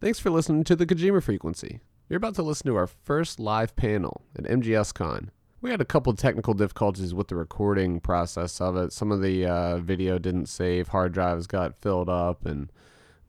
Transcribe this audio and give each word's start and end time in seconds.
Thanks 0.00 0.18
for 0.18 0.30
listening 0.30 0.64
to 0.64 0.76
the 0.76 0.86
Kojima 0.86 1.22
Frequency. 1.22 1.80
You're 2.08 2.18
about 2.18 2.34
to 2.34 2.42
listen 2.42 2.66
to 2.66 2.76
our 2.76 2.86
first 2.86 3.40
live 3.40 3.74
panel 3.76 4.22
at 4.36 4.44
MGSCon. 4.44 5.30
We 5.62 5.70
had 5.70 5.80
a 5.80 5.86
couple 5.86 6.12
technical 6.12 6.52
difficulties 6.52 7.14
with 7.14 7.28
the 7.28 7.36
recording 7.36 8.00
process 8.00 8.60
of 8.60 8.76
it. 8.76 8.92
Some 8.92 9.10
of 9.10 9.22
the 9.22 9.46
uh, 9.46 9.78
video 9.78 10.18
didn't 10.18 10.46
save, 10.46 10.88
hard 10.88 11.12
drives 11.12 11.46
got 11.46 11.80
filled 11.80 12.10
up, 12.10 12.44
and 12.44 12.70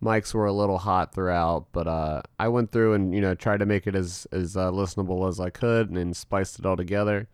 mics 0.04 0.34
were 0.34 0.46
a 0.46 0.52
little 0.52 0.80
hot 0.80 1.16
throughout. 1.16 1.68
But 1.72 1.88
uh, 1.88 2.22
I 2.38 2.50
went 2.50 2.72
through 2.74 2.94
and 2.94 3.16
you 3.16 3.22
know 3.22 3.34
tried 3.34 3.62
to 3.62 3.66
make 3.66 3.88
it 3.88 3.96
as 3.96 4.28
as 4.34 4.58
uh, 4.58 4.70
listenable 4.70 5.28
as 5.28 5.40
I 5.40 5.50
could, 5.50 5.88
and 5.88 5.98
then 5.98 6.14
spiced 6.14 6.60
it 6.60 6.66
all 6.66 6.76
together. 6.76 7.30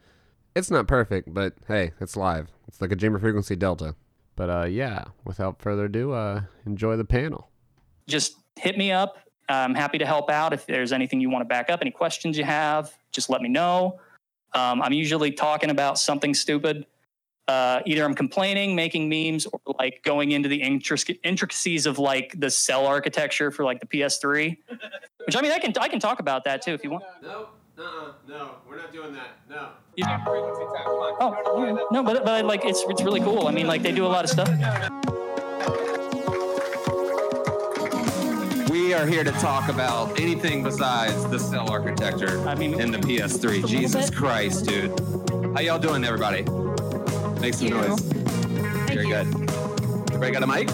It's 0.56 0.70
not 0.70 0.88
perfect, 0.88 1.34
but 1.34 1.56
hey, 1.68 1.92
it's 2.00 2.16
live. 2.16 2.50
It's 2.68 2.78
the 2.78 2.88
Kojima 2.88 3.20
Frequency 3.20 3.56
Delta. 3.56 3.96
But 4.36 4.50
uh, 4.50 4.66
yeah, 4.66 5.06
without 5.26 5.60
further 5.60 5.86
ado, 5.86 6.12
uh, 6.14 6.42
enjoy 6.68 6.98
the 6.98 7.04
panel. 7.04 7.50
just 8.08 8.36
hit 8.60 8.78
me 8.78 8.92
up. 8.92 9.18
I'm 9.50 9.75
happy 9.75 9.98
to 9.98 10.05
help 10.05 10.30
out 10.30 10.54
if 10.54 10.66
there's 10.66 10.91
anything 10.91 11.20
you 11.20 11.30
want 11.30 11.41
to 11.41 11.48
back 11.48 11.70
up, 11.70 11.81
any 11.81 11.91
questions 11.91 12.38
you 12.38 12.44
have, 12.44 12.94
just 13.12 13.30
let 13.30 13.41
me 13.41 13.49
know. 13.49 13.99
Um, 14.54 14.81
I'm 14.81 14.94
usually 14.94 15.31
talking 15.31 15.70
about 15.70 15.99
something 15.99 16.34
stupid. 16.34 16.85
Uh, 17.48 17.82
either 17.85 18.05
I'm 18.05 18.13
complaining, 18.13 18.73
making 18.76 19.09
memes, 19.09 19.45
or 19.45 19.59
like 19.77 20.02
going 20.04 20.32
into 20.32 20.48
the 20.48 20.62
intric- 20.62 21.20
intricacies 21.23 21.85
of 21.85 21.99
like 21.99 22.34
the 22.40 22.49
cell 22.49 22.85
architecture 22.85 23.52
for 23.52 23.66
like 23.66 23.82
the 23.82 23.88
PS3. 23.88 24.58
Which 25.26 25.35
I 25.35 25.41
mean, 25.41 25.52
I 25.52 25.60
can 25.60 25.73
I 25.80 25.90
can 25.90 25.99
talk 25.99 26.20
about 26.21 26.46
that 26.46 26.62
too 26.62 26.71
if 26.71 26.84
you 26.84 26.91
want. 26.91 27.04
No, 27.21 27.49
uh, 27.77 28.13
no, 28.30 28.52
we're 28.68 28.77
not 28.77 28.94
doing 28.94 29.13
that. 29.13 29.40
No. 29.49 29.70
Oh 31.20 31.88
no, 31.91 32.02
but 32.02 32.23
but 32.23 32.46
like 32.46 32.63
it's 32.63 32.84
it's 32.88 33.04
really 33.04 33.20
cool. 33.20 33.48
I 33.48 33.52
mean, 33.52 33.68
like 33.68 33.82
they 33.82 33.91
do 33.91 34.05
a 34.05 34.07
lot 34.07 34.23
of 34.23 34.30
stuff. 34.30 34.49
We 38.84 38.94
are 38.94 39.05
here 39.08 39.23
to 39.23 39.32
talk 39.32 39.70
about 39.70 40.20
anything 40.20 40.62
besides 40.62 41.26
the 41.30 41.40
cell 41.40 41.72
architecture 41.72 42.38
I 42.46 42.54
mean- 42.54 42.82
in 42.82 42.91
the 42.91 42.98
PS3. 42.98 43.66
Jesus 43.66 44.10
bit. 44.10 44.18
Christ, 44.20 44.66
dude. 44.68 44.99
How 45.55 45.62
y'all 45.62 45.80
doing, 45.80 46.04
everybody? 46.04 46.41
Make 47.40 47.54
some 47.54 47.68
you. 47.68 47.76
noise. 47.76 48.02
Very 48.91 49.07
good. 49.07 49.26
Everybody 50.12 50.32
got 50.34 50.44
a 50.44 50.48
mic? 50.48 50.70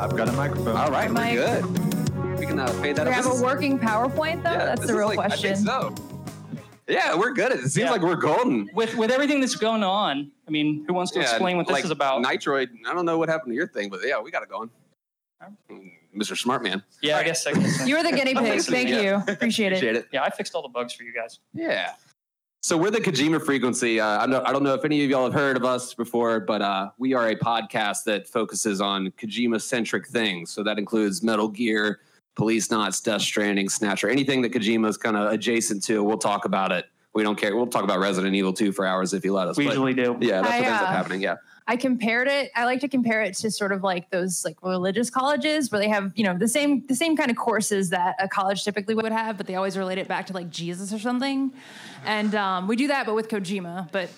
I've 0.00 0.16
got 0.16 0.28
a 0.30 0.32
microphone. 0.32 0.76
All 0.76 0.90
right, 0.90 1.08
we're 1.14 1.32
good. 1.34 2.38
We 2.40 2.44
can 2.44 2.58
uh, 2.58 2.66
fade 2.82 2.96
that 2.96 3.06
We 3.06 3.10
up. 3.12 3.14
have 3.14 3.24
This 3.24 3.32
a 3.34 3.36
is- 3.36 3.42
working 3.42 3.78
PowerPoint 3.78 4.42
though. 4.42 4.50
yeah, 4.50 4.64
That's 4.64 4.84
the 4.84 4.92
real 4.94 5.06
like- 5.06 5.20
I 5.20 5.28
think 5.28 5.40
question. 5.42 5.56
so. 5.64 5.94
Yeah, 6.88 7.14
we're 7.14 7.34
good. 7.34 7.52
It 7.52 7.60
seems 7.60 7.76
Yeah. 7.76 7.90
like 7.92 8.02
we're 8.02 8.16
golden. 8.16 8.68
With 8.74 8.96
with 8.96 9.12
everything 9.12 9.38
that's 9.40 9.54
going 9.54 9.84
on, 9.84 10.32
I 10.48 10.50
mean, 10.50 10.84
who 10.88 10.92
wants 10.92 11.12
to 11.12 11.20
Yeah, 11.20 11.26
explain 11.26 11.56
what 11.56 11.68
this 11.68 11.84
is 11.84 11.92
about? 11.92 12.20
Nitroid. 12.20 12.66
I 12.84 12.92
don't 12.92 13.06
know 13.06 13.16
what 13.16 13.28
happened 13.28 13.52
to 13.52 13.56
your 13.56 13.68
thing, 13.68 13.90
but 13.90 14.00
yeah, 14.04 14.20
we 14.20 14.32
got 14.32 14.42
it 14.42 14.48
going. 14.48 14.70
Mr. 16.14 16.36
Smartman. 16.40 16.82
yeah, 17.00 17.16
I 17.18 17.24
guess. 17.24 17.46
I 17.46 17.52
guess 17.52 17.86
You 17.86 17.96
were 17.96 18.02
the 18.02 18.12
guinea 18.12 18.34
pig. 18.34 18.42
listening, 18.42 18.86
Thank 18.88 18.88
yeah. 18.90 19.02
you. 19.02 19.14
Appreciate 19.32 19.72
it. 19.72 19.76
Appreciate 19.76 19.96
it. 19.96 20.08
yeah, 20.12 20.22
I 20.22 20.30
fixed 20.30 20.54
all 20.54 20.62
the 20.62 20.68
bugs 20.68 20.92
for 20.92 21.02
you 21.04 21.12
guys. 21.14 21.38
Yeah. 21.54 21.92
So 22.64 22.76
we're 22.76 22.90
the 22.92 23.00
Kojima 23.00 23.44
Frequency. 23.44 23.98
Uh, 23.98 24.22
I, 24.22 24.26
don't, 24.26 24.46
I 24.46 24.52
don't 24.52 24.62
know 24.62 24.74
if 24.74 24.84
any 24.84 25.02
of 25.02 25.10
y'all 25.10 25.24
have 25.24 25.34
heard 25.34 25.56
of 25.56 25.64
us 25.64 25.94
before, 25.94 26.38
but 26.38 26.62
uh, 26.62 26.90
we 26.96 27.12
are 27.12 27.28
a 27.30 27.34
podcast 27.36 28.04
that 28.04 28.28
focuses 28.28 28.80
on 28.80 29.10
Kojima-centric 29.18 30.06
things. 30.06 30.50
So 30.52 30.62
that 30.62 30.78
includes 30.78 31.24
Metal 31.24 31.48
Gear, 31.48 31.98
Policenauts, 32.38 33.02
Death 33.02 33.22
Stranding, 33.22 33.68
Snatcher, 33.68 34.08
anything 34.08 34.42
that 34.42 34.52
Kojima 34.52 34.88
is 34.88 34.96
kind 34.96 35.16
of 35.16 35.32
adjacent 35.32 35.82
to. 35.84 36.04
We'll 36.04 36.18
talk 36.18 36.44
about 36.44 36.70
it. 36.70 36.86
We 37.14 37.22
don't 37.22 37.36
care. 37.36 37.54
We'll 37.54 37.66
talk 37.66 37.84
about 37.84 37.98
Resident 37.98 38.34
Evil 38.34 38.52
2 38.52 38.72
for 38.72 38.86
hours 38.86 39.12
if 39.12 39.24
you 39.24 39.32
let 39.32 39.48
us. 39.48 39.56
We 39.56 39.64
but 39.64 39.72
usually 39.72 39.94
do. 39.94 40.16
yeah, 40.20 40.40
that's 40.40 40.54
I, 40.54 40.60
what 40.60 40.66
ends 40.68 40.82
up 40.82 40.88
uh, 40.88 40.92
happening. 40.92 41.20
Yeah. 41.20 41.36
I 41.66 41.76
compared 41.76 42.26
it. 42.26 42.50
I 42.56 42.64
like 42.64 42.80
to 42.80 42.88
compare 42.88 43.22
it 43.22 43.34
to 43.34 43.50
sort 43.50 43.72
of 43.72 43.82
like 43.82 44.10
those 44.10 44.44
like 44.44 44.56
religious 44.62 45.10
colleges 45.10 45.70
where 45.70 45.80
they 45.80 45.88
have 45.88 46.12
you 46.16 46.24
know 46.24 46.36
the 46.36 46.48
same 46.48 46.84
the 46.86 46.96
same 46.96 47.16
kind 47.16 47.30
of 47.30 47.36
courses 47.36 47.90
that 47.90 48.16
a 48.18 48.28
college 48.28 48.64
typically 48.64 48.94
would 48.94 49.12
have, 49.12 49.36
but 49.36 49.46
they 49.46 49.54
always 49.54 49.78
relate 49.78 49.98
it 49.98 50.08
back 50.08 50.26
to 50.26 50.32
like 50.32 50.50
Jesus 50.50 50.92
or 50.92 50.98
something. 50.98 51.52
And 52.04 52.34
um, 52.34 52.66
we 52.66 52.76
do 52.76 52.88
that, 52.88 53.06
but 53.06 53.14
with 53.14 53.28
Kojima. 53.28 53.92
But 53.92 54.10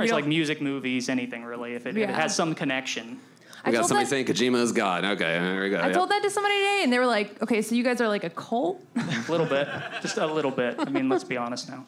it's 0.00 0.12
like 0.12 0.26
music, 0.26 0.60
movies, 0.60 1.08
anything 1.08 1.44
really. 1.44 1.74
If 1.74 1.86
it, 1.86 1.96
if 1.96 2.08
it 2.08 2.14
has 2.14 2.34
some 2.34 2.54
connection. 2.54 3.20
I 3.64 3.72
got 3.72 3.78
told 3.78 3.88
somebody 3.88 4.04
that, 4.04 4.36
saying 4.36 4.52
Kojima 4.52 4.62
is 4.62 4.72
God. 4.72 5.04
Okay, 5.04 5.24
there 5.24 5.62
we 5.62 5.70
go. 5.70 5.78
I 5.78 5.88
yeah. 5.88 5.92
told 5.92 6.10
that 6.10 6.22
to 6.22 6.30
somebody 6.30 6.54
today, 6.54 6.80
and 6.84 6.92
they 6.92 6.98
were 6.98 7.06
like, 7.06 7.42
"Okay, 7.42 7.60
so 7.60 7.74
you 7.74 7.82
guys 7.82 8.00
are 8.00 8.08
like 8.08 8.24
a 8.24 8.30
cult." 8.30 8.84
A 8.96 9.30
little 9.30 9.46
bit, 9.46 9.68
just 10.02 10.16
a 10.16 10.26
little 10.26 10.52
bit. 10.52 10.76
I 10.78 10.88
mean, 10.88 11.08
let's 11.08 11.24
be 11.24 11.36
honest 11.36 11.68
now. 11.68 11.84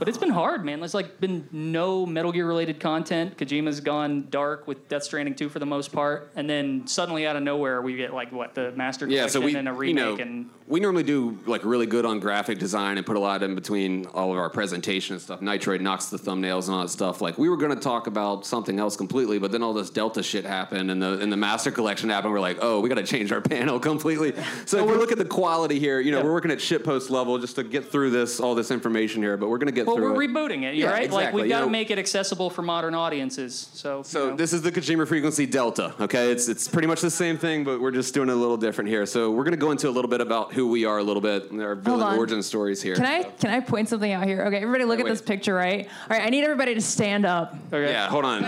But 0.00 0.08
it's 0.08 0.18
been 0.18 0.30
hard, 0.30 0.64
man. 0.64 0.80
There's 0.80 0.94
like 0.94 1.20
been 1.20 1.48
no 1.52 2.04
Metal 2.04 2.32
Gear 2.32 2.46
related 2.46 2.80
content. 2.80 3.36
Kojima's 3.36 3.80
gone 3.80 4.26
dark 4.30 4.66
with 4.66 4.88
Death 4.88 5.04
Stranding 5.04 5.36
2 5.36 5.48
for 5.48 5.60
the 5.60 5.66
most 5.66 5.92
part, 5.92 6.32
and 6.34 6.50
then 6.50 6.86
suddenly 6.86 7.26
out 7.26 7.36
of 7.36 7.42
nowhere 7.42 7.80
we 7.82 7.96
get 7.96 8.12
like 8.12 8.32
what 8.32 8.54
the 8.54 8.72
Master 8.72 9.06
yeah, 9.06 9.28
Collection 9.28 9.40
so 9.40 9.46
we 9.46 9.54
and 9.54 9.68
a 9.68 9.72
you 9.72 9.78
remake 9.78 9.94
know 9.94 10.16
and 10.16 10.50
we 10.66 10.78
normally 10.78 11.02
do 11.02 11.38
like 11.46 11.64
really 11.64 11.86
good 11.86 12.06
on 12.06 12.20
graphic 12.20 12.58
design 12.58 12.96
and 12.96 13.04
put 13.04 13.16
a 13.16 13.20
lot 13.20 13.42
in 13.42 13.54
between 13.54 14.06
all 14.06 14.32
of 14.32 14.38
our 14.38 14.48
presentation 14.48 15.14
and 15.14 15.22
stuff. 15.22 15.40
Nitroid 15.40 15.80
knocks 15.80 16.06
the 16.06 16.16
thumbnails 16.16 16.66
and 16.66 16.74
all 16.76 16.82
that 16.82 16.90
stuff. 16.90 17.20
Like 17.20 17.38
we 17.38 17.48
were 17.48 17.56
going 17.56 17.74
to 17.74 17.80
talk 17.80 18.06
about 18.06 18.46
something 18.46 18.78
else 18.78 18.96
completely, 18.96 19.38
but 19.38 19.50
then 19.50 19.62
all 19.62 19.72
this 19.72 19.90
Delta 19.90 20.22
shit 20.22 20.44
happened 20.44 20.90
and 20.90 21.02
the 21.02 21.18
and 21.18 21.32
the 21.32 21.36
Master 21.36 21.70
Collection 21.70 22.08
happened. 22.08 22.32
We're 22.32 22.40
like, 22.40 22.58
oh, 22.60 22.80
we 22.80 22.88
got 22.88 22.94
to 22.96 23.02
change 23.02 23.32
our 23.32 23.40
panel 23.40 23.80
completely. 23.90 24.32
So 24.64 24.78
if 24.78 24.86
we 24.90 24.96
look 24.96 25.12
at 25.12 25.18
the 25.18 25.24
quality 25.24 25.78
here. 25.80 26.00
You 26.00 26.12
know, 26.12 26.18
Yeah. 26.18 26.24
we're 26.24 26.32
working 26.32 26.50
at 26.50 26.58
shitpost 26.58 27.10
level 27.10 27.38
just 27.38 27.56
to 27.56 27.64
get 27.64 27.90
through 27.90 28.10
this 28.10 28.38
all 28.40 28.54
this 28.54 28.70
information 28.70 29.22
here, 29.22 29.36
but 29.36 29.48
we're 29.48 29.58
going 29.58 29.66
to 29.66 29.72
get 29.72 29.86
well, 29.90 29.96
through 29.96 30.14
we're 30.14 30.22
it. 30.22 30.30
rebooting 30.30 30.62
it, 30.64 30.74
Yeah, 30.74 30.90
right? 30.90 31.10
Like 31.10 31.32
we've 31.32 31.48
got 31.48 31.60
to 31.60 31.66
know. 31.66 31.70
make 31.70 31.90
it 31.90 31.98
accessible 31.98 32.50
for 32.50 32.62
modern 32.62 32.94
audiences. 32.94 33.68
So, 33.74 34.02
So 34.02 34.24
you 34.24 34.30
know. 34.30 34.36
this 34.36 34.52
is 34.52 34.62
the 34.62 34.72
Kojima 34.72 35.06
Frequency 35.06 35.46
Delta. 35.46 35.94
Okay, 36.00 36.30
it's 36.30 36.48
it's 36.48 36.68
pretty 36.68 36.88
much 36.88 37.00
the 37.00 37.10
same 37.10 37.36
thing, 37.38 37.64
but 37.64 37.80
we're 37.80 37.90
just 37.90 38.14
doing 38.14 38.28
it 38.28 38.32
a 38.32 38.36
little 38.36 38.56
different 38.56 38.88
here. 38.90 39.06
So 39.06 39.30
we're 39.30 39.44
going 39.44 39.52
to 39.52 39.58
go 39.58 39.70
into 39.70 39.88
a 39.88 39.90
little 39.90 40.10
bit 40.10 40.20
about 40.20 40.52
who 40.52 40.68
we 40.68 40.84
are, 40.84 40.98
a 40.98 41.02
little 41.02 41.22
bit, 41.22 41.50
and 41.50 41.60
our 41.62 41.74
villain 41.74 42.18
origin 42.18 42.42
stories 42.42 42.80
here. 42.82 42.94
Can 42.96 43.04
I 43.06 43.22
can 43.24 43.50
I 43.50 43.60
point 43.60 43.88
something 43.88 44.10
out 44.12 44.24
here? 44.26 44.42
Okay, 44.46 44.56
everybody, 44.56 44.84
look 44.84 44.98
Yeah, 44.98 45.04
at 45.06 45.10
this 45.10 45.22
picture, 45.22 45.54
right? 45.54 45.88
All 46.10 46.16
right, 46.16 46.26
I 46.26 46.30
need 46.30 46.44
everybody 46.44 46.74
to 46.74 46.80
stand 46.80 47.24
up. 47.26 47.54
okay. 47.72 47.90
Yeah, 47.92 48.08
hold 48.08 48.24
on. 48.24 48.42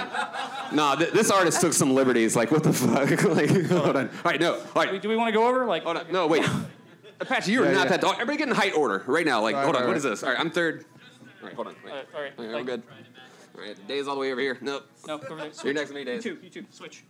no, 0.73 0.95
th- 0.97 1.13
this 1.13 1.31
artist 1.31 1.61
took 1.61 1.73
some 1.73 1.95
liberties. 1.95 2.37
Like, 2.37 2.51
what 2.51 2.63
the 2.63 2.73
fuck? 2.73 3.11
like, 3.25 3.51
hold 3.67 3.97
on. 3.97 4.09
All 4.09 4.15
right, 4.25 4.41
no. 4.41 4.55
All 4.55 4.61
right, 4.85 5.01
Do 5.03 5.09
we 5.09 5.17
want 5.17 5.29
to 5.29 5.33
go 5.33 5.47
over 5.49 5.65
like? 5.67 5.83
hold 5.85 5.97
on. 5.97 6.07
No, 6.13 6.27
wait. 6.27 6.45
Apache, 7.21 7.53
you're 7.53 7.65
Yeah, 7.67 7.73
not 7.73 7.85
yeah. 7.91 7.97
that. 7.99 8.05
oh, 8.05 8.11
Everybody 8.13 8.39
get 8.39 8.49
in 8.49 8.55
height 8.55 8.75
order 8.75 9.05
right 9.07 9.25
now. 9.25 9.41
Like, 9.43 9.55
Right, 9.55 9.63
hold 9.65 9.77
on. 9.77 9.83
right, 9.83 9.87
What 9.87 9.93
right. 9.93 9.97
is 9.99 10.03
this? 10.03 10.23
All 10.25 10.31
right, 10.31 10.41
I'm 10.41 10.51
third. 10.51 10.85
All 11.43 11.49
right, 11.49 11.55
hold 11.57 11.67
on. 11.69 11.77
Wait. 11.85 11.93
Uh, 11.93 11.97
all 12.15 12.23
right. 12.23 12.33
Okay, 12.39 12.47
we're 12.49 12.55
like- 12.55 12.67
good. 12.67 12.83
All 13.55 13.61
right, 13.61 13.89
Dave's 13.89 14.09
all 14.09 14.15
the 14.15 14.21
way 14.21 14.33
over 14.33 14.41
here. 14.41 14.57
Nope. 14.61 14.89
Nope, 15.07 15.25
over 15.31 15.43
there. 15.43 15.51
You're 15.65 15.75
next 15.75 15.91
to 15.91 15.95
me, 15.95 16.05
Dave. 16.05 16.25
You 16.25 16.37
two, 16.37 16.43
you 16.43 16.49
two, 16.51 16.65
switch. 16.71 17.05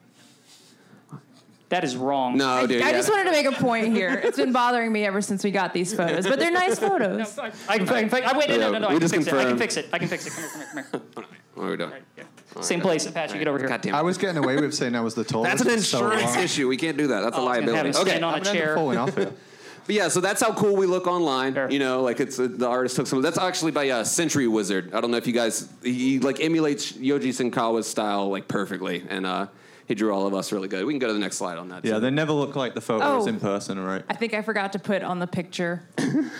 That 1.68 1.84
is 1.84 1.96
wrong. 1.96 2.36
No, 2.36 2.48
I, 2.48 2.66
dude. 2.66 2.82
I 2.82 2.90
yeah. 2.90 2.96
just 2.96 3.08
wanted 3.08 3.24
to 3.24 3.30
make 3.30 3.46
a 3.46 3.52
point 3.52 3.94
here. 3.94 4.20
It's 4.22 4.36
been 4.36 4.52
bothering 4.52 4.92
me 4.92 5.06
ever 5.06 5.22
since 5.22 5.42
we 5.42 5.50
got 5.50 5.72
these 5.72 5.94
photos, 5.96 6.26
but 6.26 6.38
they're 6.38 6.50
nice 6.50 6.78
photos. 6.78 7.38
I 7.38 7.48
can, 7.48 7.58
I 7.68 7.78
can, 7.78 7.88
I 7.88 8.08
can, 8.08 8.24
I, 8.24 8.38
wait, 8.38 8.50
no, 8.50 8.56
no, 8.58 8.70
no, 8.72 8.78
no. 8.78 8.88
We 8.88 8.96
I 8.96 8.98
can 8.98 9.00
just 9.00 9.14
fix 9.14 9.26
it. 9.28 9.34
I 9.34 9.44
can 9.44 9.56
fix 9.58 9.76
it. 9.78 9.88
I 9.92 9.98
can 9.98 10.08
fix 10.08 10.26
it. 10.26 10.32
Come 10.32 10.42
here, 10.42 10.50
come 10.52 10.74
here, 10.74 10.86
come 11.14 11.24
here. 11.24 11.26
What 11.54 11.64
are 11.66 11.70
we 11.70 11.76
doing? 11.76 11.90
All 11.90 11.94
right, 11.96 12.02
yeah. 12.16 12.62
Same 12.62 12.80
place, 12.80 13.06
Apache. 13.06 13.38
Get 13.38 13.46
over 13.46 13.58
here. 13.58 13.68
God 13.68 13.82
damn 13.82 13.94
it. 13.94 13.98
I 13.98 14.02
was 14.02 14.18
getting 14.18 14.42
away 14.42 14.56
with 14.56 14.74
saying 14.74 14.94
I 14.94 15.00
was 15.00 15.14
the 15.14 15.22
tallest. 15.24 15.50
That's 15.50 15.62
an 15.70 15.76
for 15.78 15.82
so 15.82 16.10
insurance 16.10 16.36
issue. 16.36 16.66
We 16.66 16.76
can't 16.78 16.96
do 16.96 17.06
that. 17.08 17.20
That's 17.20 17.36
a 17.36 17.40
Oh, 17.40 17.46
I 17.46 17.60
was 17.60 17.66
gonna 17.66 17.76
have 17.76 17.84
liability. 17.86 18.10
him 18.10 18.16
Okay. 18.16 18.22
on 18.22 18.22
a 18.22 18.36
I'm 18.36 18.42
gonna 18.42 18.48
end 18.48 18.48
up 18.48 18.54
chair. 18.54 18.74
falling 18.74 18.98
off 18.98 19.18
it. 19.18 19.32
But 19.86 19.94
yeah, 19.96 20.08
so 20.08 20.20
that's 20.20 20.40
how 20.40 20.52
cool 20.54 20.76
we 20.76 20.86
look 20.86 21.06
online. 21.06 21.54
Sure. 21.54 21.70
You 21.70 21.78
know, 21.80 22.02
like 22.02 22.20
it's 22.20 22.38
uh, 22.38 22.48
the 22.50 22.68
artist 22.68 22.96
took 22.96 23.06
some. 23.06 23.20
That's 23.22 23.38
actually 23.38 23.72
by 23.72 23.88
uh, 23.90 24.04
Century 24.04 24.46
Wizard. 24.46 24.94
I 24.94 25.00
don't 25.00 25.10
know 25.10 25.16
if 25.16 25.26
you 25.26 25.32
guys. 25.32 25.68
He 25.82 26.18
like 26.20 26.40
emulates 26.40 26.92
Yoji 26.92 27.28
Shinkawa's 27.30 27.86
style 27.88 28.30
like 28.30 28.46
perfectly, 28.46 29.04
and 29.08 29.26
uh, 29.26 29.46
he 29.88 29.94
drew 29.96 30.12
all 30.14 30.26
of 30.26 30.34
us 30.34 30.52
really 30.52 30.68
good. 30.68 30.84
We 30.84 30.92
can 30.92 31.00
go 31.00 31.08
to 31.08 31.12
the 31.12 31.18
next 31.18 31.36
slide 31.36 31.58
on 31.58 31.68
that. 31.70 31.84
Yeah, 31.84 31.94
too. 31.94 32.00
they 32.00 32.10
never 32.10 32.32
look 32.32 32.54
like 32.54 32.74
the 32.74 32.80
photos 32.80 33.24
Oh. 33.24 33.28
in 33.28 33.40
person, 33.40 33.78
right? 33.78 34.04
I 34.08 34.14
think 34.14 34.34
I 34.34 34.42
forgot 34.42 34.72
to 34.74 34.78
put 34.78 35.02
on 35.02 35.18
the 35.18 35.26
picture. 35.26 35.82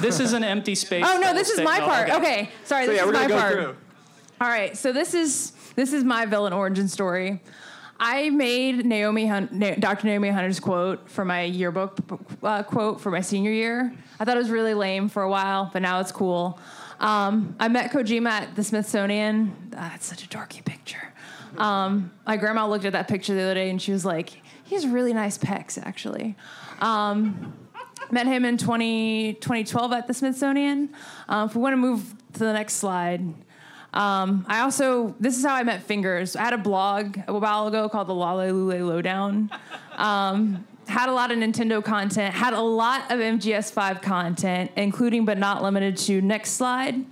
This 0.00 0.20
is 0.20 0.32
an 0.34 0.44
empty 0.44 0.74
space. 0.74 1.04
Oh 1.06 1.14
no, 1.16 1.28
that 1.28 1.34
this 1.34 1.48
is 1.48 1.54
stay- 1.54 1.64
my 1.64 1.78
no, 1.78 1.86
part. 1.86 2.10
Okay, 2.10 2.50
sorry, 2.64 2.84
So 2.84 2.90
this 2.92 2.96
yeah, 3.00 3.02
is 3.02 3.06
we're 3.06 3.12
my 3.12 3.18
gonna 3.22 3.28
go 3.28 3.38
part. 3.40 3.52
through. 3.54 3.76
All 4.40 4.48
right, 4.48 4.76
so 4.76 4.92
this 4.92 5.14
is 5.14 5.52
this 5.74 5.92
is 5.92 6.04
my 6.04 6.26
villain 6.26 6.52
origin 6.52 6.86
story. 6.88 7.40
I 7.98 8.30
made 8.30 8.84
Naomi 8.84 9.26
Dr. 9.78 10.06
Naomi 10.06 10.28
Hunter's 10.28 10.60
quote 10.60 11.08
for 11.08 11.24
my 11.24 11.42
yearbook 11.42 11.98
uh, 12.42 12.62
quote 12.62 13.00
for 13.00 13.10
my 13.10 13.20
senior 13.20 13.52
year. 13.52 13.92
I 14.18 14.24
thought 14.24 14.36
it 14.36 14.40
was 14.40 14.50
really 14.50 14.74
lame 14.74 15.08
for 15.08 15.22
a 15.22 15.30
while, 15.30 15.70
but 15.72 15.82
now 15.82 16.00
it's 16.00 16.12
cool. 16.12 16.58
Um, 17.00 17.56
I 17.58 17.68
met 17.68 17.92
Kojima 17.92 18.30
at 18.30 18.56
the 18.56 18.64
Smithsonian. 18.64 19.54
That's 19.70 20.06
such 20.06 20.24
a 20.24 20.28
dorky 20.28 20.64
picture. 20.64 21.12
Um, 21.58 22.10
my 22.26 22.36
grandma 22.36 22.66
looked 22.66 22.84
at 22.84 22.92
that 22.94 23.08
picture 23.08 23.34
the 23.34 23.42
other 23.42 23.54
day 23.54 23.70
and 23.70 23.80
she 23.80 23.92
was 23.92 24.04
like, 24.04 24.30
"He 24.64 24.74
has 24.74 24.86
really 24.86 25.12
nice 25.12 25.38
pecs, 25.38 25.78
actually." 25.80 26.36
Um, 26.80 27.54
met 28.10 28.26
him 28.26 28.44
in 28.44 28.58
20, 28.58 29.34
2012 29.34 29.92
at 29.92 30.06
the 30.06 30.14
Smithsonian. 30.14 30.90
Um, 31.28 31.48
if 31.48 31.54
we 31.54 31.62
want 31.62 31.72
to 31.74 31.76
move 31.76 32.14
to 32.34 32.40
the 32.40 32.52
next 32.52 32.74
slide. 32.74 33.22
Um, 33.94 34.44
I 34.48 34.60
also, 34.60 35.14
this 35.20 35.38
is 35.38 35.44
how 35.44 35.54
I 35.54 35.62
met 35.62 35.84
Fingers. 35.84 36.34
I 36.34 36.42
had 36.42 36.52
a 36.52 36.58
blog 36.58 37.16
a 37.28 37.38
while 37.38 37.68
ago 37.68 37.88
called 37.88 38.08
the 38.08 38.14
Lale 38.14 38.52
Lule 38.52 38.86
Lowdown. 38.86 39.50
Um, 39.96 40.66
had 40.88 41.08
a 41.08 41.12
lot 41.12 41.30
of 41.30 41.38
Nintendo 41.38 41.82
content, 41.82 42.34
had 42.34 42.52
a 42.52 42.60
lot 42.60 43.10
of 43.10 43.18
MGS5 43.20 44.02
content, 44.02 44.72
including 44.76 45.24
but 45.24 45.38
not 45.38 45.62
limited 45.62 45.96
to, 45.96 46.20
next 46.20 46.52
slide, 46.52 47.04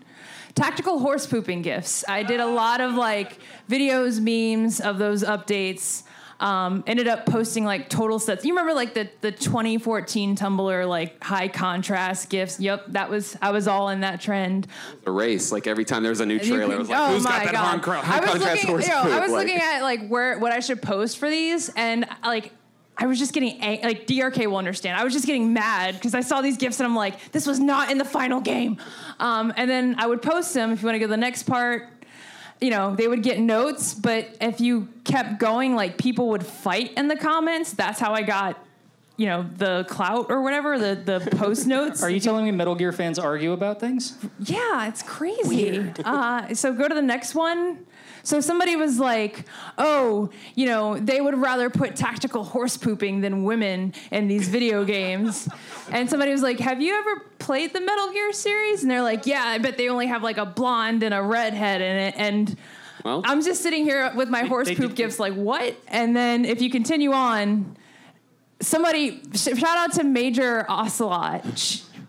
tactical 0.55 0.99
horse 0.99 1.25
pooping 1.25 1.63
gifts. 1.63 2.05
I 2.09 2.25
did 2.25 2.41
a 2.41 2.47
lot 2.47 2.81
of 2.81 2.95
like 2.95 3.39
videos, 3.71 4.21
memes 4.21 4.81
of 4.81 4.99
those 4.99 5.23
updates. 5.23 6.03
Um, 6.43 6.83
ended 6.89 7.07
up 7.07 7.25
posting 7.25 7.65
like 7.65 7.89
total 7.89 8.19
sets. 8.19 8.45
You 8.45 8.51
remember 8.53 8.75
like 8.75 8.95
the 8.95 9.09
the 9.21 9.31
2014 9.31 10.35
Tumblr 10.37 10.89
like 10.89 11.23
high 11.23 11.47
contrast 11.47 12.31
gifs? 12.31 12.59
Yep, 12.59 12.87
that 12.89 13.09
was 13.09 13.37
I 13.41 13.53
was 13.53 13.69
all 13.69 13.91
in 13.91 14.01
that 14.01 14.21
trend. 14.21 14.67
A 15.07 15.11
race. 15.13 15.53
Like 15.53 15.69
every 15.69 15.85
time 15.85 16.03
there 16.03 16.11
was 16.11 16.19
a 16.19 16.27
new 16.27 16.41
trailer, 16.41 16.63
can- 16.65 16.73
it 16.73 16.79
was 16.79 16.89
like, 16.89 16.99
oh 16.99 17.15
who's 17.15 17.25
got 17.25 17.45
that 17.45 17.53
God. 17.53 17.81
high, 17.85 18.01
high 18.01 18.17
I 18.17 18.21
was 18.21 18.31
contrast 18.31 18.55
looking, 18.57 18.69
horse 18.71 18.89
you 18.89 18.93
know. 18.93 19.03
I 19.17 19.21
was 19.21 19.31
Like- 19.31 19.47
looking 19.47 19.61
at 19.63 19.83
like 19.83 20.09
where 20.09 20.37
what 20.41 20.51
I 20.51 20.59
should 20.59 20.83
post 20.83 21.19
for 21.19 21.31
these, 21.31 21.69
and 21.77 22.07
like 22.25 22.53
I 22.99 23.07
was 23.07 23.21
just 23.21 23.33
getting 23.33 23.61
ang- 23.63 23.83
like 23.85 24.09
DRK 24.09 24.47
will 24.49 24.57
understand. 24.57 24.99
I 25.01 25.05
was 25.05 25.13
just 25.13 25.27
getting 25.27 25.53
mad 25.53 25.95
because 25.95 26.13
I 26.15 26.23
saw 26.23 26.43
these 26.43 26.57
gifts 26.57 26.81
and 26.81 26.87
I'm 26.89 26.97
like, 26.97 27.31
this 27.31 27.47
was 27.47 27.61
not 27.61 27.91
in 27.91 27.99
the 27.99 28.05
final 28.05 28.41
game. 28.41 28.79
Um, 29.21 29.53
and 29.57 29.71
then 29.71 29.95
I 29.99 30.07
would 30.09 30.23
post 30.23 30.53
them 30.55 30.73
if 30.73 30.83
you 30.83 30.87
want 30.87 30.97
to 30.97 30.99
go 30.99 31.07
to 31.07 31.11
the 31.11 31.17
next 31.17 31.45
part. 31.45 31.89
You 32.63 32.71
know, 32.71 32.95
they 32.95 33.09
would 33.09 33.25
get 33.25 33.41
notes, 33.41 33.93
but 33.93 34.37
if 34.41 34.61
you 34.61 34.89
kept 35.03 35.41
going, 35.41 35.75
like 35.75 35.99
people 35.99 36.29
would 36.29 36.47
fight 36.47 36.93
in 36.97 37.09
the 37.09 37.17
comments. 37.17 37.73
That's 37.73 37.99
how 37.99 38.15
I 38.15 38.23
got, 38.23 38.57
you 39.23 39.29
know, 39.29 39.47
the 39.57 39.87
clout 39.89 40.27
or 40.31 40.43
whatever, 40.43 40.77
the 40.81 40.97
the 40.97 41.37
post 41.37 41.65
notes. 41.69 42.03
Are 42.03 42.11
you 42.11 42.19
telling 42.19 42.45
me 42.45 42.51
Metal 42.51 42.75
Gear 42.75 42.91
fans 42.91 43.21
argue 43.21 43.53
about 43.53 43.79
things? 43.79 44.19
Yeah, 44.41 44.89
it's 44.89 45.01
crazy. 45.05 45.93
Uh, 46.05 46.53
so 46.55 46.73
go 46.73 46.89
to 46.89 46.95
the 46.95 47.03
next 47.03 47.37
one. 47.37 47.87
So 48.25 48.41
somebody 48.41 48.75
was 48.75 48.99
like, 48.99 49.45
"Oh, 49.79 50.31
you 50.57 50.67
know, 50.67 50.99
they 50.99 51.21
would 51.21 51.39
rather 51.39 51.71
put 51.71 51.95
tactical 51.95 52.43
horse 52.43 52.77
pooping 52.77 53.21
than 53.21 53.45
women 53.45 53.95
in 54.11 54.27
these 54.27 54.49
video 54.49 54.85
games." 54.85 55.49
And 55.93 56.11
somebody 56.11 56.33
was 56.33 56.43
like, 56.43 56.59
"Have 56.59 56.83
you 56.83 56.93
ever 56.99 57.21
played 57.39 57.73
the 57.73 57.81
Metal 57.81 58.11
Gear 58.13 58.33
series?" 58.33 58.83
And 58.83 58.91
they're 58.91 59.03
like, 59.03 59.25
"Yeah, 59.25 59.45
I 59.45 59.59
bet 59.59 59.77
they 59.77 59.89
only 59.89 60.09
have 60.09 60.25
like 60.25 60.39
a 60.39 60.47
blonde 60.47 61.05
and 61.05 61.15
a 61.15 61.23
redhead 61.23 61.81
in 61.81 61.97
it." 61.97 62.15
And 62.17 62.57
Well- 63.05 63.23
I'm 63.25 63.41
just 63.43 63.63
sitting 63.63 63.85
here 63.85 64.11
with 64.17 64.29
my 64.29 64.43
horse 64.43 64.67
they 64.67 64.75
poop 64.75 64.97
gifts, 64.97 65.21
like, 65.21 65.35
what? 65.35 65.77
And 65.87 66.17
then 66.17 66.45
if 66.45 66.61
you 66.61 66.71
continue 66.71 67.13
on, 67.13 67.77
somebody 68.63 69.21
shout 69.35 69.65
out 69.65 69.93
to 69.95 70.05
Major 70.05 70.65
Ocelot. 70.69 71.45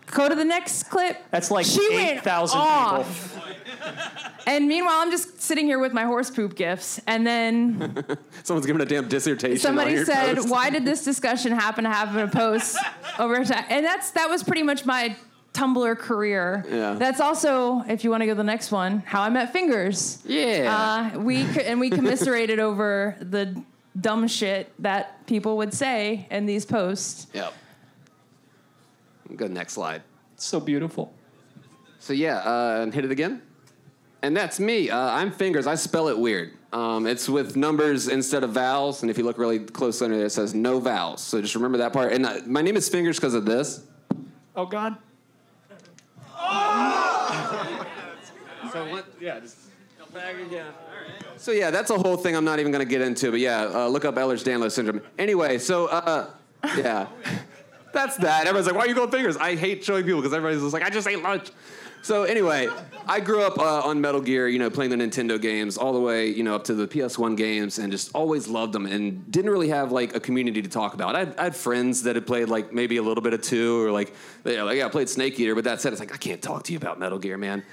Go 0.06 0.28
to 0.28 0.34
the 0.34 0.44
next 0.44 0.84
clip. 0.84 1.18
That's 1.30 1.50
like 1.50 1.66
She 1.66 1.80
8,000 1.92 2.58
people. 2.60 3.06
And 4.46 4.68
meanwhile, 4.68 4.96
I'm 4.98 5.10
just 5.10 5.40
sitting 5.40 5.64
here 5.66 5.78
with 5.78 5.92
my 5.94 6.04
horse 6.04 6.30
poop 6.30 6.54
gifts. 6.54 7.00
And 7.06 7.26
then 7.26 8.06
Someone's 8.42 8.66
giving 8.66 8.82
a 8.82 8.84
damn 8.84 9.08
dissertation. 9.08 9.54
on 9.54 9.58
somebody 9.58 10.04
said, 10.04 10.36
post. 10.36 10.50
"Why 10.50 10.68
did 10.68 10.84
this 10.84 11.02
discussion 11.02 11.52
happen 11.52 11.84
to 11.84 11.90
happen 11.90 12.18
a 12.18 12.28
post 12.28 12.76
over 13.18 13.42
time?" 13.44 13.64
And 13.70 13.84
that's 13.84 14.10
that 14.12 14.28
was 14.28 14.42
pretty 14.42 14.62
much 14.62 14.84
my 14.84 15.16
Tumblr 15.54 15.98
career. 15.98 16.64
Yeah. 16.68 16.94
That's 16.94 17.20
also, 17.20 17.82
if 17.88 18.04
you 18.04 18.10
want 18.10 18.20
to 18.22 18.26
go 18.26 18.32
to 18.32 18.36
the 18.36 18.44
next 18.44 18.70
one, 18.70 18.98
how 19.06 19.22
I 19.22 19.30
met 19.30 19.52
Fingers. 19.52 20.22
Yeah. 20.26 21.10
Uh, 21.14 21.18
we 21.20 21.46
and 21.62 21.80
we 21.80 21.88
commiserated 21.90 22.58
over 22.58 23.16
the 23.20 23.62
dumb 23.98 24.26
shit 24.28 24.72
that 24.80 25.26
people 25.26 25.56
would 25.58 25.72
say 25.72 26.26
in 26.30 26.46
these 26.46 26.64
posts. 26.64 27.26
Yep. 27.32 27.52
Go 29.36 29.46
next 29.46 29.72
slide. 29.74 30.02
So 30.36 30.60
beautiful. 30.60 31.12
So 31.98 32.12
yeah, 32.12 32.38
uh, 32.38 32.82
and 32.82 32.92
hit 32.92 33.04
it 33.04 33.10
again. 33.10 33.42
And 34.22 34.36
that's 34.36 34.58
me. 34.58 34.90
Uh, 34.90 34.98
I'm 34.98 35.30
Fingers. 35.30 35.66
I 35.66 35.74
spell 35.74 36.08
it 36.08 36.18
weird. 36.18 36.52
Um, 36.72 37.06
it's 37.06 37.28
with 37.28 37.56
numbers 37.56 38.08
instead 38.08 38.42
of 38.42 38.50
vowels, 38.50 39.02
and 39.02 39.10
if 39.10 39.18
you 39.18 39.24
look 39.24 39.38
really 39.38 39.60
close 39.60 40.02
under 40.02 40.16
there, 40.16 40.26
it 40.26 40.30
says 40.30 40.54
no 40.54 40.80
vowels. 40.80 41.20
So 41.20 41.40
just 41.40 41.54
remember 41.54 41.78
that 41.78 41.92
part. 41.92 42.12
And 42.12 42.26
uh, 42.26 42.40
my 42.46 42.62
name 42.62 42.76
is 42.76 42.88
Fingers 42.88 43.16
because 43.16 43.34
of 43.34 43.44
this. 43.44 43.82
Oh 44.56 44.66
God. 44.66 44.96
So 48.72 48.90
what? 48.90 49.06
Yeah, 49.20 49.38
just 49.38 49.56
go 49.96 50.04
back 50.12 50.34
again. 50.34 50.66
So 51.36 51.52
yeah, 51.52 51.70
that's 51.70 51.90
a 51.90 51.98
whole 51.98 52.16
thing 52.16 52.36
I'm 52.36 52.44
not 52.44 52.58
even 52.58 52.72
going 52.72 52.84
to 52.84 52.90
get 52.90 53.00
into. 53.00 53.30
But 53.30 53.40
yeah, 53.40 53.64
uh, 53.64 53.88
look 53.88 54.04
up 54.04 54.14
Ehlers-Danlos 54.14 54.72
syndrome. 54.72 55.02
Anyway, 55.18 55.58
so 55.58 55.86
uh, 55.86 56.30
yeah, 56.76 57.08
that's 57.92 58.16
that. 58.18 58.46
Everyone's 58.46 58.66
like, 58.66 58.76
"Why 58.76 58.82
are 58.82 58.88
you 58.88 58.94
going 58.94 59.10
fingers?" 59.10 59.36
I 59.36 59.56
hate 59.56 59.84
showing 59.84 60.04
people 60.04 60.20
because 60.20 60.32
everybody's 60.32 60.62
just 60.62 60.72
like, 60.72 60.82
"I 60.82 60.90
just 60.90 61.06
ate 61.06 61.22
lunch." 61.22 61.50
So 62.04 62.24
anyway, 62.24 62.68
I 63.08 63.20
grew 63.20 63.40
up 63.40 63.58
uh, 63.58 63.80
on 63.80 63.98
Metal 63.98 64.20
Gear, 64.20 64.46
you 64.46 64.58
know, 64.58 64.68
playing 64.68 64.90
the 64.90 64.96
Nintendo 64.96 65.40
games 65.40 65.78
all 65.78 65.94
the 65.94 66.00
way, 66.00 66.28
you 66.28 66.42
know, 66.42 66.54
up 66.54 66.64
to 66.64 66.74
the 66.74 66.86
PS1 66.86 67.34
games, 67.34 67.78
and 67.78 67.90
just 67.90 68.14
always 68.14 68.46
loved 68.46 68.74
them, 68.74 68.84
and 68.84 69.30
didn't 69.32 69.50
really 69.50 69.70
have 69.70 69.90
like 69.90 70.14
a 70.14 70.20
community 70.20 70.60
to 70.60 70.68
talk 70.68 70.92
about. 70.92 71.16
I 71.16 71.42
had, 71.42 71.56
friends 71.56 72.02
that 72.02 72.14
had 72.14 72.26
played 72.26 72.50
like 72.50 72.74
maybe 72.74 72.98
a 72.98 73.02
little 73.02 73.22
bit 73.22 73.32
of 73.32 73.40
two, 73.40 73.82
or 73.82 73.90
like, 73.90 74.12
yeah, 74.44 74.64
like 74.64 74.76
yeah, 74.76 74.84
I 74.84 74.90
played 74.90 75.08
Snake 75.08 75.40
Eater, 75.40 75.54
but 75.54 75.64
that 75.64 75.80
said, 75.80 75.94
it's 75.94 76.00
like 76.00 76.12
I 76.12 76.18
can't 76.18 76.42
talk 76.42 76.64
to 76.64 76.72
you 76.72 76.76
about 76.76 76.98
Metal 76.98 77.18
Gear, 77.18 77.38
man. 77.38 77.64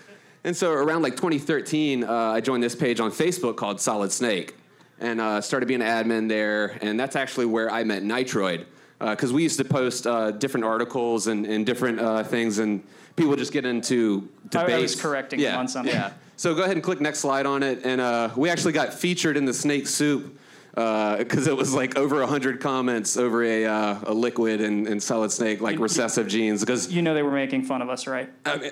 And 0.44 0.56
so 0.58 0.72
around 0.72 1.04
like 1.04 1.16
2013, 1.16 2.04
uh, 2.04 2.12
I 2.12 2.42
joined 2.42 2.64
this 2.64 2.76
page 2.76 3.00
on 3.00 3.12
Facebook 3.12 3.58
called 3.58 3.80
Solid 3.80 4.12
Snake, 4.12 4.56
and 5.00 5.22
uh, 5.22 5.40
started 5.42 5.68
being 5.68 5.82
an 5.82 5.88
admin 5.88 6.28
there, 6.28 6.78
and 6.82 7.00
that's 7.00 7.16
actually 7.16 7.46
where 7.46 7.70
I 7.70 7.84
met 7.84 8.04
Nitroid, 8.04 8.66
because 9.00 9.32
we 9.32 9.44
used 9.44 9.58
to 9.60 9.66
post 9.66 10.08
uh, 10.08 10.32
different 10.32 10.66
articles 10.66 11.28
and, 11.28 11.46
and 11.46 11.66
different 11.66 12.00
uh, 12.00 12.24
things, 12.24 12.58
and 12.58 12.84
people 13.16 13.30
would 13.30 13.40
just 13.40 13.54
get 13.54 13.66
into 13.66 14.28
I- 14.56 14.60
I 14.60 14.62
debates. 14.64 14.94
was 14.94 15.02
correcting 15.02 15.40
yeah, 15.40 15.58
on 15.58 15.68
something. 15.68 15.94
Yeah. 15.94 16.14
So 16.38 16.56
go 16.56 16.64
ahead 16.64 16.76
and 16.76 16.84
click 16.84 17.00
next 17.02 17.20
slide 17.20 17.46
on 17.46 17.62
it, 17.62 17.82
and 17.84 18.02
uh, 18.02 18.30
we 18.36 18.50
actually 18.50 18.74
got 18.74 18.96
featured 18.96 19.38
in 19.38 19.46
the 19.46 19.54
Snake 19.54 19.86
Soup 19.86 20.40
because 20.74 21.46
it 21.46 21.56
was 21.56 21.72
like 21.74 21.98
over 21.98 22.26
hundred 22.26 22.62
comments 22.62 23.16
over 23.16 23.44
a, 23.44 23.66
uh, 23.66 24.00
a 24.08 24.14
liquid 24.14 24.62
and, 24.62 24.88
and 24.88 25.04
solid 25.04 25.30
snake 25.32 25.62
like 25.62 25.78
recessive 25.80 26.28
genes 26.28 26.62
because 26.62 26.92
You 26.92 27.02
know 27.02 27.14
they 27.14 27.24
were 27.24 27.32
making 27.32 27.64
fun 27.66 27.82
of 27.82 27.90
us, 27.90 28.08
right? 28.08 28.32
I 28.46 28.58
mean, 28.58 28.72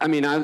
I 0.00 0.06
mean, 0.08 0.24
I, 0.24 0.42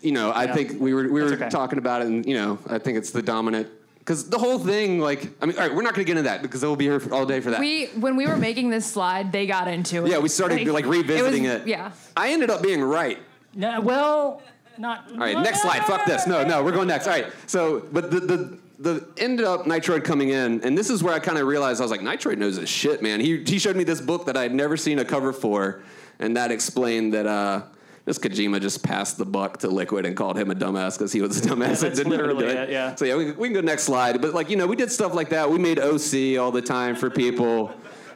you 0.00 0.12
know, 0.12 0.30
I 0.30 0.44
Yeah. 0.44 0.54
think 0.54 0.80
we 0.80 0.94
were 0.94 1.04
we 1.08 1.22
were 1.22 1.32
okay. 1.34 1.48
talking 1.48 1.78
about 1.78 2.02
it, 2.02 2.08
and 2.08 2.24
you 2.26 2.34
know, 2.34 2.58
I 2.68 2.78
think 2.78 2.98
it's 2.98 3.10
the 3.10 3.22
dominant 3.22 3.68
because 3.98 4.28
the 4.28 4.38
whole 4.38 4.58
thing, 4.58 4.98
like, 4.98 5.28
I 5.42 5.46
mean, 5.46 5.56
all 5.56 5.62
right, 5.66 5.74
we're 5.74 5.82
not 5.82 5.94
going 5.94 6.04
to 6.06 6.10
get 6.10 6.16
into 6.18 6.28
that 6.28 6.42
because 6.42 6.62
we'll 6.62 6.74
be 6.76 6.86
here 6.86 7.00
all 7.12 7.26
day 7.26 7.40
for 7.40 7.50
that. 7.50 7.60
We 7.60 7.86
when 7.98 8.16
we 8.16 8.26
were 8.26 8.36
making 8.36 8.70
this 8.70 8.86
slide, 8.86 9.30
they 9.32 9.46
got 9.46 9.68
into 9.68 10.04
it. 10.04 10.10
yeah, 10.10 10.18
we 10.18 10.28
started 10.28 10.66
like, 10.66 10.86
revisiting 10.86 11.44
was- 11.44 11.52
it. 11.62 11.66
Yeah. 11.68 11.92
I 12.16 12.30
ended 12.32 12.50
up 12.50 12.62
being 12.62 12.82
right. 12.82 13.18
No, 13.54 13.80
well, 13.80 14.42
not. 14.78 15.10
All 15.12 15.18
right, 15.18 15.36
next 15.38 15.62
slide. 15.62 15.84
Fuck 15.84 16.06
this. 16.06 16.26
No, 16.26 16.44
no, 16.44 16.62
we're 16.64 16.72
going 16.72 16.88
next. 16.88 17.06
All 17.06 17.12
right. 17.12 17.26
So, 17.46 17.80
but 17.92 18.10
the 18.10 18.20
the 18.20 18.58
the 18.78 19.08
ended 19.18 19.44
up 19.44 19.66
Nitroid 19.66 20.04
coming 20.04 20.30
in, 20.30 20.62
and 20.62 20.78
this 20.78 20.88
is 20.88 21.02
where 21.02 21.12
I 21.12 21.18
kind 21.18 21.36
of 21.36 21.46
realized 21.46 21.80
I 21.80 21.84
was 21.84 21.90
like, 21.90 22.00
Nitroid 22.00 22.38
knows 22.38 22.56
his 22.56 22.68
shit, 22.70 23.02
man. 23.02 23.20
He 23.20 23.42
he 23.44 23.58
showed 23.58 23.76
me 23.76 23.84
this 23.84 24.00
book 24.00 24.24
that 24.26 24.36
I 24.36 24.42
had 24.42 24.54
never 24.54 24.76
seen 24.76 24.98
a 24.98 25.04
cover 25.04 25.32
for, 25.32 25.82
and 26.18 26.36
that 26.36 26.50
explained 26.50 27.12
that 27.12 27.26
uh. 27.26 27.62
This 28.10 28.18
Kojima 28.18 28.60
just 28.60 28.82
passed 28.82 29.18
the 29.18 29.24
buck 29.24 29.58
to 29.58 29.68
Liquid 29.68 30.04
and 30.04 30.16
called 30.16 30.36
him 30.36 30.50
a 30.50 30.54
dumbass 30.56 30.98
because 30.98 31.12
he 31.12 31.20
was 31.20 31.38
a 31.38 31.48
dumbass 31.48 31.50
and 31.50 31.76
that's 31.76 31.96
didn't 31.98 32.10
know 32.10 32.16
do 32.16 32.22
literally 32.24 32.46
it. 32.46 32.56
it, 32.56 32.70
yeah. 32.70 32.92
So 32.96 33.04
yeah, 33.04 33.14
we, 33.14 33.30
we 33.30 33.46
can 33.46 33.54
go 33.54 33.60
next 33.60 33.84
slide. 33.84 34.20
But 34.20 34.34
like 34.34 34.50
you 34.50 34.56
know, 34.56 34.66
we 34.66 34.74
did 34.74 34.90
stuff 34.90 35.14
like 35.14 35.28
that. 35.28 35.48
We 35.48 35.58
made 35.58 35.78
OC 35.78 36.36
all 36.40 36.50
the 36.50 36.60
time 36.60 36.96
for 36.96 37.08
people. 37.08 37.72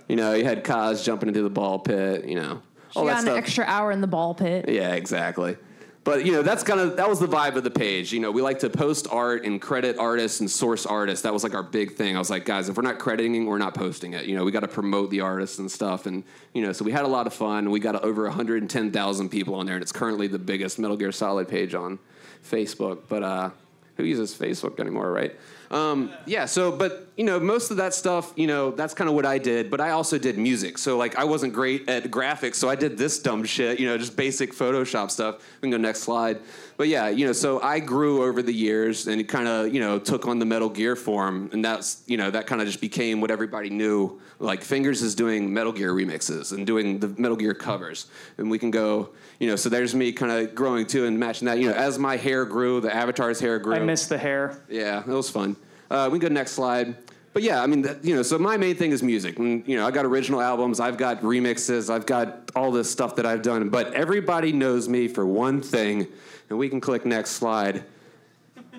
You 0.09 0.17
know, 0.17 0.35
you 0.35 0.43
had 0.43 0.65
Kaz 0.65 1.05
jumping 1.05 1.29
into 1.29 1.43
the 1.43 1.49
ball 1.49 1.79
pit. 1.79 2.25
You 2.25 2.35
know, 2.35 2.63
She 2.91 2.99
all 2.99 3.05
that 3.05 3.13
got 3.13 3.19
an 3.21 3.25
stuff. 3.27 3.39
extra 3.39 3.65
hour 3.67 3.93
in 3.93 4.01
the 4.01 4.09
ball 4.09 4.35
pit. 4.35 4.69
Yeah, 4.69 4.95
exactly. 4.95 5.57
But 6.05 6.27
you 6.27 6.33
know, 6.33 6.43
that's 6.43 6.63
kind 6.63 6.81
of 6.81 6.99
that 6.99 7.09
was 7.09 7.19
the 7.19 7.27
vibe 7.27 7.57
of 7.57 7.65
the 7.65 7.71
page. 7.71 8.13
You 8.13 8.21
know, 8.21 8.31
we 8.31 8.43
like 8.43 8.59
to 8.59 8.69
post 8.69 9.09
art 9.11 9.45
and 9.47 9.61
credit 9.61 9.97
artists 9.97 10.41
and 10.41 10.51
source 10.51 10.85
artists. 10.85 11.23
That 11.23 11.33
was 11.33 11.43
like 11.43 11.55
our 11.55 11.63
big 11.63 11.95
thing. 11.95 12.15
I 12.15 12.19
was 12.19 12.29
like, 12.29 12.45
guys, 12.45 12.69
if 12.69 12.77
we're 12.77 12.83
not 12.83 12.99
crediting, 12.99 13.47
we're 13.47 13.57
not 13.57 13.75
posting 13.75 14.13
it. 14.13 14.27
You 14.27 14.37
know, 14.37 14.45
we 14.45 14.53
got 14.53 14.61
to 14.61 14.69
promote 14.69 15.11
the 15.11 15.23
artists 15.23 15.59
and 15.59 15.71
stuff. 15.71 16.05
And 16.05 16.23
you 16.53 16.61
know, 16.61 16.73
so 16.73 16.85
we 16.85 16.93
had 16.93 17.05
a 17.05 17.09
lot 17.09 17.27
of 17.27 17.33
fun. 17.33 17.71
We 17.71 17.81
got 17.81 18.05
over 18.05 18.25
110,000 18.25 19.29
people 19.31 19.55
on 19.55 19.65
there, 19.65 19.77
and 19.77 19.83
it's 19.83 19.93
currently 19.93 20.27
the 20.27 20.39
biggest 20.39 20.79
Metal 20.79 20.97
Gear 20.97 21.11
Solid 21.11 21.49
page 21.49 21.75
on 21.75 21.99
Facebook. 22.45 23.05
But 23.09 23.23
uh, 23.23 23.51
who 23.97 24.05
uses 24.05 24.35
Facebook 24.35 24.81
anymore, 24.81 25.11
right? 25.11 25.35
Um, 25.71 26.13
yeah, 26.27 26.45
so, 26.45 26.71
but, 26.71 27.09
you 27.17 27.25
know, 27.25 27.39
most 27.39 27.71
of 27.71 27.77
that 27.77 27.95
stuff, 27.95 28.33
you 28.35 28.49
know, 28.49 28.73
that's 28.73 28.93
kind 28.93 29.09
of 29.09 29.15
what 29.15 29.25
I 29.25 29.39
did, 29.39 29.71
but 29.71 29.81
I 29.81 29.91
also 29.91 30.19
did 30.19 30.37
music. 30.37 30.79
So, 30.79 30.97
like, 30.97 31.17
I 31.17 31.25
wasn't 31.25 31.53
great 31.53 31.89
at 31.89 32.05
graphics, 32.05 32.57
so 32.57 32.69
I 32.69 32.75
did 32.75 32.99
this 32.99 33.21
dumb 33.21 33.45
shit, 33.45 33.79
you 33.79 33.87
know, 33.87 33.97
just 33.97 34.17
basic 34.17 34.53
Photoshop 34.53 35.13
stuff. 35.13 35.37
We 35.61 35.67
can 35.67 35.71
go 35.71 35.77
next 35.77 36.01
slide. 36.01 36.41
But 36.77 36.89
yeah, 36.89 37.09
you 37.09 37.25
know, 37.25 37.33
so 37.33 37.61
I 37.61 37.79
grew 37.79 38.25
over 38.25 38.43
the 38.43 38.53
years 38.53 39.07
and 39.07 39.21
it 39.21 39.25
kind 39.25 39.47
of, 39.47 39.73
you 39.73 39.79
know, 39.79 40.01
took 40.01 40.27
on 40.27 40.41
the 40.41 40.45
Metal 40.45 40.69
Gear 40.69 40.97
form, 40.97 41.51
and 41.53 41.65
that's, 41.65 42.03
you 42.07 42.17
know, 42.17 42.33
that 42.33 42.49
kind 42.49 42.61
of 42.61 42.67
just 42.67 42.81
became 42.81 43.21
what 43.21 43.31
everybody 43.31 43.71
knew. 43.71 44.21
Like, 44.41 44.63
Fingers 44.63 45.01
is 45.01 45.15
doing 45.15 45.55
Metal 45.55 45.73
Gear 45.73 45.93
remixes 45.93 46.53
and 46.53 46.67
doing 46.67 46.99
the 46.99 47.09
Metal 47.09 47.37
Gear 47.37 47.55
covers. 47.55 48.07
And 48.39 48.51
we 48.51 48.59
can 48.59 48.73
go, 48.73 49.11
you 49.39 49.49
know, 49.49 49.55
so 49.55 49.69
there's 49.69 49.95
me 49.95 50.11
kind 50.13 50.33
of 50.33 50.57
growing 50.57 50.85
too 50.85 51.05
and 51.07 51.19
matching 51.21 51.47
that. 51.47 51.61
You 51.61 51.69
know, 51.69 51.75
as 51.75 51.97
my 51.97 52.17
hair 52.17 52.45
grew, 52.45 52.81
the 52.81 52.93
avatar's 52.93 53.39
hair 53.39 53.61
grew. 53.61 53.75
I 53.75 53.79
missed 53.79 54.09
the 54.09 54.19
hair. 54.19 54.61
Yeah, 54.69 54.99
it 54.99 55.07
was 55.07 55.31
fun. 55.31 55.55
Uh, 55.91 56.09
we 56.11 56.19
can 56.19 56.29
go 56.29 56.35
next 56.35 56.53
slide. 56.53 56.97
But 57.35 57.43
yeah, 57.43 57.63
I 57.63 57.67
mean, 57.67 57.83
that, 57.83 58.05
you 58.05 58.15
know, 58.15 58.23
so 58.23 58.39
my 58.39 58.57
main 58.57 58.77
thing 58.77 58.93
is 58.93 59.03
music. 59.03 59.39
And, 59.41 59.67
you 59.67 59.77
know, 59.77 59.87
I 59.87 59.91
got 59.91 60.07
original 60.07 60.41
albums, 60.41 60.79
I've 60.81 60.97
got 60.97 61.21
remixes, 61.23 61.91
I've 61.93 62.07
got 62.07 62.51
all 62.55 62.71
this 62.71 62.89
stuff 62.91 63.17
that 63.17 63.27
I've 63.27 63.43
done. 63.43 63.69
But 63.71 63.93
everybody 63.93 64.53
knows 64.53 64.89
me 64.89 65.09
for 65.09 65.27
one 65.27 65.61
thing, 65.61 66.07
and 66.49 66.59
we 66.59 66.69
can 66.69 66.81
click 66.81 67.05
next 67.05 67.33
slide 67.33 67.83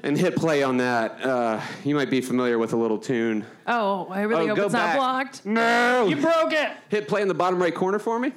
and 0.04 0.18
hit 0.18 0.36
play 0.38 0.64
on 0.64 0.78
that. 0.78 1.22
Uh, 1.22 1.60
you 1.84 1.96
might 1.96 2.10
be 2.10 2.22
familiar 2.22 2.58
with 2.58 2.72
a 2.72 2.78
little 2.78 2.98
tune. 2.98 3.46
Oh, 3.68 4.08
I 4.10 4.22
really 4.22 4.46
Oh, 4.50 4.56
hope 4.56 4.66
it's 4.66 4.74
back. 4.74 4.96
not 4.96 4.98
blocked. 4.98 5.46
No, 5.46 6.08
You 6.08 6.16
broke 6.16 6.54
it. 6.54 6.72
hit 6.90 7.08
play 7.10 7.22
in 7.22 7.28
the 7.28 7.34
bottom 7.34 7.62
right 7.62 7.76
corner 7.76 8.00
for 8.00 8.18
me. 8.20 8.32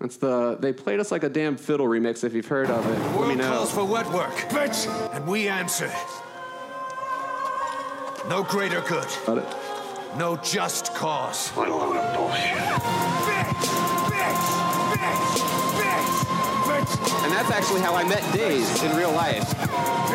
That's 0.00 0.16
the 0.16 0.56
they 0.58 0.72
played 0.72 0.98
us 0.98 1.12
like 1.12 1.24
a 1.24 1.28
damn 1.28 1.56
fiddle 1.58 1.86
remix. 1.86 2.24
If 2.24 2.32
you've 2.32 2.46
heard 2.48 2.70
of 2.70 2.84
it, 2.86 2.98
let 2.98 3.10
me 3.12 3.18
World 3.18 3.36
know. 3.38 3.50
calls 3.50 3.70
for 3.70 3.84
wet 3.84 4.10
work. 4.12 4.32
Bitch! 4.48 4.88
And 5.14 5.26
we 5.28 5.46
answer. 5.46 5.92
No 8.28 8.42
greater 8.42 8.80
good. 8.82 9.06
Got 9.26 9.38
it. 9.38 9.46
no 10.16 10.36
just 10.36 10.94
cause. 10.94 11.48
What 11.50 11.68
a 11.68 11.74
load 11.74 11.96
of 11.96 12.16
bullshit. 12.16 12.42
Bitch! 12.44 13.64
Bitch! 14.10 14.44
Bitch! 14.92 15.40
Bitch! 15.80 16.84
Bitch! 16.84 17.24
And 17.24 17.32
that's 17.32 17.50
actually 17.50 17.80
how 17.80 17.94
I 17.94 18.04
met 18.04 18.20
Days 18.34 18.82
in 18.82 18.94
real 18.96 19.12
life. 19.12 19.48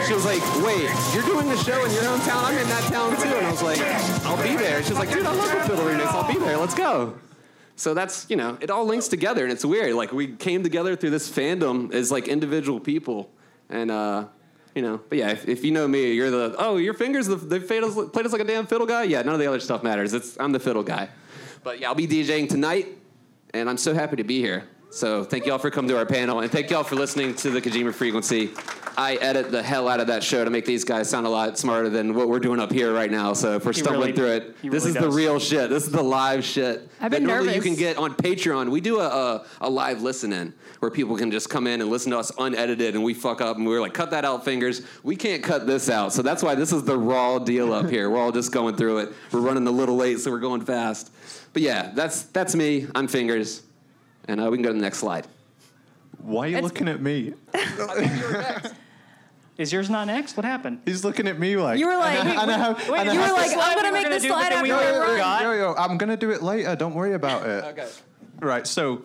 She 0.08 0.14
was 0.14 0.24
like, 0.24 0.42
wait, 0.64 0.90
you're 1.14 1.24
doing 1.24 1.50
a 1.50 1.58
show 1.58 1.84
in 1.84 1.92
your 1.92 2.04
hometown? 2.04 2.44
I'm 2.44 2.58
in 2.58 2.68
that 2.68 2.84
town 2.92 3.16
too. 3.18 3.24
And 3.24 3.48
I 3.48 3.52
was 3.52 3.64
like, 3.64 3.80
I'll 4.26 4.42
be 4.42 4.56
there. 4.56 4.84
She's 4.84 4.98
like, 4.98 5.12
dude, 5.12 5.26
I 5.26 5.34
love 5.34 5.52
the 5.52 5.70
Fiddle 5.70 5.86
Remix. 5.86 6.06
I'll 6.08 6.32
be 6.32 6.40
there. 6.40 6.58
Let's 6.58 6.76
go. 6.76 7.16
So 7.76 7.94
that's, 7.94 8.28
you 8.30 8.36
know, 8.36 8.58
it 8.62 8.70
all 8.70 8.86
links 8.86 9.08
together 9.08 9.44
and 9.44 9.52
it's 9.52 9.66
weird. 9.66 9.96
Like 9.96 10.12
we 10.12 10.28
came 10.28 10.62
together 10.62 10.96
through 10.96 11.10
this 11.10 11.30
fandom 11.30 11.92
as 11.92 12.12
like 12.12 12.28
individual 12.28 12.80
people. 12.80 13.32
And, 13.70 13.90
uh, 13.90 14.26
you 14.76 14.82
know, 14.82 15.00
but 15.10 15.18
yeah, 15.18 15.30
if, 15.30 15.48
if 15.48 15.64
you 15.64 15.72
know 15.72 15.88
me, 15.88 16.12
you're 16.12 16.30
the, 16.30 16.56
oh, 16.60 16.76
your 16.76 16.94
fingers, 16.94 17.28
the, 17.28 17.36
us, 17.36 18.12
played 18.12 18.26
us 18.26 18.32
like 18.34 18.42
a 18.42 18.46
damn 18.46 18.68
fiddle 18.68 18.86
guy? 18.86 19.04
Yeah, 19.04 19.22
none 19.22 19.34
of 19.34 19.40
the 19.40 19.48
other 19.48 19.62
stuff 19.62 19.82
matters. 19.84 20.14
It's, 20.14 20.38
I'm 20.38 20.52
the 20.52 20.60
fiddle 20.60 20.84
guy. 20.84 21.10
But 21.64 21.80
yeah, 21.80 21.88
I'll 21.88 21.96
be 21.96 22.08
DJing 22.08 22.50
tonight 22.50 22.88
and 23.54 23.70
I'm 23.70 23.78
so 23.78 23.94
happy 23.94 24.18
to 24.18 24.26
be 24.26 24.42
here. 24.42 24.68
So 24.90 25.26
thank 25.26 25.46
y'all 25.46 25.58
for 25.58 25.70
coming 25.70 25.90
to 25.90 25.98
our 25.98 26.06
panel, 26.06 26.40
and 26.40 26.50
thank 26.50 26.70
y'all 26.70 26.84
for 26.86 26.96
listening 26.96 27.34
to 27.36 27.50
the 27.50 27.62
Kojima 27.62 27.94
Frequency. 27.94 28.52
I 28.98 29.16
edit 29.16 29.52
the 29.52 29.62
hell 29.62 29.90
out 29.90 30.00
of 30.00 30.08
that 30.08 30.24
show 30.24 30.46
to 30.46 30.50
make 30.50 30.64
these 30.66 30.86
guys 30.86 31.10
sound 31.10 31.28
a 31.28 31.30
lot 31.30 31.58
smarter 31.58 31.90
than 31.90 32.14
what 32.14 32.30
we're 32.30 32.40
doing 32.40 32.62
up 32.62 32.72
here 32.72 32.94
right 32.94 33.12
now. 33.12 33.34
So 33.34 33.56
if 33.56 33.66
we're 33.66 33.74
He 33.74 33.82
stumbling 33.82 34.02
really- 34.02 34.14
through 34.14 34.32
it, 34.52 34.56
he 34.62 34.70
this 34.70 34.86
really 34.86 34.90
is 34.96 35.02
the 35.04 35.08
does. 35.08 35.16
real 35.16 35.40
shit. 35.40 35.70
This 35.70 35.84
is 35.86 35.92
the 35.92 36.02
live 36.02 36.46
shit 36.46 36.88
I've 37.02 37.12
that 37.12 37.18
been 37.20 37.28
normally 37.28 37.50
you 37.50 37.56
nervous. 37.56 37.66
can 37.66 37.76
get 37.76 37.98
on 37.98 38.14
Patreon. 38.14 38.70
We 38.72 38.80
do 38.80 39.02
a, 39.02 39.06
a, 39.08 39.46
a 39.60 39.70
live 39.70 40.02
listen 40.02 40.32
in 40.32 40.54
where 40.80 40.90
people 40.90 41.18
can 41.18 41.30
just 41.30 41.50
come 41.50 41.68
in 41.68 41.82
and 41.82 41.90
listen 41.90 42.12
to 42.14 42.20
us 42.20 42.32
unedited, 42.38 42.96
and 42.96 43.04
we 43.04 43.14
fuck 43.14 43.42
up, 43.42 43.58
and 43.58 43.68
we're 43.68 43.82
like, 43.82 43.94
cut 43.94 44.12
that 44.12 44.24
out, 44.24 44.46
fingers. 44.46 44.82
We 45.04 45.18
can't 45.18 45.44
cut 45.44 45.68
this 45.68 45.90
out, 45.90 46.14
so 46.14 46.22
that's 46.22 46.42
why 46.42 46.56
this 46.56 46.72
is 46.72 46.84
the 46.86 46.98
raw 46.98 47.38
deal 47.40 47.74
up 47.74 47.90
here. 47.90 48.10
We're 48.10 48.20
all 48.20 48.32
just 48.32 48.54
going 48.54 48.78
through 48.78 49.00
it. 49.00 49.14
We're 49.34 49.42
running 49.42 49.68
a 49.68 49.72
little 49.72 49.98
late, 49.98 50.20
so 50.20 50.32
we're 50.32 50.40
going 50.40 50.62
fast. 50.62 51.12
But 51.52 51.64
yeah, 51.64 51.92
that's 51.94 52.24
that's 52.24 52.56
me. 52.56 52.88
I'm 52.96 53.08
fingers, 53.10 53.62
and 54.28 54.40
uh, 54.42 54.50
we 54.50 54.58
can 54.58 54.64
go 54.64 54.70
to 54.70 54.74
the 54.76 54.82
next 54.82 54.98
slide. 55.00 55.28
Why 56.20 56.46
are 56.46 56.48
you 56.50 56.58
It's- 56.58 56.64
looking 56.64 56.88
at 56.88 57.02
me? 57.02 57.34
Is 59.58 59.72
yours 59.72 59.90
not 59.90 60.08
next? 60.08 60.36
What 60.36 60.46
happened? 60.46 60.82
He's 60.86 61.06
looking 61.06 61.28
at 61.30 61.40
me 61.40 61.56
like 61.56 61.80
You 61.80 61.88
were 61.88 61.96
like, 61.96 62.20
and 62.20 62.28
I, 62.30 62.34
wait, 62.34 62.40
and 62.40 62.48
wait, 62.50 62.54
I 62.54 62.58
have, 62.58 62.90
wait, 62.90 63.00
and 63.00 63.14
you 63.14 63.20
I 63.22 63.32
were 63.32 63.38
have 63.40 63.56
like, 63.56 63.58
I'm 63.58 63.76
gonna 63.78 63.92
make 63.94 64.04
gonna 64.04 64.16
this 64.16 64.24
slide 64.24 64.52
then 64.52 64.64
we 64.64 64.72
after 64.72 64.86
I 64.86 64.92
were- 64.92 65.00
run. 65.00 65.10
forgot. 65.12 65.42
Yo, 65.44 65.52
yo, 65.54 65.76
I'm 65.78 65.98
gonna 65.98 66.18
do 66.18 66.32
it 66.32 66.44
later. 66.44 66.76
Don't 66.76 66.94
worry 66.94 67.14
about 67.14 67.46
it. 67.48 67.64
Okay. 67.64 67.88
Right. 68.42 68.68
So, 68.68 69.04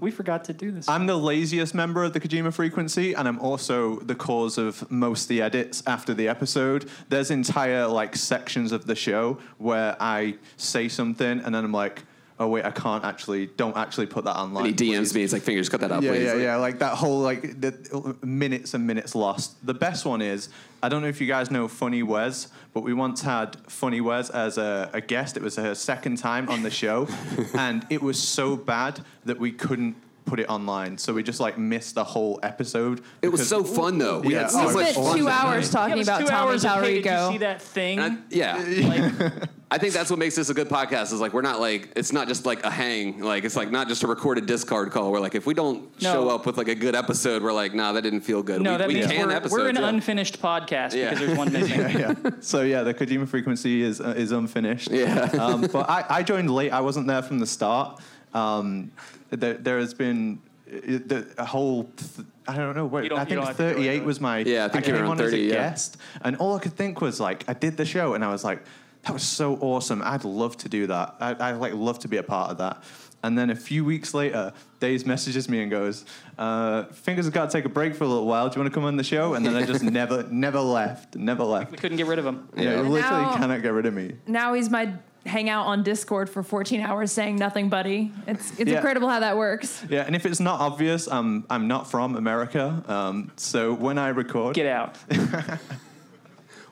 We 0.00 0.10
forgot 0.10 0.44
to 0.44 0.54
do 0.54 0.70
this. 0.70 0.88
I'm 0.88 1.04
the 1.06 1.16
laziest 1.18 1.74
member 1.74 2.04
of 2.04 2.14
the 2.14 2.20
Kojima 2.20 2.54
frequency, 2.54 3.12
and 3.12 3.28
I'm 3.28 3.38
also 3.38 3.98
the 4.00 4.14
cause 4.14 4.56
of 4.56 4.90
most 4.90 5.24
of 5.24 5.28
the 5.28 5.42
edits 5.42 5.82
after 5.86 6.14
the 6.14 6.26
episode. 6.28 6.88
There's 7.10 7.30
entire 7.30 7.86
like 7.86 8.16
sections 8.16 8.72
of 8.72 8.86
the 8.86 8.94
show 8.94 9.36
where 9.58 9.94
I 10.00 10.36
say 10.56 10.88
something, 10.88 11.40
and 11.40 11.54
then 11.54 11.64
I'm 11.66 11.72
like, 11.72 12.04
oh 12.40 12.48
wait, 12.48 12.64
I 12.64 12.70
can't 12.70 13.04
actually, 13.04 13.46
don't 13.46 13.76
actually 13.76 14.06
put 14.06 14.24
that 14.24 14.34
online. 14.34 14.66
And 14.66 14.80
he 14.80 14.90
DMs 14.92 14.98
please." 14.98 15.14
me. 15.14 15.22
It's 15.22 15.32
like, 15.32 15.42
fingers, 15.42 15.68
cut 15.68 15.80
that 15.82 15.92
out, 15.92 16.02
Yeah, 16.02 16.10
please. 16.10 16.24
yeah, 16.24 16.32
Like, 16.32 16.42
yeah. 16.42 16.56
Like 16.56 16.78
that 16.80 16.94
whole 16.94 17.20
like 17.20 17.60
the 17.60 18.16
minutes 18.22 18.74
and 18.74 18.86
minutes 18.86 19.14
lost. 19.14 19.64
The 19.64 19.74
best 19.74 20.04
one 20.06 20.22
is 20.22 20.48
I 20.82 20.88
don't 20.88 21.02
know 21.02 21.08
if 21.08 21.20
you 21.20 21.26
guys 21.26 21.50
know 21.50 21.68
Funny 21.68 22.02
Wes, 22.02 22.48
but 22.72 22.80
we 22.80 22.94
once 22.94 23.20
had 23.20 23.56
Funny 23.68 24.00
Wes 24.00 24.30
as 24.30 24.56
a, 24.58 24.90
a 24.94 25.00
guest. 25.02 25.36
It 25.36 25.42
was 25.42 25.56
her 25.56 25.74
second 25.74 26.16
time 26.16 26.48
on 26.48 26.62
the 26.62 26.70
show, 26.70 27.06
and 27.54 27.86
it 27.90 28.02
was 28.02 28.18
so 28.18 28.56
bad 28.56 29.04
that 29.26 29.38
we 29.38 29.52
couldn't 29.52 29.94
put 30.24 30.38
it 30.40 30.48
online. 30.48 30.96
So 30.98 31.12
we 31.14 31.22
just 31.22 31.40
like 31.40 31.58
missed 31.58 31.94
the 31.94 32.04
whole 32.04 32.38
episode. 32.42 33.00
It 33.22 33.28
was 33.28 33.40
because- 33.40 33.48
so 33.48 33.64
fun 33.64 33.98
though. 33.98 34.20
We 34.20 34.34
Yeah, 34.34 34.42
had 34.42 34.50
so 34.50 34.68
We 34.68 34.74
much 34.74 34.88
spent 34.90 35.06
fun. 35.06 35.18
two 35.18 35.24
that 35.24 35.44
hours 35.44 35.72
night. 35.74 35.88
Yeah, 35.88 35.94
it 35.94 35.94
talking 35.94 35.98
was 35.98 36.08
about 36.08 36.20
two 36.20 36.26
Tommy 36.26 36.38
hours 36.50 36.64
of, 36.64 36.70
hey, 36.82 37.02
Did 37.02 37.04
you 37.04 37.32
see 37.32 37.38
that 37.38 37.62
thing? 37.62 38.00
I- 38.00 38.16
yeah. 38.30 38.56
Like, 38.88 39.32
I 39.72 39.78
think 39.78 39.94
that's 39.94 40.10
what 40.10 40.18
makes 40.18 40.34
this 40.34 40.50
a 40.50 40.54
good 40.54 40.68
podcast. 40.68 41.12
Is 41.12 41.20
like 41.20 41.32
we're 41.32 41.42
not 41.42 41.60
like 41.60 41.92
it's 41.94 42.12
not 42.12 42.26
just 42.26 42.44
like 42.44 42.64
a 42.64 42.70
hang. 42.70 43.20
Like 43.20 43.44
it's 43.44 43.54
like 43.54 43.70
not 43.70 43.86
just 43.86 44.02
a 44.02 44.08
recorded 44.08 44.46
discard 44.46 44.90
call. 44.90 45.12
We're 45.12 45.20
like 45.20 45.36
if 45.36 45.46
we 45.46 45.54
don't 45.54 45.82
No. 46.02 46.12
show 46.12 46.28
up 46.28 46.44
with 46.44 46.58
like 46.58 46.66
a 46.66 46.74
good 46.74 46.96
episode, 46.96 47.40
we're 47.40 47.52
like 47.52 47.72
nah, 47.72 47.92
that 47.92 48.02
didn't 48.02 48.22
feel 48.22 48.42
good. 48.42 48.62
no, 48.62 48.72
we, 48.72 48.78
that 48.78 48.88
we 48.88 48.94
means 48.94 49.06
can 49.06 49.28
we're, 49.28 49.32
episodes. 49.36 49.62
we're 49.62 49.68
an 49.68 49.76
yeah. 49.76 49.88
unfinished 49.88 50.42
podcast 50.42 50.92
Yeah. 50.94 51.10
because 51.10 51.24
there's 51.26 51.38
one 51.38 51.52
missing. 51.52 51.78
yeah. 52.00 52.14
So 52.40 52.62
yeah, 52.62 52.82
the 52.82 52.92
Kojima 52.92 53.28
frequency 53.28 53.82
is 53.82 54.00
uh, 54.00 54.14
is 54.16 54.32
unfinished. 54.32 54.90
Yeah. 54.90 55.28
um, 55.40 55.60
but 55.72 55.88
I, 55.88 56.04
I 56.08 56.22
joined 56.24 56.50
late. 56.50 56.72
I 56.72 56.80
wasn't 56.80 57.06
there 57.06 57.22
from 57.22 57.38
the 57.38 57.46
start. 57.46 58.00
Um, 58.34 58.90
there, 59.30 59.54
there 59.54 59.78
has 59.78 59.94
been 59.94 60.40
the, 60.66 61.26
a 61.38 61.44
whole. 61.44 61.84
Th- 61.84 62.26
I 62.46 62.56
don't 62.56 62.74
know. 62.76 62.86
What, 62.86 63.08
don't- 63.08 63.18
I 63.18 63.24
think 63.24 63.36
don't 63.36 63.46
have 63.46 63.56
to 63.56 63.62
go 63.62 63.72
38 63.74 64.04
was 64.04 64.20
my. 64.20 64.38
Yeah, 64.38 64.64
I 64.64 64.68
think 64.68 64.86
you 64.86 64.92
were 64.92 64.98
came 64.98 65.06
around 65.06 65.20
on 65.20 65.26
as 65.26 65.32
a 65.32 65.38
yeah. 65.38 65.52
guest, 65.54 65.96
and 66.22 66.36
all 66.36 66.56
I 66.56 66.60
could 66.60 66.76
think 66.76 67.00
was 67.00 67.20
like, 67.20 67.44
I 67.48 67.52
did 67.52 67.76
the 67.76 67.84
show, 67.84 68.14
and 68.14 68.24
I 68.24 68.30
was 68.30 68.44
like, 68.44 68.62
that 69.02 69.12
was 69.12 69.22
so 69.22 69.56
awesome. 69.56 70.02
I'd 70.04 70.24
love 70.24 70.56
to 70.58 70.68
do 70.68 70.86
that. 70.88 71.16
I, 71.20 71.32
I 71.34 71.52
like 71.52 71.74
love 71.74 71.98
to 72.00 72.08
be 72.08 72.18
a 72.18 72.22
part 72.22 72.50
of 72.50 72.58
that. 72.58 72.82
And 73.22 73.36
then 73.36 73.50
a 73.50 73.54
few 73.54 73.84
weeks 73.84 74.14
later, 74.14 74.52
Days 74.78 75.04
messages 75.04 75.46
me 75.46 75.60
and 75.60 75.70
goes, 75.70 76.06
uh, 76.38 76.84
"Fingers 76.84 77.26
have 77.26 77.34
got 77.34 77.50
to 77.50 77.52
take 77.52 77.66
a 77.66 77.68
break 77.68 77.94
for 77.94 78.04
a 78.04 78.06
little 78.08 78.24
while. 78.26 78.48
Do 78.48 78.56
you 78.58 78.62
want 78.62 78.72
to 78.72 78.74
come 78.74 78.84
on 78.84 78.96
the 78.96 79.04
show?" 79.04 79.34
And 79.34 79.44
then 79.44 79.54
I 79.56 79.66
just 79.66 79.82
never, 80.00 80.22
never 80.30 80.58
left, 80.60 81.16
never 81.16 81.44
left. 81.44 81.70
We 81.70 81.76
couldn't 81.76 81.98
get 81.98 82.06
rid 82.06 82.18
of 82.18 82.24
him. 82.24 82.48
Yeah, 82.56 82.62
you 82.62 82.68
And 82.78 82.90
literally 82.90 83.22
now- 83.24 83.36
cannot 83.36 83.60
get 83.60 83.74
rid 83.74 83.84
of 83.84 83.92
me. 83.92 84.14
Now 84.26 84.54
he's 84.54 84.70
my 84.70 84.94
hangout 85.26 85.66
on 85.66 85.82
Discord 85.82 86.30
for 86.30 86.42
14 86.42 86.80
hours 86.80 87.12
saying 87.12 87.36
nothing, 87.36 87.68
buddy. 87.68 88.10
It's 88.26 88.58
it's 88.58 88.70
Yeah. 88.70 88.76
incredible 88.76 89.08
how 89.08 89.20
that 89.20 89.36
works. 89.36 89.84
Yeah, 89.88 90.02
and 90.06 90.16
if 90.16 90.24
it's 90.26 90.40
not 90.40 90.60
obvious, 90.60 91.06
I'm 91.08 91.44
I'm 91.50 91.68
not 91.68 91.90
from 91.90 92.16
America. 92.16 92.82
Um, 92.88 93.30
so 93.36 93.72
when 93.74 93.98
I 93.98 94.08
record, 94.08 94.54
Get 94.54 94.66
out. 94.66 94.96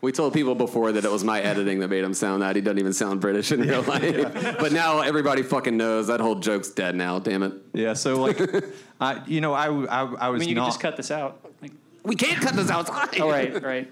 We 0.01 0.13
told 0.13 0.33
people 0.33 0.55
before 0.55 0.93
that 0.93 1.05
it 1.05 1.11
was 1.11 1.25
my 1.25 1.41
editing 1.41 1.81
that 1.81 1.89
made 1.89 2.05
him 2.05 2.15
sound 2.15 2.43
that. 2.43 2.55
He 2.55 2.63
doesn't 2.63 2.79
even 2.79 2.93
sound 2.93 3.21
British 3.21 3.51
in 3.51 3.63
real 3.63 3.83
life. 3.95 4.57
But 4.61 4.71
now 4.71 5.01
everybody 5.01 5.43
fucking 5.43 5.77
knows 5.77 6.07
that 6.07 6.21
whole 6.21 6.37
joke's 6.37 6.69
dead 6.69 6.95
now. 6.95 7.19
Damn 7.19 7.43
it. 7.43 7.53
yeah, 7.73 7.95
so 7.95 8.21
like, 8.21 8.39
I 9.01 9.21
you 9.27 9.41
know 9.41 9.53
I 9.55 9.67
I, 9.67 10.05
I 10.05 10.15
I 10.27 10.29
was 10.29 10.39
mean, 10.39 10.51
you 10.51 10.55
not 10.55 10.67
could 10.67 10.69
just 10.71 10.81
cut 10.81 10.97
this 10.97 11.11
out. 11.11 11.41
Like, 11.61 11.73
We 12.05 12.15
can't 12.15 12.41
cut 12.41 12.55
this 12.55 12.71
out. 12.71 12.89
oh, 13.19 13.29
right, 13.29 13.61
right. 13.61 13.91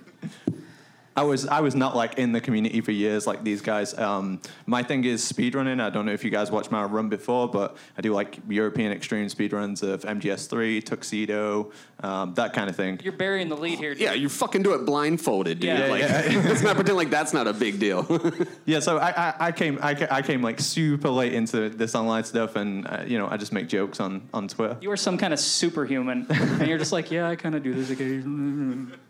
I 1.17 1.23
was 1.23 1.47
I 1.47 1.61
was 1.61 1.75
not 1.75 1.97
like 1.97 2.19
in 2.19 2.33
the 2.33 2.41
community 2.43 2.83
for 2.83 2.93
years 2.93 3.27
like 3.27 3.43
these 3.43 3.63
guys. 3.63 3.97
Um, 3.99 4.41
my 4.67 4.83
thing 4.83 5.05
is 5.05 5.21
speedrunning. 5.25 5.81
I 5.81 5.89
don't 5.89 6.05
know 6.05 6.13
if 6.13 6.23
you 6.23 6.31
guys 6.31 6.51
watched 6.51 6.71
my 6.71 6.85
run 6.85 7.09
before, 7.09 7.49
but 7.49 7.77
I 7.97 8.03
do 8.03 8.13
like 8.13 8.39
European 8.49 8.93
extreme 8.93 9.27
speedruns 9.29 9.83
of 9.83 10.03
MGS3, 10.03 10.85
Tuxedo, 10.85 11.73
um, 12.01 12.35
that 12.35 12.53
kind 12.53 12.69
of 12.69 12.77
thing. 12.77 13.01
You're 13.03 13.15
burying 13.15 13.49
the 13.49 13.57
lead 13.57 13.79
here. 13.79 13.95
Dude. 13.95 14.03
Yeah, 14.03 14.13
you 14.13 14.29
fucking 14.29 14.63
do 14.63 14.75
it 14.75 14.85
blindfolded, 14.85 15.61
dude. 15.61 15.79
Yeah. 15.79 15.87
like, 15.87 16.03
Yeah, 16.03 16.43
let's 16.49 16.63
not 16.63 16.77
pretend 16.77 16.99
like 16.99 17.11
that's 17.11 17.33
not 17.33 17.47
a 17.47 17.53
big 17.53 17.79
deal. 17.79 18.07
Yeah, 18.65 18.81
so 18.81 18.99
I, 18.99 19.11
I, 19.11 19.35
I 19.39 19.53
came 19.53 19.79
I, 19.81 20.09
I 20.11 20.23
came 20.23 20.43
like 20.43 20.59
super 20.61 21.09
late 21.09 21.33
into 21.33 21.69
this 21.69 21.95
online 21.95 22.25
stuff, 22.25 22.57
and 22.57 22.87
uh, 22.87 23.05
you 23.07 23.17
know 23.17 23.29
I 23.29 23.37
just 23.37 23.53
make 23.53 23.69
jokes 23.69 24.01
on 24.01 24.29
on 24.35 24.49
Twitter. 24.49 24.77
You 24.81 24.91
are 24.91 24.97
some 24.97 25.17
kind 25.19 25.33
of 25.33 25.39
superhuman, 25.39 26.27
and 26.29 26.67
you're 26.67 26.79
just 26.79 26.93
like, 26.93 27.11
yeah, 27.11 27.29
I 27.29 27.37
kind 27.37 27.55
of 27.55 27.63
do 27.63 27.75
this 27.75 27.91
occasionally. 27.91 28.93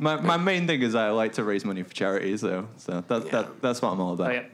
My, 0.00 0.16
my 0.20 0.36
main 0.36 0.66
thing 0.66 0.82
is 0.82 0.94
I 0.94 1.10
like 1.10 1.34
to 1.34 1.44
raise 1.44 1.64
money 1.64 1.82
for 1.82 1.92
charities, 1.92 2.40
though. 2.40 2.68
So 2.78 3.04
that, 3.06 3.30
that 3.30 3.62
that's 3.62 3.82
what 3.82 3.92
I'm 3.92 4.00
all 4.00 4.14
about. 4.14 4.30
Oh, 4.30 4.34
yeah. 4.34 4.44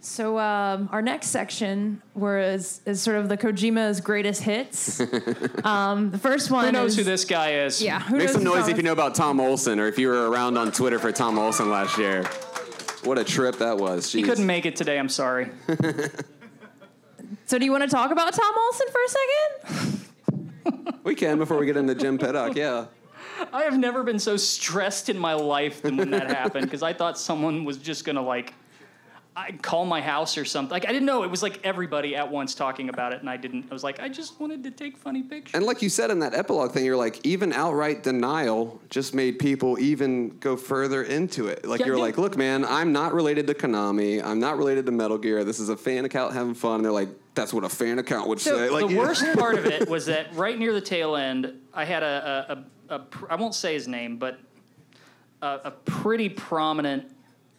So 0.00 0.38
um, 0.38 0.88
our 0.92 1.02
next 1.02 1.28
section 1.28 2.02
was 2.14 2.80
is 2.86 3.02
sort 3.02 3.16
of 3.16 3.28
the 3.28 3.36
Kojima's 3.36 4.00
greatest 4.00 4.42
hits. 4.42 5.00
um, 5.64 6.10
the 6.10 6.18
first 6.18 6.50
one. 6.50 6.66
Who 6.66 6.72
knows 6.72 6.92
is, 6.92 6.98
who 6.98 7.04
this 7.04 7.24
guy 7.24 7.64
is? 7.64 7.82
Yeah. 7.82 8.00
Who 8.00 8.16
Make 8.16 8.26
knows 8.26 8.34
some 8.34 8.44
noise 8.44 8.68
if 8.68 8.76
you 8.76 8.82
know 8.82 8.92
about 8.92 9.14
Tom 9.14 9.40
Olson 9.40 9.80
or 9.80 9.88
if 9.88 9.98
you 9.98 10.08
were 10.08 10.30
around 10.30 10.56
on 10.56 10.72
Twitter 10.72 10.98
for 10.98 11.10
Tom 11.10 11.38
Olson 11.38 11.68
last 11.68 11.98
year. 11.98 12.24
What 13.02 13.18
a 13.18 13.24
trip 13.24 13.56
that 13.56 13.76
was. 13.76 14.10
He 14.12 14.22
couldn't 14.22 14.46
make 14.46 14.66
it 14.66 14.76
today. 14.76 14.98
I'm 14.98 15.08
sorry. 15.08 15.50
So 17.46 17.58
do 17.58 17.64
you 17.64 17.72
want 17.72 17.82
to 17.82 17.88
talk 17.88 18.10
about 18.10 18.32
Tom 18.32 18.54
Olson 18.56 18.86
for 18.90 19.00
a 19.02 19.08
second? 19.08 20.94
We 21.02 21.14
can 21.14 21.38
before 21.38 21.58
we 21.58 21.66
get 21.66 21.76
into 21.76 21.94
Jim 21.94 22.18
Piddock, 22.18 22.56
yeah. 22.56 22.86
I 23.54 23.62
have 23.62 23.78
never 23.78 24.02
been 24.02 24.18
so 24.18 24.36
stressed 24.36 25.08
in 25.08 25.16
my 25.16 25.34
life 25.34 25.80
than 25.80 25.96
when 25.96 26.10
that 26.10 26.28
happened 26.28 26.66
because 26.66 26.82
I 26.82 26.92
thought 26.92 27.16
someone 27.16 27.64
was 27.64 27.78
just 27.78 28.04
gonna 28.04 28.20
like 28.20 28.52
I 29.36 29.52
call 29.52 29.84
my 29.84 30.00
house 30.00 30.38
or 30.38 30.44
something. 30.44 30.70
Like 30.70 30.86
I 30.86 30.92
didn't 30.92 31.06
know 31.06 31.24
it 31.24 31.30
was 31.30 31.42
like 31.42 31.60
everybody 31.64 32.14
at 32.14 32.30
once 32.30 32.54
talking 32.54 32.88
about 32.88 33.12
it, 33.12 33.20
and 33.20 33.28
I 33.28 33.36
didn't. 33.36 33.66
I 33.70 33.72
was 33.72 33.82
like, 33.82 34.00
I 34.00 34.08
just 34.08 34.38
wanted 34.40 34.62
to 34.64 34.70
take 34.70 34.96
funny 34.96 35.22
pictures. 35.22 35.54
And 35.54 35.64
like 35.66 35.82
you 35.82 35.88
said 35.88 36.10
in 36.10 36.20
that 36.20 36.34
epilogue 36.34 36.72
thing, 36.72 36.84
you're 36.84 36.96
like, 36.96 37.24
even 37.24 37.52
outright 37.52 38.02
denial 38.04 38.80
just 38.90 39.12
made 39.12 39.38
people 39.38 39.78
even 39.78 40.38
go 40.38 40.56
further 40.56 41.02
into 41.02 41.48
it. 41.48 41.64
Like 41.64 41.80
Yeah, 41.80 41.86
you're 41.86 41.96
yeah. 41.96 42.02
like, 42.02 42.18
look, 42.18 42.36
man, 42.36 42.64
I'm 42.64 42.92
not 42.92 43.12
related 43.12 43.46
to 43.48 43.54
Konami. 43.54 44.22
I'm 44.24 44.38
not 44.38 44.56
related 44.56 44.86
to 44.86 44.92
Metal 44.92 45.18
Gear. 45.18 45.42
This 45.42 45.58
is 45.58 45.68
a 45.68 45.76
fan 45.76 46.04
account 46.04 46.32
having 46.32 46.54
fun. 46.54 46.76
And 46.76 46.84
they're 46.84 46.92
like, 46.92 47.08
that's 47.34 47.52
what 47.52 47.64
a 47.64 47.68
fan 47.68 47.98
account 47.98 48.28
would 48.28 48.40
So 48.40 48.56
say. 48.56 48.70
Like, 48.70 48.88
the 48.88 48.96
worst 48.96 49.24
part 49.36 49.56
of 49.58 49.66
it 49.66 49.88
was 49.88 50.06
that 50.06 50.32
right 50.34 50.56
near 50.56 50.72
the 50.72 50.80
tail 50.80 51.16
end, 51.16 51.52
I 51.72 51.84
had 51.84 52.04
a, 52.04 52.46
a, 52.48 52.52
a, 52.52 52.64
I 52.90 53.36
won't 53.36 53.54
say 53.54 53.74
his 53.74 53.88
name, 53.88 54.16
but 54.16 54.38
a, 55.42 55.60
a 55.64 55.70
pretty 55.70 56.28
prominent 56.28 57.10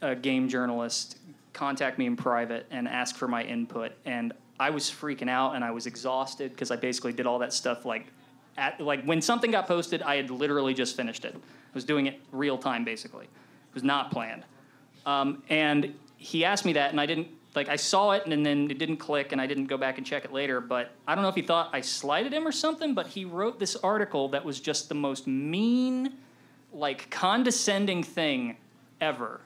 uh, 0.02 0.14
game 0.16 0.48
journalist 0.48 1.20
contact 1.54 1.98
me 1.98 2.06
in 2.06 2.16
private 2.16 2.66
and 2.72 2.88
ask 2.88 3.16
for 3.16 3.28
my 3.28 3.44
input, 3.44 3.94
and 4.06 4.34
I 4.60 4.70
was 4.70 4.86
freaking 4.86 5.30
out 5.30 5.56
and 5.56 5.64
I 5.64 5.72
was 5.72 5.86
exhausted 5.86 6.52
because 6.52 6.72
I 6.72 6.76
basically 6.76 7.14
did 7.14 7.26
all 7.26 7.40
that 7.40 7.54
stuff 7.54 7.86
like. 7.86 8.08
At, 8.58 8.80
like 8.80 9.04
when 9.04 9.22
something 9.22 9.52
got 9.52 9.68
posted, 9.68 10.02
I 10.02 10.16
had 10.16 10.30
literally 10.30 10.74
just 10.74 10.96
finished 10.96 11.26
it. 11.26 11.36
I 11.36 11.74
was 11.74 11.84
doing 11.84 12.08
it 12.08 12.22
real 12.32 12.58
time, 12.58 12.86
basically. 12.86 13.26
It 13.26 13.74
was 13.74 13.84
not 13.84 14.12
planned. 14.12 14.46
Um, 15.06 15.44
and 15.50 15.94
he 16.16 16.46
asked 16.46 16.64
me 16.64 16.72
that, 16.74 16.92
and 16.92 17.02
I 17.02 17.06
didn't 17.06 17.28
like. 17.56 17.70
I 17.70 17.76
saw 17.76 18.12
it, 18.12 18.26
and 18.26 18.46
then 18.46 18.70
it 18.70 18.78
didn't 18.78 18.98
click, 18.98 19.32
and 19.32 19.42
I 19.42 19.48
didn't 19.48 19.66
go 19.66 19.78
back 19.78 19.98
and 19.98 20.06
check 20.06 20.26
it 20.26 20.34
later. 20.34 20.62
But 20.62 20.92
I 21.08 21.16
don't 21.16 21.24
know 21.24 21.30
if 21.30 21.36
he 21.36 21.42
thought 21.42 21.70
I 21.74 21.82
slighted 21.82 22.34
him 22.34 22.48
or 22.48 22.52
something. 22.52 22.94
But 22.94 23.08
he 23.08 23.26
wrote 23.26 23.60
this 23.60 23.76
article 23.78 24.30
that 24.30 24.44
was 24.44 24.60
just 24.60 24.90
the 24.90 24.96
most 24.96 25.28
mean, 25.28 26.14
like 26.74 27.10
condescending 27.10 28.04
thing 28.04 28.58
ever. 29.02 29.42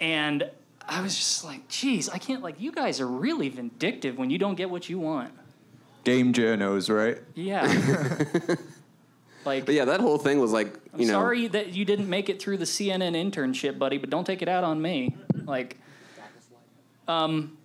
And 0.00 0.50
I 0.88 1.00
was 1.00 1.16
just 1.16 1.44
like, 1.44 1.68
geez, 1.68 2.08
I 2.08 2.18
can't 2.18 2.42
like 2.42 2.60
you 2.60 2.72
guys 2.72 3.00
are 3.00 3.08
really 3.08 3.48
vindictive 3.48 4.18
when 4.18 4.30
you 4.30 4.38
don't 4.38 4.54
get 4.54 4.70
what 4.70 4.88
you 4.88 4.98
want. 4.98 5.32
Game 6.04 6.32
journos, 6.32 6.94
right? 6.94 7.20
Yeah. 7.34 7.64
like 9.44 9.66
But 9.66 9.74
yeah, 9.74 9.86
that 9.86 10.00
whole 10.00 10.18
thing 10.18 10.38
was 10.38 10.52
like, 10.52 10.78
I'm 10.94 11.00
know, 11.00 11.06
sorry 11.06 11.48
that 11.48 11.74
you 11.74 11.84
didn't 11.84 12.08
make 12.08 12.28
it 12.28 12.40
through 12.40 12.58
the 12.58 12.64
CNN 12.64 13.14
internship, 13.14 13.78
buddy, 13.78 13.98
but 13.98 14.10
don't 14.10 14.24
take 14.24 14.42
it 14.42 14.48
out 14.48 14.62
on 14.62 14.80
me. 14.80 15.16
Like, 15.44 15.78
um, 17.08 17.56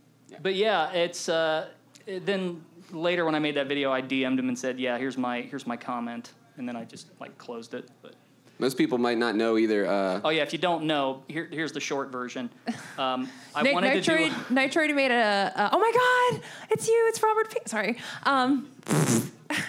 but 0.42 0.56
yeah, 0.56 0.92
it's 0.92 1.30
uh, 1.30 1.68
it- 2.08 2.26
then 2.26 2.64
later 2.92 3.26
when 3.26 3.36
I 3.36 3.40
made 3.40 3.56
that 3.56 3.68
video, 3.68 3.92
I 3.92 4.02
DM'd 4.02 4.40
him 4.40 4.48
and 4.50 4.58
said, 4.58 4.80
yeah, 4.80 4.98
here's 4.98 5.18
my 5.18 5.42
here's 5.42 5.66
my 5.68 5.78
comment, 5.78 6.34
and 6.58 6.68
then 6.68 6.76
I 6.76 6.84
just 6.86 7.08
like 7.20 7.38
closed 7.38 7.74
it. 7.74 7.90
But 8.02 8.14
most 8.60 8.78
people 8.78 8.98
might 8.98 9.18
not 9.18 9.36
know 9.36 9.58
either. 9.58 9.88
Uh, 9.88 10.22
oh 10.24 10.30
yeah, 10.30 10.44
if 10.44 10.54
you 10.54 10.60
don't 10.60 10.86
know, 10.86 11.24
here, 11.28 11.48
here's 11.52 11.72
the 11.72 11.80
short 11.80 12.12
version. 12.12 12.50
Um, 12.98 13.30
I 13.56 13.64
Ni- 13.64 13.74
wanted 13.74 14.04
to 14.04 14.12
Nitroid, 14.12 14.48
do. 14.50 14.56
Nitroid 14.56 14.96
made 14.96 15.12
a, 15.12 15.52
a. 15.56 15.70
Oh 15.74 15.80
my 15.80 15.92
God! 16.34 16.44
It's 16.70 16.88
you. 16.88 17.06
It's 17.10 17.22
Robert. 17.24 17.50
P- 17.52 17.60
Sorry. 17.66 17.98
Um, 18.24 18.70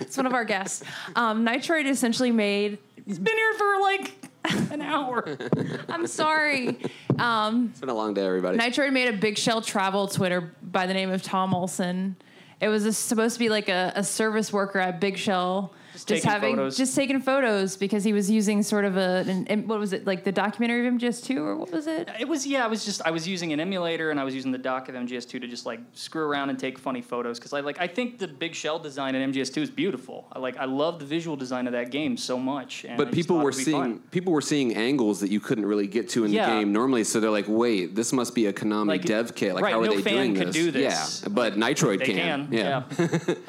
it's 0.01 0.17
one 0.17 0.27
of 0.27 0.35
our 0.35 0.45
guests. 0.45 0.85
Um, 1.17 1.45
Nitroid 1.45 1.87
essentially 1.89 2.31
made. 2.31 2.79
He's 3.07 3.19
been 3.19 3.37
here 3.37 3.55
for 3.55 3.81
like 3.81 4.15
an 4.71 4.83
hour. 4.83 5.37
I'm 5.89 6.07
sorry. 6.07 6.79
Um, 7.19 7.69
it's 7.71 7.81
been 7.81 7.89
a 7.89 7.95
long 7.95 8.15
day, 8.15 8.27
everybody. 8.27 8.59
Nitro 8.59 8.91
made 8.91 9.09
a 9.09 9.17
Big 9.17 9.39
Shell 9.39 9.63
travel 9.63 10.09
Twitter 10.09 10.55
by 10.63 10.87
the 10.87 10.95
name 10.95 11.11
of 11.11 11.23
Tom 11.23 11.55
Olson. 11.55 12.17
It 12.61 12.69
was 12.69 12.85
a, 12.85 12.93
supposed 12.93 13.35
to 13.35 13.39
be 13.39 13.49
like 13.49 13.69
a, 13.69 13.93
a 13.95 14.05
service 14.05 14.53
worker 14.53 14.79
at 14.79 15.01
Big 15.01 15.17
Shell, 15.17 15.73
just, 15.93 16.09
taking 16.09 16.31
having 16.31 16.57
photos. 16.57 16.77
just 16.77 16.95
taking 16.97 17.21
photos 17.21 17.77
because 17.77 18.05
he 18.05 18.13
was 18.13 18.31
using 18.31 18.63
sort 18.63 18.85
of 18.85 18.97
a 18.97 19.25
an, 19.27 19.47
an- 19.49 19.69
what 19.69 19.79
was 19.79 19.93
it 19.93 20.07
like 20.07 20.25
the 20.25 20.33
documentary 20.33 20.87
of 20.87 20.95
MGS2 20.95 21.37
or 21.39 21.57
what 21.57 21.71
was 21.73 21.87
it? 21.87 22.09
It 22.19 22.27
was 22.29 22.47
yeah. 22.47 22.65
I 22.65 22.69
was 22.69 22.85
just 22.85 23.03
I 23.05 23.11
was 23.11 23.27
using 23.29 23.53
an 23.53 23.61
emulator 23.61 24.11
and 24.11 24.19
I 24.19 24.25
was 24.25 24.35
using 24.35 24.53
the 24.53 24.59
dock 24.59 24.89
of 24.89 24.95
MGS2 24.95 25.29
to 25.41 25.47
just 25.47 25.67
like 25.67 25.81
screw 25.93 26.25
around 26.25 26.51
and 26.51 26.59
take 26.59 26.79
funny 26.79 27.03
photos 27.03 27.39
because 27.39 27.53
I 27.53 27.61
like 27.61 27.81
I 27.81 27.87
think 27.87 28.19
the 28.19 28.29
big 28.29 28.55
shell 28.55 28.79
design 28.79 29.15
in 29.15 29.33
MGS2 29.33 29.63
is 29.63 29.71
beautiful. 29.71 30.27
I 30.33 30.39
like 30.39 30.57
I 30.57 30.65
love 30.65 30.99
the 30.99 31.07
visual 31.07 31.37
design 31.37 31.67
of 31.67 31.73
that 31.73 31.91
game 31.91 32.17
so 32.17 32.39
much. 32.39 32.85
And 32.85 32.97
but 32.97 33.05
just 33.07 33.17
people 33.17 33.39
were 33.39 33.53
seeing 33.53 33.77
fun. 33.81 33.99
people 34.11 34.33
were 34.33 34.41
seeing 34.41 34.75
angles 34.75 35.21
that 35.21 35.31
you 35.31 35.41
couldn't 35.41 35.67
really 35.67 35.87
get 35.87 36.09
to 36.11 36.25
in 36.25 36.33
Yeah. 36.33 36.47
the 36.49 36.61
game 36.61 36.73
normally. 36.73 37.05
So 37.05 37.21
they're 37.21 37.31
like, 37.31 37.47
"Wait, 37.49 37.95
this 37.95 38.13
must 38.13 38.35
be 38.35 38.47
a 38.47 38.53
Konami 38.53 38.87
Like, 38.87 39.03
dev 39.05 39.35
kit. 39.35 39.55
Like, 39.55 39.65
right, 39.65 39.73
how 39.73 39.81
are 39.81 39.87
no 39.87 39.97
they 39.97 40.03
fan 40.03 40.15
doing 40.15 40.35
could 40.35 40.49
this? 40.49 40.57
do 40.57 40.71
this. 40.71 41.23
Yeah, 41.23 41.29
but 41.33 41.55
Nitroid 41.57 41.99
They 41.99 42.07
can. 42.07 42.49
can, 42.49 42.53
yeah. 42.53 42.83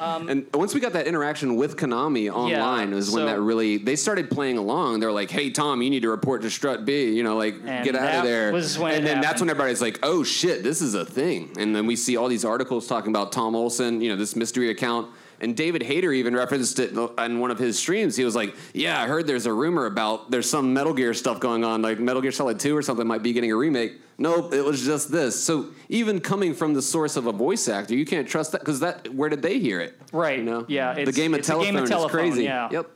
and 0.28 0.46
once 0.54 0.74
we 0.74 0.80
got 0.80 0.92
that 0.94 1.06
interaction 1.06 1.56
with 1.56 1.76
Konami 1.76 2.33
online, 2.34 2.92
is 2.92 3.10
when 3.10 3.22
so- 3.22 3.26
that 3.26 3.40
really 3.40 3.76
they 3.78 3.96
started 3.96 4.30
playing 4.30 4.58
along. 4.58 5.00
They're 5.00 5.12
like, 5.12 5.30
"Hey, 5.30 5.50
Tom, 5.50 5.82
you 5.82 5.90
need 5.90 6.02
to 6.02 6.10
report 6.10 6.42
to 6.42 6.50
Strut 6.50 6.84
B. 6.84 7.10
You 7.12 7.22
know, 7.22 7.36
like 7.36 7.64
get 7.64 7.94
out 7.94 8.18
of 8.18 8.24
there." 8.24 8.52
was 8.52 8.78
when 8.78 8.94
and 8.94 9.06
then 9.06 9.20
that's 9.20 9.40
when 9.40 9.50
everybody's 9.50 9.80
like, 9.82 9.98
"Oh 10.02 10.22
shit, 10.22 10.62
this 10.62 10.80
is 10.80 10.94
a 10.94 11.04
thing." 11.04 11.50
And 11.58 11.74
then 11.74 11.86
we 11.86 11.96
see 11.96 12.16
all 12.16 12.28
these 12.28 12.44
articles 12.44 12.86
talking 12.86 13.10
about 13.10 13.32
Tom 13.32 13.54
Olson. 13.54 14.00
You 14.00 14.10
know, 14.10 14.16
this 14.16 14.36
mystery 14.36 14.70
account. 14.70 15.08
And 15.40 15.56
David 15.56 15.82
Hayter 15.82 16.12
even 16.12 16.34
referenced 16.34 16.78
it 16.78 16.96
on 16.96 17.40
one 17.40 17.50
of 17.50 17.58
his 17.58 17.78
streams. 17.78 18.16
He 18.16 18.24
was 18.24 18.34
like, 18.36 18.54
"Yeah, 18.72 19.00
I 19.00 19.06
heard 19.06 19.26
there's 19.26 19.46
a 19.46 19.52
rumor 19.52 19.86
about 19.86 20.30
there's 20.30 20.48
some 20.48 20.72
Metal 20.72 20.94
Gear 20.94 21.12
stuff 21.14 21.40
going 21.40 21.64
on, 21.64 21.82
like 21.82 21.98
Metal 21.98 22.22
Gear 22.22 22.32
Solid 22.32 22.60
2 22.60 22.76
or 22.76 22.82
something 22.82 23.06
might 23.06 23.22
be 23.22 23.32
getting 23.32 23.50
a 23.50 23.56
remake." 23.56 24.00
Nope, 24.16 24.54
it 24.54 24.64
was 24.64 24.84
just 24.84 25.10
this. 25.10 25.42
So 25.42 25.66
even 25.88 26.20
coming 26.20 26.54
from 26.54 26.72
the 26.74 26.82
source 26.82 27.16
of 27.16 27.26
a 27.26 27.32
voice 27.32 27.68
actor, 27.68 27.94
you 27.96 28.06
can't 28.06 28.28
trust 28.28 28.52
that 28.52 28.60
because 28.60 28.80
that 28.80 29.12
where 29.12 29.28
did 29.28 29.42
they 29.42 29.58
hear 29.58 29.80
it? 29.80 30.00
Right. 30.12 30.38
You 30.38 30.44
know, 30.44 30.64
Yeah, 30.68 30.94
the 31.04 31.10
game 31.12 31.34
of 31.34 31.40
it's 31.40 31.48
a 31.48 31.52
game 31.58 31.74
telephone 31.84 32.06
is 32.06 32.10
crazy. 32.12 32.44
yeah. 32.44 32.68
Yep. 32.70 32.90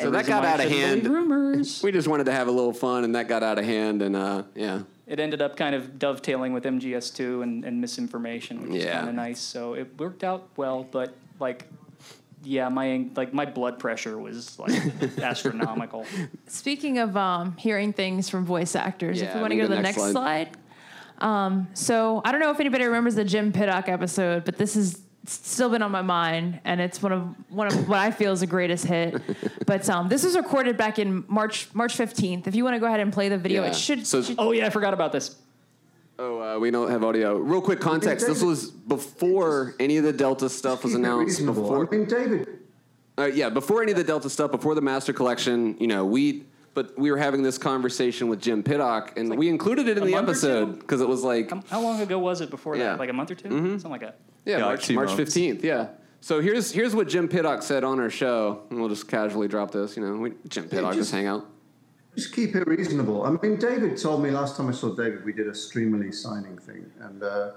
So 0.00 0.10
that 0.10 0.26
got 0.26 0.44
out 0.44 0.60
of 0.60 0.70
hand. 0.70 1.06
Rumors. 1.06 1.82
We 1.84 1.92
just 1.92 2.08
wanted 2.08 2.24
to 2.24 2.32
have 2.32 2.48
a 2.48 2.50
little 2.50 2.72
fun, 2.72 3.04
and 3.04 3.14
that 3.14 3.28
got 3.28 3.42
out 3.42 3.58
of 3.58 3.64
hand, 3.66 4.00
and 4.00 4.16
uh, 4.16 4.44
yeah. 4.54 4.80
It 5.06 5.20
ended 5.20 5.42
up 5.42 5.56
kind 5.56 5.74
of 5.74 5.98
dovetailing 5.98 6.54
with 6.54 6.64
MGS2 6.64 7.42
and, 7.42 7.64
and 7.66 7.80
misinformation, 7.82 8.62
which 8.62 8.80
is 8.82 8.90
kind 8.90 9.08
of 9.10 9.14
nice. 9.14 9.40
So 9.40 9.74
it 9.74 9.98
worked 9.98 10.24
out 10.24 10.48
well, 10.56 10.84
but 10.90 11.14
like. 11.42 11.66
Yeah, 12.44 12.68
my 12.70 13.06
like 13.14 13.32
my 13.32 13.44
blood 13.46 13.78
pressure 13.78 14.18
was 14.18 14.58
like 14.58 14.72
astronomical. 15.18 16.04
Speaking 16.48 16.98
of 16.98 17.16
um, 17.16 17.56
hearing 17.56 17.92
things 17.92 18.28
from 18.28 18.44
voice 18.44 18.74
actors, 18.74 19.22
if 19.22 19.28
Yeah, 19.28 19.36
we 19.36 19.40
want 19.42 19.52
to 19.52 19.56
go 19.58 19.62
to 19.62 19.68
the 19.68 19.80
next 19.80 19.96
next 19.98 20.10
slide. 20.10 20.48
slide. 21.20 21.24
Um, 21.24 21.68
so 21.74 22.20
I 22.24 22.32
don't 22.32 22.40
know 22.40 22.50
if 22.50 22.58
anybody 22.58 22.84
remembers 22.84 23.14
the 23.14 23.22
Jim 23.24 23.52
Piddock 23.52 23.88
episode, 23.88 24.44
but 24.44 24.56
this 24.58 24.74
has 24.74 25.00
still 25.24 25.70
been 25.70 25.82
on 25.82 25.92
my 25.92 26.02
mind, 26.02 26.60
and 26.64 26.80
it's 26.80 27.00
one 27.00 27.12
of 27.12 27.22
one 27.48 27.68
of 27.68 27.88
what 27.88 28.00
I 28.00 28.10
feel 28.10 28.32
is 28.32 28.40
the 28.40 28.48
greatest 28.48 28.86
hit. 28.86 29.22
but 29.66 29.88
um, 29.88 30.08
this 30.08 30.24
was 30.24 30.34
recorded 30.36 30.76
back 30.76 30.98
in 30.98 31.22
March 31.28 31.68
March 31.74 31.94
fifteenth. 31.94 32.48
If 32.48 32.56
you 32.56 32.64
want 32.64 32.74
to 32.74 32.80
go 32.80 32.86
ahead 32.86 32.98
and 32.98 33.12
play 33.12 33.28
the 33.28 33.38
video, 33.38 33.62
Yeah. 33.62 33.68
it 33.70 33.76
should. 33.76 34.04
So- 34.04 34.20
should- 34.20 34.34
Oh 34.40 34.50
yeah, 34.50 34.66
I 34.66 34.70
forgot 34.70 34.94
about 34.94 35.12
this. 35.12 35.36
Oh, 36.18 36.40
uh, 36.40 36.58
we 36.58 36.70
don't 36.70 36.90
have 36.90 37.02
audio. 37.04 37.36
Real 37.38 37.60
quick 37.62 37.80
context. 37.80 38.26
This 38.26 38.42
was 38.42 38.70
before 38.70 39.74
any 39.80 39.96
of 39.96 40.04
the 40.04 40.12
Delta 40.12 40.48
stuff 40.48 40.84
was 40.84 40.94
announced. 40.94 41.44
Before, 41.44 41.86
I 41.86 41.90
mean, 41.96 42.06
David, 42.06 42.48
uh, 43.18 43.24
yeah, 43.26 43.48
before 43.48 43.82
any 43.82 43.92
of 43.92 43.98
the 43.98 44.04
Delta 44.04 44.28
stuff, 44.30 44.50
before 44.50 44.74
the 44.74 44.80
Master 44.82 45.12
Collection, 45.12 45.76
you 45.78 45.86
know, 45.86 46.04
we. 46.04 46.44
But 46.74 46.98
we 46.98 47.10
were 47.10 47.18
having 47.18 47.42
this 47.42 47.58
conversation 47.58 48.28
with 48.28 48.40
Jim 48.40 48.62
Piddock, 48.62 49.18
and 49.18 49.28
like 49.28 49.38
we 49.38 49.50
included 49.50 49.88
it 49.88 49.98
in 49.98 50.04
the 50.06 50.10
month 50.12 50.28
or 50.28 50.30
episode 50.30 50.64
two? 50.76 50.80
because 50.80 51.02
it 51.02 51.08
was 51.08 51.22
like, 51.22 51.50
How, 51.50 51.60
how 51.68 51.80
long 51.82 52.00
ago 52.00 52.18
was 52.18 52.40
it 52.40 52.48
before 52.48 52.76
Yeah. 52.76 52.84
that? 52.84 52.98
Like 52.98 53.10
a 53.10 53.12
month 53.12 53.30
or 53.30 53.34
2 53.34 53.50
something 53.78 53.90
like 53.90 54.00
that. 54.00 54.16
yeah, 54.46 54.52
Yeah, 54.56 54.64
like 54.64 54.64
March 54.76 54.86
two 54.86 54.94
March 54.94 55.06
months. 55.08 55.18
fifteenth, 55.22 55.62
yeah. 55.62 55.88
So 56.22 56.40
here's 56.40 56.72
here's 56.72 56.94
what 56.94 57.08
Jim 57.08 57.28
Piddock 57.28 57.62
said 57.62 57.84
on 57.84 58.00
our 58.00 58.08
show, 58.08 58.62
and 58.70 58.80
we'll 58.80 58.88
just 58.88 59.06
casually 59.06 59.48
drop 59.48 59.70
this. 59.70 59.98
You 59.98 60.02
know, 60.06 60.16
we, 60.16 60.32
Jim 60.48 60.64
Piddock 60.64 60.94
just 60.94 60.98
just- 61.00 61.12
hang 61.12 61.26
out. 61.26 61.46
Just 62.14 62.34
keep 62.34 62.54
it 62.54 62.66
reasonable. 62.66 63.24
I 63.24 63.30
mean, 63.30 63.56
David 63.56 63.96
told 63.96 64.22
me 64.22 64.30
last 64.30 64.56
time 64.56 64.68
I 64.68 64.72
saw 64.72 64.94
David, 64.94 65.24
we 65.24 65.32
did 65.32 65.46
a 65.46 65.52
Streamily 65.52 66.14
signing 66.14 66.58
thing, 66.58 66.90
and 67.00 67.22
uh, 67.22 67.52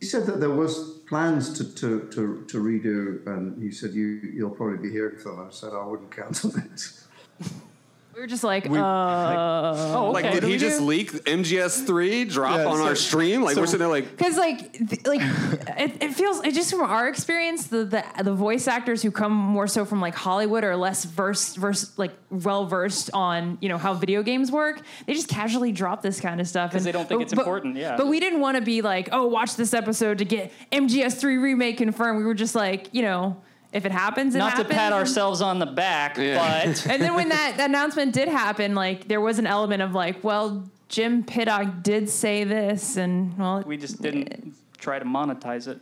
he 0.00 0.06
said 0.06 0.26
that 0.26 0.40
there 0.40 0.50
was 0.50 0.98
plans 1.08 1.56
to, 1.58 1.74
to, 1.74 2.08
to, 2.10 2.44
to 2.48 2.58
redo, 2.58 3.26
and 3.26 3.62
he 3.62 3.70
said 3.70 3.92
you 3.92 4.04
you'll 4.34 4.50
probably 4.50 4.78
be 4.78 4.90
hearing 4.90 5.18
from 5.18 5.38
him. 5.38 5.46
I 5.46 5.50
said 5.50 5.72
I 5.72 5.84
wouldn't 5.84 6.14
cancel 6.14 6.52
it. 6.56 6.92
we 8.14 8.20
were 8.20 8.26
just 8.26 8.44
like, 8.44 8.66
uh, 8.68 8.72
Oh, 8.74 10.10
okay. 10.14 10.22
Like, 10.22 10.32
did 10.32 10.42
he 10.44 10.58
just 10.58 10.80
leak 10.80 11.10
MGS 11.24 11.86
three 11.86 12.24
drop 12.24 12.58
Yeah, 12.58 12.66
on 12.66 12.76
so- 12.78 12.86
our 12.86 12.94
stream? 12.94 13.42
Like, 13.42 13.54
so- 13.54 13.60
we're 13.62 13.66
sitting 13.66 13.80
there 13.80 13.88
like, 13.88 14.10
Because 14.16 14.36
like 14.36 14.72
th- 14.72 15.06
like 15.06 15.20
it, 15.78 16.02
it 16.02 16.14
feels 16.14 16.44
it 16.44 16.52
just 16.54 16.70
from 16.70 16.82
our 16.82 17.08
experience 17.08 17.68
the, 17.68 17.84
the 17.84 18.04
the 18.22 18.34
voice 18.34 18.68
actors 18.68 19.02
who 19.02 19.10
come 19.10 19.32
more 19.32 19.66
so 19.66 19.84
from 19.84 20.00
like 20.00 20.14
Hollywood 20.14 20.64
or 20.64 20.76
less 20.76 21.04
versed 21.04 21.56
versed 21.56 21.98
like 21.98 22.12
well 22.30 22.66
versed 22.66 23.10
on 23.14 23.58
you 23.60 23.68
know 23.68 23.78
how 23.78 23.94
video 23.94 24.22
games 24.22 24.50
work 24.52 24.80
they 25.06 25.14
just 25.14 25.28
casually 25.28 25.72
drop 25.72 26.02
this 26.02 26.20
kind 26.20 26.40
of 26.40 26.46
stuff 26.46 26.70
'Cause 26.72 26.80
And- 26.80 26.86
they 26.86 26.92
don't 26.92 27.08
think 27.08 27.22
it's 27.22 27.32
important, 27.32 27.76
yeah. 27.76 27.96
but 27.96 28.06
we 28.08 28.20
didn't 28.20 28.40
want 28.40 28.56
to 28.56 28.62
be 28.62 28.82
like 28.82 29.08
oh 29.12 29.26
watch 29.26 29.56
this 29.56 29.72
episode 29.74 30.18
to 30.18 30.24
get 30.24 30.52
MGS3 30.70 31.42
remake 31.42 31.78
confirmed 31.78 32.18
we 32.18 32.24
were 32.24 32.34
just 32.34 32.54
like 32.54 32.88
you 32.92 33.02
know 33.02 33.36
if 33.72 33.84
it 33.86 33.92
happens 33.92 34.34
it 34.34 34.38
Not 34.38 34.56
to 34.56 34.64
pat 34.64 34.92
ourselves 34.92 35.40
on 35.40 35.58
the 35.58 35.66
back, 35.66 36.16
Yeah. 36.18 36.64
but 36.66 36.86
and 36.90 37.02
then 37.02 37.14
when 37.14 37.28
that, 37.30 37.54
that 37.56 37.70
announcement 37.70 38.12
did 38.12 38.28
happen 38.28 38.74
like 38.74 39.08
there 39.08 39.20
was 39.20 39.38
an 39.38 39.46
element 39.46 39.82
of 39.82 39.92
like 39.94 40.22
well 40.22 40.64
Jim 40.88 41.24
Piddock 41.24 41.82
did 41.82 42.08
say 42.08 42.44
this 42.44 42.96
and 42.96 43.36
well 43.38 43.62
we 43.66 43.76
just 43.76 44.02
didn't 44.02 44.54
try 44.78 44.98
to 44.98 45.04
monetize 45.04 45.68
it. 45.68 45.78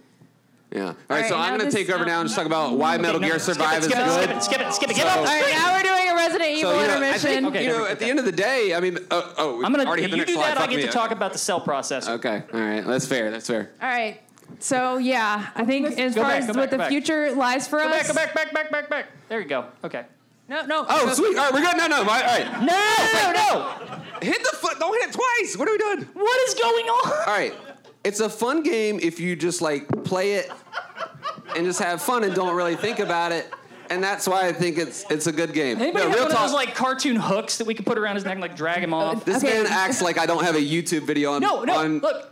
yeah. 0.70 0.82
All 0.82 0.86
right, 1.08 1.20
right, 1.22 1.28
so 1.28 1.36
I'm 1.36 1.58
going 1.58 1.68
to 1.70 1.76
take 1.76 1.90
over 1.90 2.04
now 2.04 2.20
and 2.20 2.28
just 2.28 2.36
talk 2.36 2.46
about 2.46 2.76
why 2.78 2.96
Metal 2.98 3.18
No, 3.18 3.26
Gear 3.26 3.38
skip 3.40 3.56
it, 3.56 3.58
Survive 3.58 3.78
is 3.78 3.84
skip 3.86 3.98
it, 3.98 4.04
good. 4.04 4.12
Skip 4.12 4.36
it, 4.36 4.42
skip 4.44 4.60
it, 4.60 4.72
skip 4.74 4.90
it, 4.90 4.96
get 4.96 5.02
So- 5.02 5.08
off 5.08 5.16
all 5.16 5.22
the 5.24 5.28
right 5.30 5.42
screen. 5.42 5.56
now 5.56 5.74
we're 5.76 5.82
doing 5.82 6.10
a 6.10 6.14
Resident 6.14 6.50
Evil 6.50 6.70
So, 6.70 6.80
you 6.80 6.86
know, 6.86 6.94
intermission 6.96 7.30
think, 7.30 7.46
Okay, 7.46 7.64
you 7.64 7.70
know, 7.70 7.86
at 7.86 7.98
the 7.98 8.06
end 8.06 8.18
of 8.20 8.24
the 8.24 8.30
day, 8.32 8.74
I 8.74 8.80
mean, 8.80 8.98
uh, 9.10 9.22
oh, 9.38 9.64
I'm 9.64 9.72
gonna 9.72 9.84
already 9.84 10.02
hit 10.02 10.10
the 10.12 10.18
you 10.18 10.24
do 10.26 10.34
slide. 10.34 10.50
that. 10.56 10.58
I 10.60 10.66
get 10.68 10.82
to 10.82 10.88
talk 10.88 11.10
about 11.10 11.32
the 11.32 11.38
cell 11.38 11.60
processor. 11.60 12.10
Okay, 12.10 12.42
all 12.52 12.60
right, 12.60 12.86
that's 12.86 13.06
fair. 13.06 13.30
That's 13.32 13.46
fair. 13.48 13.70
All 13.82 13.88
right. 13.88 14.20
So 14.62 14.98
yeah, 14.98 15.50
I 15.54 15.64
think 15.64 15.98
as 15.98 16.14
Go 16.14 16.22
far 16.22 16.30
back, 16.30 16.42
as 16.42 16.48
what 16.48 16.56
back, 16.56 16.70
the 16.70 16.78
back. 16.78 16.88
future 16.90 17.32
lies 17.34 17.66
for 17.66 17.78
Go 17.78 17.86
us. 17.88 17.92
back, 17.92 18.06
go 18.08 18.14
back, 18.14 18.34
back, 18.34 18.52
back, 18.52 18.70
back, 18.70 18.90
back. 18.90 19.06
There 19.28 19.40
you 19.40 19.48
go. 19.48 19.66
Okay. 19.84 20.04
No, 20.48 20.66
no. 20.66 20.84
Oh, 20.88 21.06
go- 21.06 21.12
sweet. 21.14 21.36
All 21.36 21.44
right, 21.44 21.52
we're 21.54 21.60
good. 21.60 21.76
No, 21.76 21.86
no, 21.86 21.98
all 21.98 22.04
right. 22.04 22.24
all 22.24 22.38
right. 22.38 22.62
No, 22.62 23.32
no, 23.32 23.32
no. 23.32 24.00
Hit 24.20 24.42
the 24.42 24.56
foot. 24.56 24.78
Don't 24.78 24.92
hit 25.00 25.10
it 25.10 25.12
twice. 25.14 25.56
What 25.56 25.68
are 25.68 25.72
we 25.72 25.78
doing? 25.78 26.02
What 26.12 26.48
is 26.48 26.54
going 26.54 26.86
on? 26.86 27.12
All 27.28 27.34
right. 27.34 27.54
It's 28.04 28.20
a 28.20 28.28
fun 28.28 28.62
game 28.62 28.98
if 29.02 29.20
you 29.20 29.36
just 29.36 29.62
like 29.62 29.86
play 30.04 30.34
it 30.34 30.50
and 31.56 31.64
just 31.66 31.80
have 31.80 32.02
fun 32.02 32.24
and 32.24 32.34
don't 32.34 32.54
really 32.56 32.76
think 32.76 32.98
about 32.98 33.30
it. 33.32 33.52
And 33.90 34.02
that's 34.02 34.26
why 34.28 34.46
I 34.46 34.52
think 34.52 34.78
it's 34.78 35.04
it's 35.10 35.26
a 35.26 35.32
good 35.32 35.52
game. 35.52 35.80
Anybody 35.80 36.04
no, 36.04 36.10
have 36.10 36.14
real 36.14 36.24
one 36.24 36.32
talk. 36.32 36.40
of 36.44 36.46
those 36.50 36.54
like 36.54 36.74
cartoon 36.74 37.16
hooks 37.16 37.58
that 37.58 37.66
we 37.66 37.74
could 37.74 37.86
put 37.86 37.98
around 37.98 38.14
his 38.16 38.24
neck 38.24 38.32
and 38.34 38.40
like 38.40 38.56
drag 38.56 38.82
him 38.82 38.94
off? 38.94 39.24
this 39.24 39.42
Okay. 39.44 39.62
man 39.62 39.66
acts 39.70 40.00
like 40.00 40.16
I 40.18 40.26
don't 40.26 40.44
have 40.44 40.54
a 40.54 40.60
YouTube 40.60 41.02
video 41.06 41.32
on. 41.32 41.42
No, 41.42 41.64
no. 41.64 41.76
on- 41.76 41.98
Look, 41.98 42.30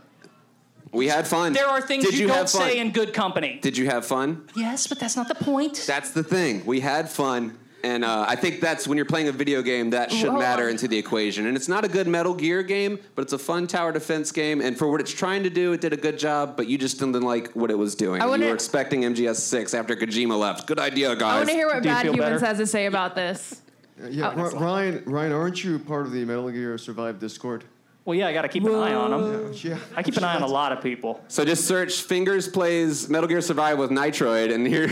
we 0.91 1.07
had 1.07 1.27
fun. 1.27 1.53
there 1.53 1.67
are 1.67 1.81
things 1.81 2.03
Did 2.05 2.13
you, 2.15 2.21
you 2.21 2.27
don't 2.27 2.37
have 2.37 2.49
fun? 2.51 2.61
say 2.61 2.79
in 2.79 2.91
good 2.91 3.13
company. 3.13 3.59
Did 3.61 3.77
you 3.77 3.85
have 3.87 4.05
fun? 4.05 4.47
Yes, 4.55 4.87
but 4.87 4.99
that's 4.99 5.15
not 5.15 5.27
the 5.27 5.35
point. 5.35 5.83
That's 5.87 6.11
the 6.11 6.23
thing. 6.23 6.65
We 6.65 6.79
had 6.79 7.09
fun. 7.09 7.57
And 7.81 8.03
uh, 8.03 8.25
I 8.27 8.35
think 8.35 8.59
that's 8.59 8.89
when 8.89 8.97
you're 8.97 9.05
playing 9.05 9.29
a 9.29 9.31
video 9.31 9.61
game 9.61 9.91
that 9.91 10.11
should 10.11 10.27
Hold 10.27 10.41
matter 10.41 10.67
into 10.67 10.89
the 10.89 10.97
equation. 10.97 11.45
And 11.45 11.55
it's 11.55 11.69
not 11.69 11.85
a 11.85 11.87
good 11.87 12.07
Metal 12.07 12.33
Gear 12.33 12.61
game, 12.61 12.99
but 13.15 13.21
it's 13.21 13.31
a 13.31 13.37
fun 13.37 13.67
tower 13.67 13.93
defense 13.93 14.33
game. 14.33 14.59
And 14.59 14.77
for 14.77 14.91
what 14.91 14.99
it's 14.99 15.13
trying 15.13 15.43
to 15.43 15.49
do, 15.49 15.71
it 15.71 15.79
did 15.79 15.93
a 15.93 15.97
good 15.97 16.19
job. 16.19 16.57
But 16.57 16.67
you 16.67 16.77
just 16.77 16.99
didn't 16.99 17.21
like 17.21 17.53
what 17.53 17.71
it 17.71 17.77
was 17.77 17.95
doing. 17.95 18.21
I 18.21 18.25
you 18.25 18.31
were 18.31 18.53
expecting 18.53 19.03
MGS 19.03 19.37
six 19.37 19.73
after 19.73 19.95
Kojima 19.95 20.37
left. 20.37 20.67
Good 20.67 20.77
idea, 20.79 21.15
guys. 21.15 21.21
I 21.21 21.35
want 21.37 21.47
to 21.49 21.55
hear 21.55 21.67
what 21.67 21.81
Do 21.81 21.87
you 21.87 21.95
Bad 21.95 22.01
feel 22.01 22.13
Humans 22.15 22.41
better? 22.41 22.45
has 22.47 22.57
to 22.57 22.67
say 22.67 22.85
about 22.85 23.15
this. 23.15 23.61
Yeah, 24.09 24.33
Oh, 24.35 24.43
Ri- 24.49 24.57
Ryan, 24.59 25.03
Ryan, 25.05 25.31
aren't 25.31 25.63
you 25.63 25.79
part 25.79 26.05
of 26.05 26.11
the 26.11 26.25
Metal 26.25 26.49
Gear 26.49 26.77
Survive 26.77 27.17
Discord? 27.19 27.63
Well, 28.09 28.17
yeah, 28.17 28.25
I 28.27 28.33
got 28.33 28.41
to 28.41 28.47
keep 28.47 28.63
an 28.63 28.73
eye 28.73 28.95
on 28.95 29.11
them. 29.11 29.53
Yeah. 29.53 29.77
I 29.95 30.01
keep 30.01 30.17
an 30.17 30.23
eye 30.23 30.35
on 30.35 30.41
a 30.41 30.47
lot 30.47 30.71
of 30.71 30.81
people. 30.81 31.23
So 31.27 31.45
just 31.45 31.67
search 31.67 32.01
Fingers 32.01 32.47
plays 32.47 33.07
Metal 33.07 33.29
Gear 33.29 33.39
Survive 33.39 33.77
with 33.77 33.91
Nitroid 33.91 34.51
and 34.51 34.65
hear 34.65 34.87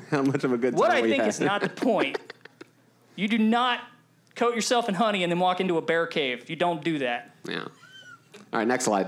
how 0.12 0.22
much 0.22 0.44
of 0.44 0.52
a 0.52 0.56
good 0.56 0.74
time 0.74 0.78
What 0.78 0.92
I 0.92 1.02
we 1.02 1.08
think 1.08 1.22
had. 1.22 1.28
is 1.30 1.40
not 1.40 1.60
the 1.60 1.68
point. 1.84 2.20
You 3.16 3.26
do 3.26 3.36
not 3.36 3.80
coat 4.36 4.54
yourself 4.54 4.88
in 4.88 4.94
honey 4.94 5.24
and 5.24 5.32
then 5.32 5.40
walk 5.40 5.60
into 5.60 5.76
a 5.76 5.82
bear 5.82 6.06
cave. 6.06 6.48
You 6.48 6.54
don't 6.54 6.84
do 6.84 7.00
that. 7.00 7.34
Yeah. 7.48 7.62
All 7.64 7.68
right, 8.52 8.68
next 8.68 8.84
slide. 8.84 9.06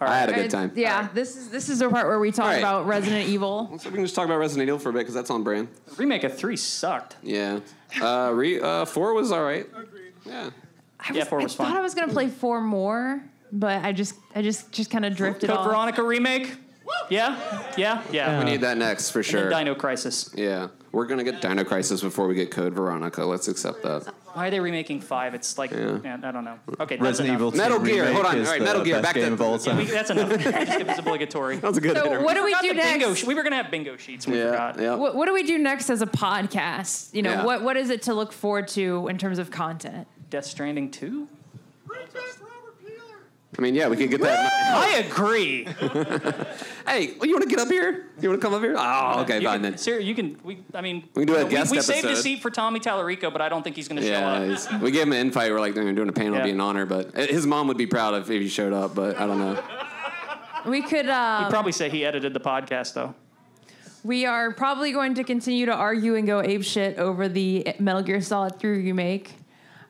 All 0.00 0.08
I 0.08 0.18
had 0.18 0.30
a 0.30 0.32
good 0.32 0.50
time. 0.50 0.72
Yeah, 0.74 1.08
this 1.14 1.36
is 1.36 1.50
this 1.50 1.68
is 1.68 1.78
the 1.78 1.88
part 1.88 2.08
where 2.08 2.18
we 2.18 2.32
talk 2.32 2.46
All 2.46 2.50
right. 2.50 2.58
about 2.58 2.88
Resident 2.88 3.28
Evil. 3.28 3.70
So 3.78 3.90
we 3.90 3.94
can 3.94 4.04
just 4.04 4.16
talk 4.16 4.24
about 4.24 4.38
Resident 4.38 4.66
Evil 4.66 4.80
for 4.80 4.88
a 4.88 4.92
bit 4.92 5.02
because 5.02 5.14
that's 5.14 5.30
on 5.30 5.44
brand. 5.44 5.68
Remake 5.96 6.24
of 6.24 6.36
three 6.36 6.56
sucked. 6.56 7.14
Yeah. 7.22 7.60
Uh, 8.00 8.32
re, 8.34 8.60
uh, 8.60 8.86
four 8.86 9.14
was 9.14 9.30
all 9.30 9.44
right. 9.44 9.68
Yeah. 10.26 10.50
I 11.08 11.12
Yeah, 11.12 11.20
was, 11.20 11.28
four 11.28 11.40
I 11.40 11.42
was 11.44 11.54
thought 11.54 11.68
fun. 11.68 11.76
I 11.76 11.80
was 11.80 11.94
gonna 11.94 12.12
play 12.12 12.28
four 12.28 12.60
more, 12.60 13.22
but 13.50 13.84
I 13.84 13.92
just 13.92 14.14
I 14.34 14.42
just 14.42 14.70
just 14.72 14.90
kind 14.90 15.04
of 15.04 15.16
drifted 15.16 15.48
Code 15.48 15.58
off. 15.58 15.66
Veronica 15.66 16.02
remake. 16.02 16.54
Yeah, 17.08 17.38
yeah, 17.76 18.02
yeah. 18.12 18.38
We 18.38 18.44
need 18.50 18.60
that 18.62 18.76
next 18.76 19.10
for 19.10 19.20
And 19.20 19.26
sure. 19.26 19.48
then 19.50 19.64
Dino 19.66 19.74
Crisis. 19.74 20.30
yeah. 20.34 20.68
We're 20.90 21.06
going 21.06 21.24
to 21.24 21.30
get 21.32 21.40
Dino 21.40 21.64
Crisis 21.64 22.02
before 22.02 22.26
we 22.26 22.34
get 22.34 22.50
Code 22.50 22.74
Veronica. 22.74 23.24
Let's 23.24 23.48
accept 23.48 23.82
that. 23.82 24.12
Why 24.34 24.48
are 24.48 24.50
they 24.50 24.60
remaking 24.60 25.00
five? 25.00 25.32
It's 25.32 25.56
like, 25.56 25.70
Yeah. 25.70 25.98
yeah, 26.04 26.18
I 26.22 26.30
don't 26.32 26.44
know. 26.44 26.58
Okay, 26.80 26.96
that's 26.96 27.00
Resident 27.02 27.28
enough. 27.30 27.40
Evil 27.40 27.52
2 27.52 27.56
Metal 27.56 27.78
Gear, 27.78 28.02
remake 28.02 28.12
hold 28.14 28.26
on. 28.26 28.38
is 28.38 28.46
All 28.46 28.52
right, 28.52 28.58
the 28.58 28.64
Metal 28.66 28.84
Gear, 28.84 28.94
best 28.96 29.04
back 29.04 29.14
game 29.14 29.24
to- 29.28 29.32
of 29.32 29.40
all 29.40 29.52
Yeah, 29.52 29.58
time. 29.58 29.76
we, 29.78 29.84
that's 29.86 30.10
enough. 30.10 30.30
It 30.32 30.86
was 30.86 30.98
obligatory. 30.98 31.56
That's 31.56 31.78
a 31.78 31.80
good 31.80 31.96
So 31.96 32.02
hitter. 32.04 32.20
what 32.22 32.34
do 32.34 32.44
we 32.44 32.50
Forgot 32.52 32.62
do 32.62 32.68
the 32.68 32.74
bingo 32.82 33.08
next? 33.08 33.20
sh- 33.20 33.24
we 33.24 33.34
were 33.34 33.42
gonna 33.42 33.56
have 33.56 33.70
bingo 33.70 33.96
sheets. 33.96 34.26
We 34.26 34.36
Yeah. 34.36 34.50
forgot. 34.50 34.78
Yeah. 34.80 34.94
What, 34.96 35.14
what 35.14 35.26
do 35.26 35.32
we 35.32 35.44
do 35.44 35.56
next 35.56 35.88
as 35.88 36.02
a 36.02 36.06
podcast? 36.06 37.14
You 37.14 37.22
know, 37.22 37.30
Yeah. 37.32 37.44
what 37.44 37.62
what 37.62 37.76
is 37.78 37.88
it 37.88 38.02
to 38.02 38.12
look 38.14 38.32
forward 38.32 38.68
to 38.68 39.08
in 39.08 39.16
terms 39.16 39.38
of 39.38 39.50
content? 39.50 40.06
Death 40.32 40.46
Stranding 40.46 40.90
two. 40.90 41.28
I 43.58 43.60
mean, 43.60 43.74
yeah, 43.74 43.88
we 43.88 43.98
could 43.98 44.08
get 44.08 44.22
that. 44.22 44.50
I 44.74 44.96
agree. 45.00 45.64
hey, 46.86 47.10
you 47.22 47.32
want 47.32 47.42
to 47.42 47.48
get 47.50 47.58
up 47.58 47.68
here? 47.68 48.06
You 48.18 48.30
want 48.30 48.40
to 48.40 48.46
come 48.46 48.54
up 48.54 48.62
here? 48.62 48.74
Oh, 48.78 49.20
okay, 49.20 49.40
You 49.40 49.46
fine 49.46 49.56
can, 49.56 49.62
then. 49.72 49.76
Sir, 49.76 49.98
you 49.98 50.14
can. 50.14 50.38
We, 50.42 50.64
I 50.72 50.80
mean, 50.80 51.06
We 51.14 51.26
can 51.26 51.34
do 51.34 51.34
a 51.34 51.38
you 51.40 51.44
know, 51.44 51.50
guest 51.50 51.70
we, 51.70 51.76
we 51.76 51.82
saved 51.82 52.06
a 52.06 52.08
episode. 52.08 52.22
seat 52.22 52.40
for 52.40 52.48
Tommy 52.50 52.80
Tallarico, 52.80 53.30
but 53.30 53.42
I 53.42 53.50
don't 53.50 53.62
think 53.62 53.76
he's 53.76 53.88
going 53.88 54.00
to 54.00 54.06
show 54.08 54.14
up. 54.14 54.42
he's- 54.44 54.72
we 54.80 54.90
gave 54.90 55.02
him 55.02 55.12
an 55.12 55.18
invite. 55.18 55.52
We're 55.52 55.60
like, 55.60 55.74
"We're 55.74 55.92
doing 55.92 56.08
a 56.08 56.12
panel. 56.14 56.32
It'd 56.36 56.44
be 56.44 56.48
Yeah. 56.48 56.54
an 56.54 56.60
honor, 56.62 56.86
but 56.86 57.14
his 57.14 57.46
mom 57.46 57.68
would 57.68 57.76
be 57.76 57.86
proud 57.86 58.14
if, 58.14 58.30
if 58.30 58.40
he 58.40 58.48
showed 58.48 58.72
up. 58.72 58.94
But 58.94 59.20
I 59.20 59.26
don't 59.26 59.38
know. 59.38 59.62
We 60.64 60.80
could 60.80 61.10
um, 61.10 61.44
He'd 61.44 61.50
probably 61.50 61.72
say 61.72 61.90
he 61.90 62.06
edited 62.06 62.32
the 62.32 62.40
podcast 62.40 62.94
though. 62.94 63.14
we 64.02 64.24
are 64.24 64.50
probably 64.54 64.92
going 64.92 65.12
to 65.16 65.24
continue 65.24 65.66
to 65.66 65.74
argue 65.74 66.14
and 66.14 66.26
go 66.26 66.40
ape 66.40 66.64
shit 66.64 66.96
over 66.98 67.28
the 67.28 67.74
Metal 67.78 68.00
Gear 68.00 68.22
Solid 68.22 68.58
3 68.58 68.78
remake. 68.82 69.34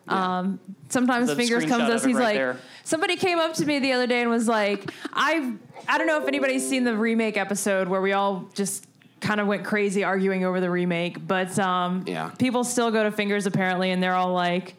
Um, 0.09 0.59
sometimes 0.88 1.29
The 1.29 1.37
Fingers 1.37 1.65
comes 1.65 1.85
of 1.85 1.91
us. 1.91 2.05
He's 2.05 2.17
right 2.17 2.23
like, 2.25 2.35
there. 2.35 2.57
somebody 2.85 3.17
came 3.17 3.38
up 3.38 3.55
to 3.55 3.65
me 3.67 3.79
the 3.79 3.93
other 3.93 4.07
day 4.07 4.21
and 4.23 4.31
was 4.31 4.49
like, 4.49 4.91
I 5.12 5.55
I 5.88 5.99
don't 5.99 6.07
know 6.07 6.21
if 6.21 6.29
anybody's 6.29 6.69
seen 6.69 6.85
the 6.85 6.97
remake 6.97 7.37
episode 7.37 7.88
where 7.88 8.01
we 8.01 8.12
all 8.12 8.49
just 8.55 8.87
kind 9.21 9.41
of 9.41 9.47
went 9.47 9.65
crazy 9.65 10.03
arguing 10.03 10.45
over 10.45 10.61
the 10.61 10.69
remake, 10.71 11.27
but 11.27 11.57
um, 11.59 12.05
Yeah. 12.07 12.31
people 12.38 12.65
still 12.65 12.91
go 12.91 13.05
to 13.05 13.12
Fingers 13.12 13.47
apparently, 13.47 13.91
and 13.93 14.03
they're 14.03 14.15
all 14.15 14.33
like, 14.33 14.75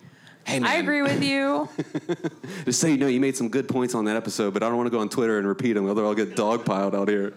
Hey, 0.45 0.59
man. 0.59 0.69
I 0.69 0.75
agree 0.75 1.01
with 1.01 1.23
you. 1.23 1.69
Just 2.65 2.81
so 2.81 2.87
you 2.87 2.97
know, 2.97 3.07
you 3.07 3.21
made 3.21 3.37
some 3.37 3.47
good 3.47 3.69
points 3.69 3.95
on 3.95 4.03
that 4.05 4.17
episode, 4.17 4.53
but 4.53 4.61
I 4.61 4.67
don't 4.67 4.75
want 4.75 4.87
to 4.87 4.91
go 4.91 4.99
on 4.99 5.07
Twitter 5.07 5.37
and 5.37 5.47
repeat 5.47 5.71
them. 5.71 5.89
Otherwise, 5.89 6.09
I'll 6.19 6.25
get 6.25 6.35
dogpiled 6.35 6.93
out 6.93 7.07
here. 7.07 7.33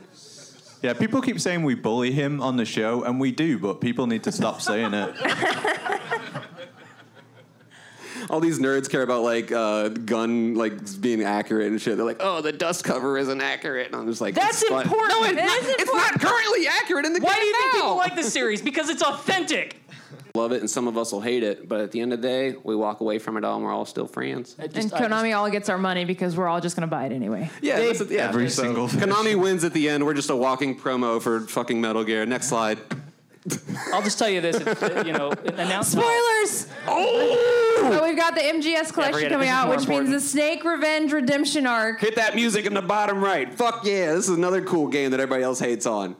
Yeah, 0.82 0.92
people 0.92 1.22
keep 1.22 1.38
saying 1.40 1.62
we 1.62 1.76
bully 1.76 2.10
him 2.10 2.40
on 2.42 2.56
the 2.56 2.64
show, 2.64 3.04
and 3.04 3.20
we 3.20 3.30
do, 3.30 3.60
but 3.60 3.80
people 3.80 4.08
need 4.08 4.24
to 4.24 4.32
stop 4.32 4.60
saying 4.60 4.92
it. 4.92 5.14
All 8.28 8.40
these 8.40 8.58
nerds 8.58 8.90
care 8.90 9.02
about 9.02 9.22
like 9.22 9.52
uh, 9.52 9.88
gun 9.88 10.54
like 10.54 11.00
being 11.00 11.22
accurate 11.22 11.68
and 11.68 11.80
shit. 11.80 11.96
They're 11.96 12.06
like, 12.06 12.20
"Oh, 12.20 12.40
the 12.40 12.52
dust 12.52 12.84
cover 12.84 13.16
isn't 13.18 13.40
accurate." 13.40 13.86
And 13.88 13.96
I'm 13.96 14.06
just 14.06 14.20
like, 14.20 14.34
That's 14.34 14.62
"It's 14.62 14.70
fun." 14.70 14.82
important. 14.82 15.10
No, 15.20 15.24
it's, 15.24 15.36
not, 15.36 15.58
is 15.62 15.68
it's 15.80 15.92
not 15.94 16.20
currently 16.20 16.66
accurate 16.66 17.04
in 17.06 17.12
the 17.12 17.20
Why 17.20 17.32
game 17.32 17.34
Why 17.34 17.40
do 17.40 17.46
you 17.46 17.52
think 17.62 17.72
people 17.74 17.96
like 17.96 18.16
this 18.16 18.32
series? 18.32 18.60
Because 18.62 18.88
it's 18.88 19.02
authentic. 19.02 19.80
Love 20.34 20.52
it, 20.52 20.60
and 20.60 20.68
some 20.68 20.86
of 20.86 20.98
us 20.98 21.12
will 21.12 21.22
hate 21.22 21.42
it. 21.42 21.66
But 21.66 21.80
at 21.80 21.92
the 21.92 22.00
end 22.00 22.12
of 22.12 22.20
the 22.20 22.28
day, 22.28 22.54
we 22.62 22.76
walk 22.76 23.00
away 23.00 23.18
from 23.18 23.36
it 23.38 23.44
all, 23.44 23.56
and 23.56 23.64
we're 23.64 23.72
all 23.72 23.86
still 23.86 24.06
friends. 24.06 24.54
It 24.58 24.64
and 24.64 24.74
just- 24.74 24.92
I 24.94 24.98
just- 24.98 25.10
Konami 25.10 25.34
all 25.34 25.48
gets 25.50 25.68
our 25.70 25.78
money 25.78 26.04
because 26.04 26.36
we're 26.36 26.46
all 26.48 26.60
just 26.60 26.76
gonna 26.76 26.86
buy 26.88 27.06
it 27.06 27.12
anyway. 27.12 27.50
Yeah, 27.62 27.78
that's 27.80 28.02
it, 28.02 28.10
yeah. 28.10 28.28
Every 28.28 28.50
So, 28.50 28.62
single 28.64 28.88
Konami 28.88 29.34
wins 29.40 29.64
at 29.64 29.72
the 29.72 29.88
end. 29.88 30.04
We're 30.04 30.12
just 30.14 30.28
a 30.30 30.36
walking 30.36 30.78
promo 30.78 31.22
for 31.22 31.40
fucking 31.40 31.80
Metal 31.80 32.04
Gear. 32.04 32.26
Next 32.26 32.48
slide. 32.48 32.78
I'll 33.94 34.02
just 34.02 34.18
tell 34.18 34.28
you 34.28 34.40
this. 34.40 34.56
It's, 34.56 35.06
you 35.06 35.12
know, 35.12 35.30
an 35.30 35.54
announcement. 35.60 36.04
Spoilers! 36.06 36.66
Oh! 36.88 37.62
So 37.92 38.04
we've 38.04 38.16
got 38.16 38.34
the 38.34 38.40
MGS 38.40 38.92
collection 38.92 39.28
coming 39.30 39.48
out, 39.48 39.68
more 39.68 39.76
which 39.76 39.88
means 39.88 40.10
the 40.10 40.20
Snake 40.20 40.64
Revenge 40.64 41.12
Redemption 41.12 41.66
arc. 41.66 42.00
Hit 42.00 42.16
that 42.16 42.34
music 42.34 42.66
in 42.66 42.74
the 42.74 42.82
bottom 42.82 43.22
right. 43.22 43.52
Fuck 43.52 43.84
yeah! 43.84 44.12
This 44.14 44.28
is 44.28 44.36
another 44.36 44.62
cool 44.62 44.88
game 44.88 45.10
that 45.12 45.20
everybody 45.20 45.42
else 45.42 45.58
hates 45.58 45.86
on. 45.86 46.16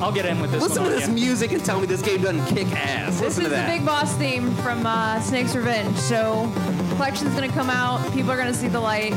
I'll 0.00 0.12
get 0.12 0.26
in 0.26 0.40
with 0.40 0.50
this. 0.50 0.62
Listen 0.62 0.82
one 0.82 0.90
to 0.92 0.96
this 0.98 1.08
you. 1.08 1.14
music 1.14 1.52
and 1.52 1.64
tell 1.64 1.80
me 1.80 1.86
this 1.86 2.02
game 2.02 2.20
doesn't 2.22 2.44
kick 2.54 2.66
ass. 2.72 3.20
This 3.20 3.38
Listen 3.38 3.44
is 3.44 3.50
to 3.50 3.56
the. 3.56 3.66
Big 3.66 3.86
Boss 3.86 4.14
theme 4.16 4.52
from 4.56 4.84
uh, 4.84 5.20
Snake's 5.20 5.54
Revenge. 5.54 5.96
So, 5.96 6.50
collection's 6.96 7.34
gonna 7.34 7.48
come 7.48 7.70
out. 7.70 8.00
People 8.12 8.30
are 8.32 8.36
gonna 8.36 8.52
see 8.52 8.68
the 8.68 8.80
light. 8.80 9.12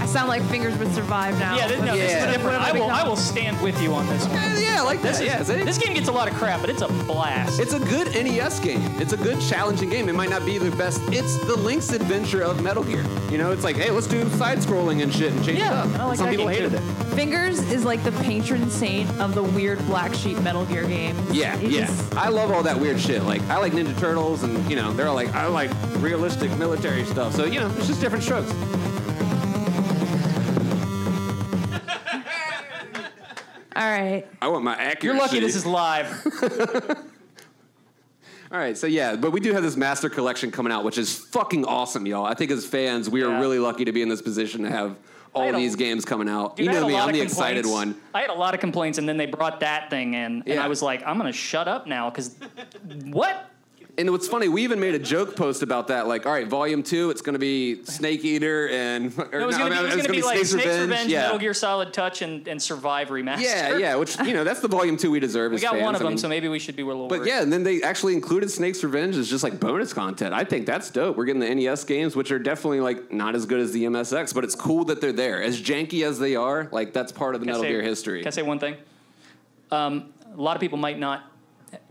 I 0.00 0.06
sound 0.06 0.28
like 0.28 0.42
Fingers 0.44 0.76
would 0.78 0.92
survive 0.94 1.38
now. 1.38 1.56
Yeah, 1.56 1.68
this, 1.68 1.80
no, 1.80 1.96
this 1.96 2.10
Yeah. 2.12 2.26
is 2.28 2.36
different. 2.36 2.58
I 2.62 2.72
will, 2.72 2.90
I 2.90 3.02
will 3.06 3.16
stand 3.16 3.60
with 3.62 3.80
you 3.82 3.92
on 3.94 4.06
this 4.06 4.22
one. 4.24 4.32
Yeah, 4.34 4.58
yeah, 4.58 4.80
I 4.80 4.84
like. 4.84 5.02
This, 5.02 5.20
is, 5.20 5.26
yeah, 5.26 5.42
see? 5.42 5.62
this 5.62 5.78
game 5.78 5.94
gets 5.94 6.08
a 6.08 6.12
lot 6.12 6.28
of 6.28 6.34
crap, 6.34 6.60
but 6.60 6.70
it's 6.70 6.82
a 6.82 6.88
blast. 6.88 7.60
It's 7.60 7.72
a 7.72 7.78
good 7.80 8.08
NES 8.14 8.60
game. 8.60 8.80
It's 9.00 9.12
a 9.12 9.16
good 9.16 9.40
challenging 9.40 9.88
game. 9.90 10.08
It 10.08 10.14
might 10.14 10.30
not 10.30 10.44
be 10.46 10.58
the 10.58 10.70
best. 10.76 11.00
It's 11.12 11.36
the 11.46 11.56
Link's 11.56 11.92
Adventure 11.92 12.42
of 12.42 12.62
Metal 12.62 12.82
Gear. 12.84 13.04
You 13.30 13.38
know, 13.38 13.52
it's 13.52 13.64
like, 13.64 13.76
hey, 13.76 13.90
let's 13.90 14.06
do 14.06 14.28
side 14.30 14.58
scrolling 14.58 15.02
and 15.02 15.12
shit 15.12 15.32
and 15.32 15.44
change 15.44 15.58
Yeah, 15.58 15.84
it 15.84 15.94
up. 15.94 16.00
I 16.00 16.04
like 16.04 16.16
Some 16.16 16.26
that 16.26 16.30
people 16.32 16.46
game, 16.48 16.54
hated 16.62 16.70
too. 16.72 16.76
it. 16.78 17.14
Fingers 17.14 17.58
is 17.72 17.84
like 17.84 18.02
the 18.04 18.12
patron 18.12 18.70
saint 18.70 19.08
of 19.20 19.34
the 19.34 19.42
weird 19.42 19.78
black 19.86 20.14
sheep 20.14 20.38
Metal 20.40 20.64
Gear 20.66 20.84
games. 20.86 21.18
Yeah, 21.32 21.56
It 21.56 21.70
yeah. 21.70 21.86
just- 21.86 22.16
I 22.16 22.28
love 22.28 22.50
all 22.50 22.62
that 22.62 22.78
weird 22.78 23.00
shit. 23.00 23.22
Like, 23.24 23.42
I 23.48 23.58
like 23.58 23.72
Ninja 23.72 23.98
Turtles, 23.98 24.42
and 24.44 24.68
you 24.70 24.76
know, 24.76 24.92
they're 24.92 25.08
all 25.08 25.14
like, 25.14 25.34
I 25.34 25.46
like 25.46 25.70
realistic 25.98 26.56
military 26.58 27.04
stuff. 27.04 27.34
So 27.34 27.44
you 27.44 27.60
know, 27.60 27.70
it's 27.76 27.86
just 27.88 28.00
different 28.00 28.24
strokes. 28.24 28.52
All 33.78 33.88
right. 33.90 34.26
I 34.42 34.48
want 34.48 34.64
my 34.64 34.74
accuracy. 34.74 35.06
You're 35.06 35.16
lucky 35.16 35.40
this 35.40 35.54
is 35.56 35.64
live. 35.66 36.08
All 38.50 38.58
right, 38.58 38.78
so 38.78 38.86
yeah, 38.86 39.14
but 39.14 39.30
we 39.30 39.40
do 39.40 39.52
have 39.52 39.62
this 39.62 39.76
master 39.76 40.08
collection 40.08 40.50
coming 40.50 40.72
out, 40.72 40.82
which 40.82 40.96
is 40.96 41.18
fucking 41.18 41.66
awesome, 41.66 42.06
y'all. 42.06 42.24
I 42.24 42.32
think 42.32 42.50
as 42.50 42.64
fans, 42.64 43.10
we 43.10 43.22
are 43.22 43.38
really 43.40 43.58
lucky 43.58 43.84
to 43.84 43.92
be 43.92 44.00
in 44.00 44.08
this 44.08 44.22
position 44.22 44.62
to 44.62 44.70
have 44.70 44.96
all 45.34 45.44
had 45.44 45.54
a- 45.54 45.58
these 45.58 45.76
games 45.76 46.06
coming 46.06 46.30
out. 46.30 46.56
Dude, 46.56 46.64
you 46.64 46.70
I 46.70 46.74
had 46.76 46.80
know 46.80 46.86
a 46.86 46.88
me, 46.88 46.94
lot 46.94 47.02
I'm 47.02 47.08
of 47.10 47.14
the 47.16 47.20
excited 47.20 47.64
complaints. 47.64 47.96
one. 47.98 48.02
I 48.14 48.22
had 48.22 48.30
a 48.30 48.34
lot 48.34 48.54
of 48.54 48.60
complaints, 48.60 48.96
and 48.96 49.06
then 49.06 49.18
they 49.18 49.26
brought 49.26 49.60
that 49.60 49.90
thing 49.90 50.14
in, 50.14 50.22
and 50.22 50.44
Yeah. 50.46 50.64
I 50.64 50.68
was 50.68 50.80
like, 50.80 51.02
I'm 51.06 51.18
gonna 51.18 51.30
shut 51.30 51.68
up 51.68 51.86
now 51.86 52.08
because 52.08 52.36
what? 53.04 53.50
And 53.98 54.08
what's 54.12 54.28
funny, 54.28 54.46
we 54.48 54.62
even 54.62 54.78
made 54.78 54.94
a 54.94 54.98
joke 55.00 55.34
post 55.34 55.60
about 55.64 55.88
that. 55.88 56.06
Like, 56.06 56.24
all 56.24 56.30
right, 56.30 56.46
volume 56.46 56.84
two, 56.84 57.10
it's 57.10 57.20
going 57.20 57.32
to 57.32 57.38
be 57.40 57.82
Snake 57.84 58.24
Eater 58.24 58.68
and 58.68 59.12
or, 59.18 59.40
It 59.40 59.44
was 59.44 59.58
gonna 59.58 59.74
no, 59.74 59.82
be, 59.82 59.88
it 59.88 59.92
it's 59.94 60.06
gonna 60.06 60.18
be 60.20 60.22
like 60.22 60.36
Snake's 60.36 60.50
Snake's 60.50 60.66
Revenge, 60.66 61.10
Yeah. 61.10 61.22
Metal 61.22 61.38
Gear 61.38 61.52
Solid 61.52 61.92
Touch, 61.92 62.22
and, 62.22 62.46
and 62.46 62.62
Survive 62.62 63.08
remaster. 63.08 63.40
yeah, 63.40 63.76
yeah. 63.76 63.96
Which 63.96 64.16
you 64.20 64.34
know, 64.34 64.44
that's 64.44 64.60
the 64.60 64.68
volume 64.68 64.96
two 64.96 65.10
we 65.10 65.18
deserve. 65.18 65.50
We 65.50 65.58
got 65.58 65.72
fans. 65.72 65.82
one 65.82 65.94
of 65.96 66.00
I 66.00 66.04
them, 66.04 66.12
mean, 66.12 66.18
so 66.18 66.28
maybe 66.28 66.46
we 66.46 66.60
should 66.60 66.76
be 66.76 66.82
a 66.82 66.86
little. 66.86 67.08
But 67.08 67.18
worried. 67.20 67.28
yeah, 67.28 67.42
and 67.42 67.52
then 67.52 67.64
they 67.64 67.82
actually 67.82 68.14
included 68.14 68.52
Snake's 68.52 68.84
Revenge 68.84 69.16
as 69.16 69.28
just 69.28 69.42
like 69.42 69.58
bonus 69.58 69.92
content. 69.92 70.32
I 70.32 70.44
think 70.44 70.66
that's 70.66 70.90
dope. 70.90 71.16
We're 71.16 71.24
getting 71.24 71.40
the 71.40 71.52
NES 71.52 71.82
games, 71.82 72.14
which 72.14 72.30
are 72.30 72.38
definitely 72.38 72.78
like 72.80 73.12
not 73.12 73.34
as 73.34 73.46
good 73.46 73.58
as 73.58 73.72
the 73.72 73.82
MSX, 73.86 74.32
but 74.32 74.44
it's 74.44 74.54
cool 74.54 74.84
that 74.84 75.00
they're 75.00 75.12
there. 75.12 75.42
As 75.42 75.60
janky 75.60 76.06
as 76.06 76.20
they 76.20 76.36
are, 76.36 76.68
like 76.70 76.92
that's 76.92 77.10
part 77.10 77.34
of 77.34 77.40
the 77.40 77.46
Metal 77.46 77.62
say- 77.62 77.68
Gear 77.70 77.82
history. 77.82 78.20
Can 78.20 78.28
I 78.28 78.30
say 78.30 78.42
one 78.42 78.60
thing? 78.60 78.76
Um, 79.72 80.12
a 80.32 80.40
lot 80.40 80.56
of 80.56 80.60
people 80.60 80.78
might 80.78 81.00
not 81.00 81.24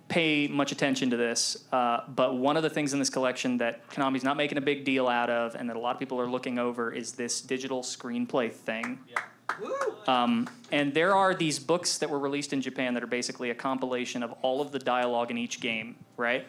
pay 0.08 0.48
much 0.48 0.72
attention 0.72 1.10
to 1.10 1.18
this, 1.18 1.66
uh, 1.72 2.02
but 2.08 2.36
one 2.36 2.56
of 2.56 2.64
the 2.64 2.70
things 2.70 2.94
in 2.94 3.00
this 3.00 3.10
collection 3.10 3.58
that 3.58 3.88
Konami's 3.90 4.24
not 4.24 4.38
making 4.38 4.58
a 4.58 4.62
big 4.62 4.86
deal 4.86 5.08
out 5.08 5.30
of, 5.30 5.56
and 5.56 5.70
that 5.70 5.76
a 5.76 5.80
lot 5.80 5.96
of 5.96 6.00
people 6.00 6.20
are 6.20 6.30
looking 6.30 6.58
over, 6.60 6.92
is 6.92 7.14
this 7.14 7.42
digital 7.42 7.82
screenplay 7.82 8.52
thing. 8.52 9.00
Um, 10.08 10.50
and 10.72 10.94
there 10.94 11.16
are 11.16 11.34
these 11.34 11.60
books 11.60 11.98
that 11.98 12.10
were 12.10 12.20
released 12.20 12.54
in 12.54 12.62
Japan 12.62 12.94
that 12.94 13.04
are 13.04 13.08
basically 13.08 13.50
a 13.50 13.56
compilation 13.56 14.24
of 14.24 14.34
all 14.42 14.62
of 14.62 14.72
the 14.72 14.80
dialogue 14.80 15.32
in 15.32 15.38
each 15.38 15.60
game, 15.60 15.96
right? 16.16 16.46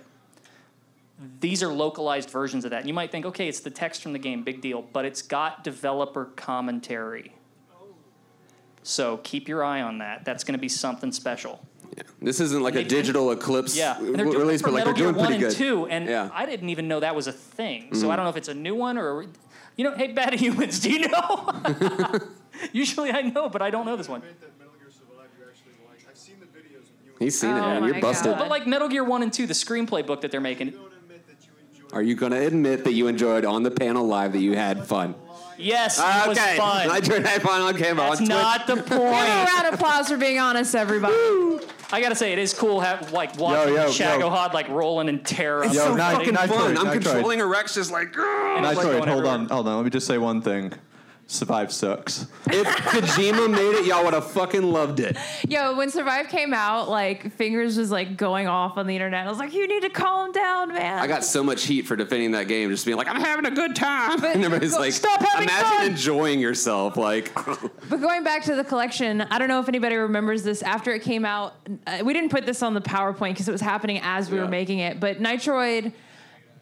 These 1.40 1.62
are 1.62 1.73
localized 1.73 2.31
versions 2.31 2.64
of 2.64 2.71
that. 2.71 2.81
And 2.81 2.88
you 2.88 2.94
might 2.94 3.11
think, 3.11 3.27
okay, 3.27 3.49
it's 3.49 3.61
the 3.61 3.71
text 3.71 4.03
from 4.03 4.12
the 4.12 4.18
game, 4.21 4.44
big 4.44 4.61
deal, 4.61 4.83
but 4.92 5.05
it's 5.05 5.23
got 5.23 5.64
developer 5.64 6.27
commentary. 6.37 7.35
So 8.85 9.18
keep 9.18 9.49
your 9.49 9.64
eye 9.64 9.83
on 9.83 9.99
that. 9.99 10.25
That's 10.25 10.44
going 10.44 10.53
to 10.53 10.61
be 10.61 10.68
something 10.68 11.11
special. 11.11 11.61
This 12.20 12.40
isn't 12.40 12.62
like 12.62 12.74
a 12.74 12.83
digital 12.85 13.31
Eclipse 13.31 13.77
Yeah, 13.77 13.96
and 13.98 14.14
they're 14.14 14.24
doing 14.24 14.38
release, 14.38 14.61
it 14.61 14.64
for 14.64 14.68
but 14.70 14.74
like 14.74 14.81
Metal 14.87 14.92
they're 14.94 14.94
Gear 14.94 15.12
doing 15.12 15.16
One 15.16 15.27
pretty 15.29 15.44
and 15.44 15.53
good. 15.55 15.59
Two, 15.59 15.87
and 15.87 16.09
yeah. 16.09 16.31
I 16.33 16.46
didn't 16.46 16.68
even 16.70 16.88
know 16.88 17.01
that 17.01 17.14
was 17.14 17.27
a 17.29 17.33
thing. 17.33 17.94
So 17.94 18.07
Mhm. 18.07 18.11
I 18.11 18.16
don't 18.16 18.24
know 18.24 18.31
if 18.31 18.37
it's 18.37 18.48
a 18.48 18.55
new 18.55 18.74
one 18.74 18.98
or, 18.98 19.24
you 19.77 19.85
know, 19.85 19.94
hey, 19.94 20.09
Bad 20.12 20.35
Humans, 20.40 20.81
do 20.81 20.90
you 20.90 21.09
know? 21.09 21.51
Usually 22.72 23.12
I 23.12 23.22
know, 23.22 23.48
but 23.48 23.62
I 23.62 23.70
don't 23.70 23.87
know 23.87 23.96
this 23.96 24.09
one. 24.09 24.22
He's 27.18 27.38
seen 27.38 27.51
it, 27.51 27.55
Oh 27.59 27.61
man. 27.62 27.85
You're 27.85 27.94
my 27.94 28.01
busted. 28.01 28.37
But 28.38 28.48
like 28.48 28.66
Metal 28.66 28.88
Gear 28.88 29.03
One 29.05 29.22
and 29.22 29.33
Two, 29.33 29.46
the 29.46 29.55
screenplay 29.55 30.07
book 30.07 30.20
that 30.20 30.31
they're 30.31 30.40
making. 30.40 30.74
Are 31.92 32.03
you 32.03 32.14
going 32.14 32.33
to 32.33 32.46
admit 32.46 32.85
that 32.85 32.92
you 32.92 33.07
enjoyed 33.09 33.44
on 33.46 33.62
the 33.62 33.70
panel 33.70 34.07
live 34.07 34.33
that 34.35 34.40
you 34.40 34.55
had 34.55 34.87
fun? 34.87 35.14
Yes, 35.57 35.98
it 35.98 36.29
was 36.29 36.38
okay. 36.38 36.57
fun. 36.57 36.88
I 36.90 37.01
turned 37.01 37.24
that 37.24 37.42
fun 37.42 37.61
on 37.62 37.74
camera 37.77 38.05
That's 38.09 38.20
on 38.20 38.27
Twitch. 38.27 38.29
not 38.29 38.66
the 38.68 38.77
point. 38.77 38.88
Give 38.90 39.01
a 39.01 39.44
round 39.46 39.66
of 39.68 39.74
applause 39.74 40.09
for 40.09 40.16
being 40.16 40.38
honest, 40.38 40.74
everybody. 40.77 41.14
I 41.90 42.01
gotta 42.03 42.14
say, 42.14 42.33
it 42.33 42.38
is 42.38 42.53
cool 42.53 42.81
have 42.81 43.12
like 43.12 43.38
watching 43.38 43.74
yo, 43.74 43.85
yo. 43.85 43.88
Shagohod 43.90 44.53
like 44.53 44.68
rolling 44.68 45.09
in 45.09 45.20
terror. 45.20 45.64
It's 45.64 45.74
so 45.74 45.94
the 45.94 45.96
Nit- 45.96 46.27
thing. 46.27 46.35
fucking 46.35 46.57
fun. 46.57 46.77
I'm 46.77 46.92
controlling 46.92 47.40
a 47.40 47.46
Rex 47.46 47.74
just 47.74 47.90
like 47.90 48.12
Nitroid, 48.12 49.09
hold 49.09 49.27
on, 49.27 49.48
hold 49.48 49.68
on. 49.68 49.77
Let 49.77 49.85
me 49.85 49.90
just 49.90 50.07
say 50.07 50.18
one 50.18 50.42
thing. 50.42 50.72
Survive 51.30 51.70
sucks. 51.70 52.26
If 52.46 52.66
Kojima 52.66 53.50
made 53.50 53.74
it, 53.80 53.84
y'all 53.84 54.02
would 54.02 54.14
have 54.14 54.30
fucking 54.30 54.62
loved 54.62 54.98
it. 54.98 55.14
Yo, 55.46 55.76
when 55.76 55.90
Survive 55.90 56.28
came 56.28 56.54
out, 56.54 56.88
like 56.88 57.30
Fingers 57.34 57.76
was 57.76 57.90
like 57.90 58.16
going 58.16 58.46
off 58.46 58.78
on 58.78 58.86
the 58.86 58.94
internet. 58.94 59.26
I 59.26 59.28
was 59.28 59.38
like, 59.38 59.52
you 59.52 59.68
need 59.68 59.82
to 59.82 59.90
calm 59.90 60.32
down, 60.32 60.68
man. 60.72 60.98
I 60.98 61.06
got 61.06 61.22
so 61.24 61.44
much 61.44 61.64
heat 61.64 61.82
for 61.82 61.96
defending 61.96 62.30
that 62.30 62.48
game, 62.48 62.70
just 62.70 62.86
being 62.86 62.96
like, 62.96 63.08
I'm 63.08 63.20
having 63.20 63.44
a 63.44 63.50
good 63.50 63.76
time. 63.76 64.18
But 64.22 64.30
and 64.36 64.42
everybody's 64.42 64.72
go- 64.72 64.80
like, 64.80 64.94
stop 64.94 65.20
having 65.20 65.48
imagine 65.50 65.68
fun. 65.78 65.86
enjoying 65.90 66.40
yourself. 66.40 66.96
Like, 66.96 67.30
But 67.90 68.00
going 68.00 68.24
back 68.24 68.44
to 68.44 68.54
the 68.54 68.64
collection, 68.64 69.20
I 69.20 69.38
don't 69.38 69.48
know 69.48 69.60
if 69.60 69.68
anybody 69.68 69.96
remembers 69.96 70.44
this. 70.44 70.62
After 70.62 70.94
it 70.94 71.02
came 71.02 71.26
out, 71.26 71.56
uh, 71.86 71.98
we 72.06 72.14
didn't 72.14 72.30
put 72.30 72.46
this 72.46 72.62
on 72.62 72.72
the 72.72 72.80
PowerPoint 72.80 73.32
because 73.32 73.48
it 73.48 73.52
was 73.52 73.60
happening 73.60 74.00
as 74.02 74.30
we 74.30 74.38
Yeah. 74.38 74.44
were 74.44 74.48
making 74.48 74.78
it. 74.78 74.98
But 74.98 75.20
Nitroid 75.20 75.92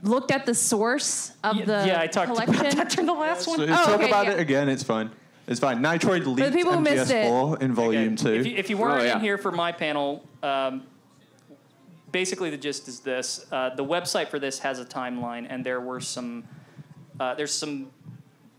looked 0.02 0.30
at 0.30 0.46
the 0.46 0.54
source 0.54 1.32
of 1.42 1.56
the 1.58 1.84
yeah, 1.86 2.00
I 2.00 2.06
talked 2.06 2.28
collection. 2.28 2.54
about 2.56 2.76
that 2.76 2.90
during 2.90 3.06
the 3.06 3.12
last 3.14 3.46
one. 3.46 3.58
So 3.58 3.64
Oh, 3.64 3.66
talk 3.66 3.88
okay, 4.00 4.08
about 4.08 4.26
yeah. 4.26 4.32
it 4.32 4.40
again. 4.40 4.68
It's 4.68 4.82
fine. 4.82 5.10
It's 5.46 5.60
fine. 5.60 5.80
Nitroid 5.80 6.26
leaked 6.26 6.52
people 6.54 6.72
who 6.72 6.80
missed 6.80 7.10
it- 7.10 7.26
MGS4 7.26 7.62
in 7.62 7.72
Volume 7.74 8.14
Okay. 8.14 8.22
2. 8.22 8.28
If 8.34 8.46
you, 8.46 8.56
if 8.56 8.70
you 8.70 8.76
weren't 8.76 9.00
Oh, 9.02 9.04
yeah. 9.04 9.14
in 9.16 9.20
here 9.20 9.38
for 9.38 9.52
my 9.52 9.70
panel, 9.72 10.24
um, 10.42 10.82
basically 12.12 12.50
the 12.50 12.56
gist 12.56 12.88
is 12.88 13.00
this: 13.00 13.46
uh, 13.52 13.70
the 13.74 13.84
website 13.84 14.28
for 14.28 14.38
this 14.38 14.58
has 14.60 14.78
a 14.80 14.84
timeline, 14.84 15.46
and 15.48 15.64
there 15.64 15.80
were 15.80 16.00
some. 16.00 16.44
Uh, 17.18 17.34
there's 17.34 17.52
some. 17.52 17.88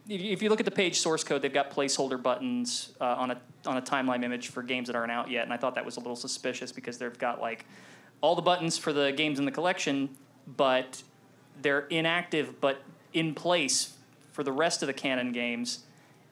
If 0.10 0.22
you, 0.22 0.32
if 0.32 0.42
you 0.42 0.50
look 0.50 0.60
at 0.62 0.66
the 0.66 0.72
page 0.72 1.00
source 1.00 1.24
code, 1.24 1.42
they've 1.42 1.54
got 1.54 1.70
placeholder 1.72 2.22
buttons 2.22 2.94
uh, 3.02 3.06
on 3.06 3.32
a 3.32 3.42
on 3.66 3.78
a 3.78 3.82
timeline 3.82 4.24
image 4.24 4.48
for 4.48 4.64
games 4.64 4.88
that 4.88 4.96
aren't 4.96 5.12
out 5.12 5.30
yet, 5.30 5.44
and 5.44 5.52
I 5.54 5.58
thought 5.58 5.76
that 5.76 5.86
was 5.86 5.98
a 5.98 6.00
little 6.00 6.16
suspicious 6.16 6.72
because 6.72 6.98
they've 6.98 7.18
got 7.20 7.42
like 7.42 7.66
all 8.22 8.34
the 8.36 8.42
buttons 8.42 8.78
for 8.78 8.94
the 8.94 9.12
games 9.12 9.38
in 9.40 9.46
the 9.46 9.52
collection, 9.52 10.10
but 10.56 11.04
they're 11.62 11.88
inactive 11.88 12.60
but 12.62 12.82
in 13.14 13.34
place 13.34 13.96
for 14.32 14.44
the 14.44 14.52
rest 14.52 14.84
of 14.84 14.88
the 14.88 14.94
canon 14.94 15.32
games. 15.32 15.80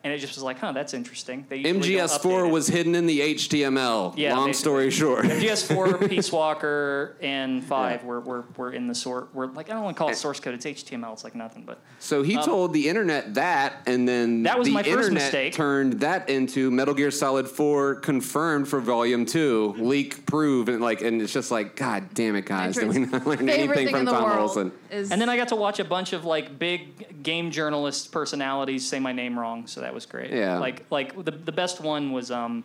And 0.05 0.13
it 0.13 0.19
just 0.19 0.35
was 0.35 0.43
like, 0.43 0.59
huh, 0.59 0.71
that's 0.71 0.93
interesting. 0.93 1.47
They 1.49 1.57
usually 1.57 1.95
don't 1.95 2.07
update 2.07 2.21
MGS4 2.21 2.51
was 2.51 2.67
hidden 2.67 2.93
in 2.93 3.07
the 3.07 3.21
HTML. 3.21 4.13
Yeah, 4.15 4.35
Long 4.37 4.49
basically. 4.49 4.53
story 4.53 4.91
short. 4.91 5.25
MGS4, 5.25 6.07
Peace 6.09 6.31
Walker, 6.31 7.17
and 7.23 7.63
five 7.63 8.03
were, 8.03 8.19
were, 8.19 8.45
were 8.55 8.71
in 8.71 8.85
the 8.87 8.93
sort. 8.93 9.33
We're 9.33 9.47
like 9.47 9.71
I 9.71 9.73
don't 9.73 9.83
want 9.83 9.97
to 9.97 9.99
call 9.99 10.09
it 10.09 10.15
source 10.15 10.39
code. 10.39 10.53
It's 10.53 10.65
HTML. 10.67 11.11
It's 11.13 11.23
like 11.23 11.33
nothing. 11.33 11.63
But 11.65 11.79
So 11.97 12.21
he 12.21 12.37
told 12.37 12.73
the 12.73 12.87
internet 12.87 13.33
that, 13.33 13.81
and 13.87 14.07
then 14.07 14.25
Um, 14.25 14.43
That 14.43 14.59
was 14.59 14.67
the 14.67 14.73
my 14.75 14.83
first 14.83 14.93
internet 14.95 15.23
mistake. 15.23 15.53
turned 15.55 15.93
that 16.01 16.29
into 16.29 16.69
Metal 16.69 16.93
Gear 16.93 17.09
Solid 17.09 17.47
4 17.49 17.95
confirmed 17.95 18.67
for 18.67 18.79
Volume 18.79 19.25
2, 19.25 19.77
leak 19.79 20.27
proved, 20.27 20.69
and 20.69 20.81
like, 20.83 21.01
and 21.01 21.19
it's 21.19 21.33
just 21.33 21.49
like, 21.49 21.75
God 21.75 22.13
damn 22.13 22.35
it, 22.35 22.45
guys, 22.45 22.75
did 22.75 22.89
we 22.89 22.99
not 22.99 23.25
learn 23.25 23.49
anything 23.49 23.89
from 23.89 24.05
Tom 24.05 24.23
world 24.23 24.39
Olson? 24.39 24.71
is 24.91 25.11
and 25.11 25.19
then 25.19 25.29
I 25.29 25.35
got 25.35 25.47
to 25.47 25.55
watch 25.55 25.79
a 25.79 25.83
bunch 25.83 26.13
of 26.13 26.25
like 26.25 26.59
big 26.59 27.14
game 27.25 27.51
journalist 27.51 28.11
personalities 28.13 28.87
say 28.87 28.99
my 28.99 29.11
name 29.11 29.37
wrong. 29.37 29.67
So 29.67 29.81
that 29.81 29.93
was 29.93 30.05
great. 30.05 30.31
Yeah. 30.31 30.59
Like 30.59 30.85
like 30.89 31.13
the 31.25 31.31
the 31.31 31.51
best 31.51 31.81
one 31.81 32.13
was 32.13 32.31
um, 32.31 32.63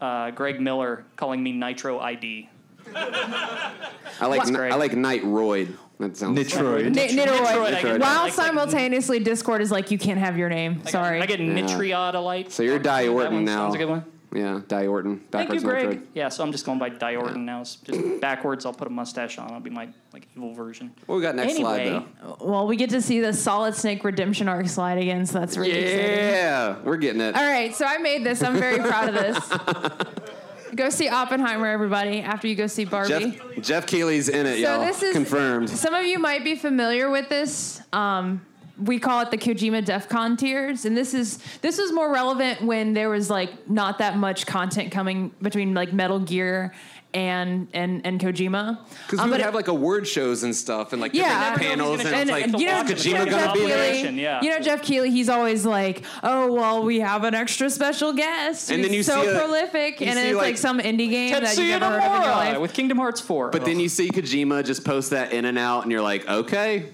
uh, 0.00 0.30
Greg 0.30 0.60
Miller 0.60 1.04
calling 1.16 1.42
me 1.42 1.52
Nitro 1.52 1.98
ID. 1.98 2.48
I 2.94 4.26
like, 4.26 4.38
That's 4.40 4.50
great. 4.50 4.72
I 4.72 4.76
like 4.76 4.94
Night 4.94 5.22
Roid. 5.22 5.74
That 5.98 6.16
sounds 6.16 6.38
Nitroid. 6.38 6.94
Ni- 6.94 7.08
Nitroid, 7.08 7.26
Nitoroid. 7.26 7.74
I 7.74 7.82
get- 7.82 8.00
While 8.00 8.22
like- 8.22 8.32
simultaneously, 8.32 9.18
Discord 9.18 9.60
is 9.60 9.70
like, 9.70 9.90
you 9.90 9.98
can't 9.98 10.20
have 10.20 10.38
your 10.38 10.48
name. 10.48 10.86
Sorry. 10.86 11.20
I 11.20 11.26
get 11.26 11.40
Nitriodolite. 11.40 12.50
So 12.52 12.62
you're 12.62 12.78
Di 12.78 13.02
That 13.02 13.10
Orton 13.10 13.34
one 13.34 13.44
now. 13.44 13.64
Sounds 13.64 13.74
a 13.74 13.78
good 13.78 13.88
one. 13.88 14.04
Yeah, 14.34 14.60
Die 14.68 14.86
Orton. 14.86 15.20
Thank 15.30 15.48
you, 15.52 15.60
Backwards 15.60 15.64
Greg. 15.64 15.86
Nitroid. 16.00 16.06
Yeah, 16.14 16.28
so 16.28 16.44
I'm 16.44 16.52
just 16.52 16.66
going 16.66 16.78
by 16.78 16.90
Die 16.90 17.16
Orton 17.16 17.46
now. 17.46 17.62
It's 17.62 17.76
just 17.76 18.20
backwards. 18.20 18.66
I'll 18.66 18.74
put 18.74 18.86
a 18.86 18.90
mustache 18.90 19.38
on. 19.38 19.50
I'll 19.52 19.60
be 19.60 19.70
my 19.70 19.88
like 20.12 20.26
evil 20.36 20.52
version. 20.52 20.92
What 21.06 21.16
we 21.16 21.22
got 21.22 21.34
next 21.34 21.56
slide, 21.56 21.86
though? 21.86 22.36
well, 22.40 22.66
we 22.66 22.76
get 22.76 22.90
to 22.90 23.00
see 23.00 23.20
the 23.20 23.32
Solid 23.32 23.74
Snake 23.74 24.04
Redemption 24.04 24.48
arc 24.48 24.68
slide 24.68 24.98
again, 24.98 25.24
so 25.24 25.40
that's 25.40 25.56
really 25.56 25.72
exciting. 25.72 26.16
Yeah, 26.16 26.76
we're 26.84 26.98
getting 26.98 27.22
it. 27.22 27.34
All 27.36 27.42
right, 27.42 27.74
so 27.74 27.86
I 27.86 27.98
made 27.98 28.24
this. 28.24 28.42
I'm 28.42 28.58
very 28.58 28.78
proud 28.78 29.08
of 29.08 29.14
this. 29.14 30.18
go 30.74 30.90
see 30.90 31.08
Oppenheimer, 31.08 31.66
everybody, 31.66 32.20
after 32.20 32.48
you 32.48 32.54
go 32.54 32.66
see 32.66 32.84
Barbie. 32.84 33.30
Geoff, 33.30 33.62
Geoff 33.62 33.86
Keighley's 33.86 34.28
in 34.28 34.46
it, 34.46 34.54
So 34.62 34.76
y'all. 34.76 34.80
this 34.84 35.02
is- 35.02 35.12
Confirmed. 35.14 35.70
Some 35.70 35.94
of 35.94 36.04
you 36.04 36.18
might 36.18 36.44
be 36.44 36.54
familiar 36.54 37.08
with 37.10 37.28
this. 37.30 37.80
Um, 37.92 38.42
we 38.80 38.98
call 38.98 39.20
it 39.20 39.30
the 39.30 39.38
Kojima 39.38 39.84
DEF 39.84 40.08
CON 40.08 40.36
tiers, 40.36 40.84
and 40.84 40.96
this 40.96 41.14
is 41.14 41.38
this 41.62 41.78
was 41.78 41.92
more 41.92 42.12
relevant 42.12 42.62
when 42.62 42.94
there 42.94 43.10
was 43.10 43.28
like 43.30 43.68
not 43.68 43.98
that 43.98 44.16
much 44.16 44.46
content 44.46 44.92
coming 44.92 45.32
between 45.42 45.74
like 45.74 45.92
Metal 45.92 46.20
Gear 46.20 46.72
and 47.14 47.68
and 47.72 48.06
and 48.06 48.20
Kojima. 48.20 48.78
Because 49.06 49.18
Um, 49.20 49.26
we 49.26 49.30
would 49.32 49.38
but 49.38 49.44
have 49.44 49.54
like 49.54 49.68
award 49.68 50.06
shows 50.06 50.42
and 50.42 50.54
stuff 50.54 50.92
and 50.92 51.00
like 51.00 51.14
Yeah. 51.14 51.56
panels 51.56 52.00
and, 52.00 52.08
And- 52.10 52.20
it's 52.22 52.30
like, 52.30 52.44
and 52.44 52.60
you 52.60 52.66
know. 52.66 52.82
Kojima 52.84 53.24
Geoff 53.24 53.30
gonna 53.30 53.52
be 53.54 53.66
there? 53.66 54.10
Yeah. 54.12 54.42
You 54.42 54.50
know 54.50 54.60
Geoff 54.60 54.82
Keighley, 54.82 55.10
he's 55.10 55.30
always 55.30 55.64
like, 55.64 56.02
"Oh 56.22 56.52
well, 56.52 56.84
we 56.84 57.00
have 57.00 57.24
an 57.24 57.34
extra 57.34 57.70
special 57.70 58.12
guest. 58.12 58.70
And 58.70 58.80
who's 58.80 58.86
then 58.88 58.94
you 58.94 59.02
so 59.02 59.22
see 59.22 59.28
a- 59.28 59.38
prolific, 59.38 60.00
you 60.02 60.06
and 60.08 60.18
see, 60.18 60.26
it's 60.26 60.36
like, 60.36 60.46
like, 60.46 60.58
some 60.58 60.80
indie 60.80 61.08
game 61.10 61.32
that 61.32 61.56
you've 61.56 61.68
never 61.80 61.86
heard 61.86 62.02
of 62.02 62.16
in 62.16 62.22
your 62.22 62.30
life." 62.30 62.58
with 62.60 62.74
Kingdom 62.74 62.98
Hearts 62.98 63.20
4. 63.22 63.48
But 63.50 63.64
then 63.64 63.80
you 63.80 63.88
see 63.88 64.10
Kojima 64.10 64.64
just 64.64 64.84
post 64.84 65.10
that 65.10 65.32
in 65.32 65.46
and 65.46 65.58
out, 65.58 65.84
and 65.84 65.90
you're 65.92 66.02
like, 66.02 66.28
okay, 66.28 66.84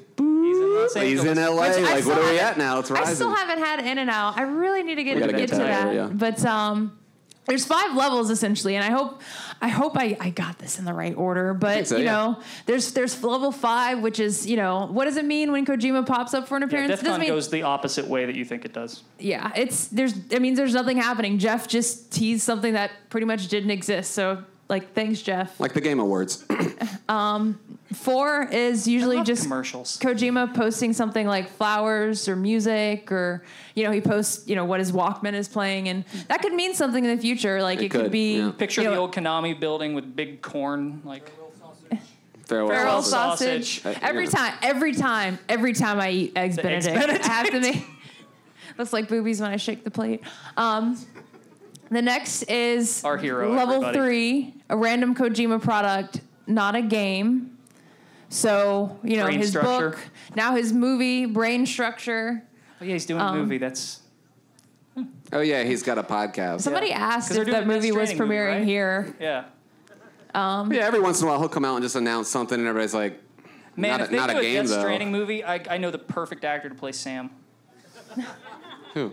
he's 0.55 0.63
in 0.63 0.75
Los 0.75 0.95
he's 0.95 1.25
in 1.25 1.37
LA. 1.37 1.69
Which 1.69 1.83
Like, 1.83 2.07
what 2.07 2.19
are 2.19 2.31
we 2.31 2.39
at 2.39 2.59
now? 2.59 2.79
It's 2.79 2.91
rising. 2.91 3.09
I 3.09 3.15
still 3.15 3.35
haven't 3.35 3.59
had 3.59 3.81
In 3.85 3.99
and 3.99 4.11
Out. 4.11 4.39
I 4.39 4.43
really 4.43 4.83
need 4.83 4.97
to 4.97 5.05
get, 5.05 5.19
gotta 5.19 5.33
get 5.33 5.39
get 5.39 5.49
to 5.51 5.57
to 5.57 5.63
that, 5.63 5.85
that. 5.87 5.95
yeah. 5.95 6.09
But 6.13 6.45
um, 6.45 6.99
there's 7.47 7.67
five 7.67 7.95
levels 7.95 8.31
essentially, 8.31 8.75
and 8.77 8.85
I 8.85 8.91
hope 8.91 9.21
I 9.61 9.69
hope 9.69 9.97
I, 9.97 10.17
I 10.19 10.31
got 10.31 10.59
this 10.59 10.79
in 10.79 10.85
the 10.85 10.95
right 10.95 11.15
order. 11.17 11.53
But 11.53 11.87
so, 11.87 11.97
you 11.97 12.05
yeah. 12.05 12.13
know, 12.13 12.43
there's 12.67 12.93
there's 12.93 13.23
level 13.23 13.53
five, 13.53 14.01
which 14.01 14.19
is 14.19 14.47
you 14.47 14.57
know 14.57 14.87
what 14.91 15.05
does 15.05 15.17
it 15.17 15.25
mean 15.25 15.53
when 15.53 15.67
Kojima 15.67 16.07
pops 16.07 16.33
up 16.33 16.49
for 16.49 16.57
an 16.57 16.63
appearance? 16.63 16.93
It 16.93 16.97
DEF 16.97 17.05
doesn't 17.05 17.21
mean 17.21 17.31
goes 17.31 17.51
the 17.51 17.63
opposite 17.63 18.07
way 18.07 18.25
that 18.25 18.35
you 18.35 18.45
think 18.45 18.65
it 18.65 18.73
does. 18.73 19.03
yeah, 19.19 19.53
it's 19.57 19.89
there's 19.89 20.15
it 20.31 20.41
means 20.41 20.57
there's 20.57 20.75
nothing 20.75 20.97
happening. 20.97 21.39
Geoff 21.39 21.69
just 21.69 22.13
teased 22.13 22.43
something 22.43 22.73
that 22.73 22.91
pretty 23.11 23.27
much 23.27 23.49
didn't 23.49 23.71
exist. 23.71 24.13
So 24.13 24.43
like, 24.69 24.95
thanks, 24.95 25.23
Geoff. 25.23 25.59
like 25.61 25.75
the 25.75 25.81
Game 25.81 26.01
Awards. 26.01 26.45
um, 27.09 27.59
Four 27.93 28.49
is 28.51 28.89
usually 28.89 29.23
just 29.23 29.43
commercials. 29.43 29.99
Kojima 29.99 30.55
posting 30.55 30.93
something 30.93 31.27
like 31.27 31.49
flowers 31.49 32.29
or 32.29 32.35
music 32.35 33.13
or 33.13 33.45
you 33.75 33.85
know 33.85 33.93
he 33.93 34.01
posts 34.01 34.49
you 34.49 34.57
know 34.57 34.65
what 34.65 34.81
his 34.81 34.91
Walkman 34.91 35.35
is 35.35 35.49
playing 35.49 35.89
and 35.89 36.05
that 36.29 36.43
could 36.43 36.55
mean 36.55 36.75
something 36.75 37.05
in 37.05 37.15
the 37.15 37.23
future 37.23 37.63
like 37.63 37.79
it, 37.79 37.85
It 37.85 37.91
could, 37.91 38.03
could, 38.03 38.13
be 38.13 38.39
yeah. 38.39 38.51
Picture 38.51 38.83
you 38.83 38.89
the 38.89 38.95
know, 38.95 39.03
old 39.03 39.15
Konami 39.15 39.59
building 39.59 39.95
with 39.95 40.17
big 40.17 40.43
corn, 40.43 41.03
like 41.05 41.31
Farewell. 42.47 42.69
Farewell 42.69 43.03
sausage. 43.03 43.81
sausage. 43.81 43.97
Uh, 43.97 44.07
Every 44.07 44.25
yeah. 44.25 44.31
time, 44.31 44.55
every 44.63 44.93
time, 44.93 45.39
every 45.49 45.73
time 45.73 46.01
I 46.01 46.11
eat 46.11 46.33
eggs 46.37 46.59
Eggs 46.59 46.87
Benedict, 46.87 47.25
I 47.29 47.33
have 47.33 47.51
to 47.51 47.61
make 47.61 47.85
looks 48.79 48.93
like 48.93 49.09
boobies 49.09 49.41
when 49.41 49.51
I 49.51 49.57
shake 49.57 49.85
the 49.85 49.91
plate. 49.91 50.23
Um, 50.57 50.99
the 51.95 52.03
next 52.03 52.43
is 52.45 53.03
Our 53.05 53.17
hero, 53.17 53.53
level 53.55 53.77
everybody. 53.85 53.99
three, 53.99 54.55
a 54.69 54.77
random 54.77 55.15
Kojima 55.15 55.61
product, 55.63 56.21
not 56.47 56.75
a 56.75 56.83
game. 56.83 57.57
So 58.29 58.99
you 59.05 59.17
know 59.17 59.25
Brain 59.27 59.39
his 59.39 59.51
structure. 59.51 59.91
book, 59.91 59.99
now 60.35 60.55
his 60.57 60.73
movie, 60.73 61.27
Brain 61.27 61.67
Structure. 61.67 62.43
oh 62.81 62.85
yeah, 62.85 62.93
he's 62.95 63.07
doing 63.07 63.21
Um, 63.21 63.37
a 63.37 63.39
movie. 63.41 63.59
That's 63.59 64.01
Oh 65.33 65.41
yeah, 65.41 65.65
he's 65.65 65.83
got 65.83 65.99
a 65.99 66.03
podcast. 66.03 66.61
Somebody 66.61 66.93
asked 66.93 67.29
'Cause 67.29 67.37
they're 67.37 67.45
if 67.47 67.51
that 67.53 67.67
movie 67.67 67.91
was 67.93 68.11
Stranding 68.11 68.29
movie, 68.29 68.35
premiering 68.41 68.59
right? 68.59 68.65
here. 68.65 69.15
yeah. 69.21 69.45
Um, 70.35 70.73
Yeah, 70.73 70.83
every 70.83 71.01
once 71.01 71.21
in 71.21 71.27
a 71.27 71.31
while 71.31 71.39
he'll 71.41 71.49
come 71.49 71.65
out 71.65 71.75
and 71.77 71.83
just 71.85 71.97
announce 71.97 72.29
something, 72.29 72.59
and 72.59 72.67
everybody's 72.69 72.95
like, 72.95 73.21
Man, 73.77 73.91
not 73.91 74.01
if 74.03 74.09
a, 74.09 74.11
they 74.11 74.17
not 74.17 74.31
do 74.31 74.37
a 74.37 74.39
a, 74.39 74.43
game 74.43 74.63
Death 74.63 74.71
though. 74.71 74.81
Stranding 74.81 75.11
movie, 75.13 75.43
I, 75.45 75.61
I 75.71 75.79
know 75.79 75.91
the 75.91 75.99
perfect 75.99 76.45
actor 76.45 76.69
to 76.69 76.75
play 76.75 76.93
Sam. 76.93 77.31
Who? 78.95 79.13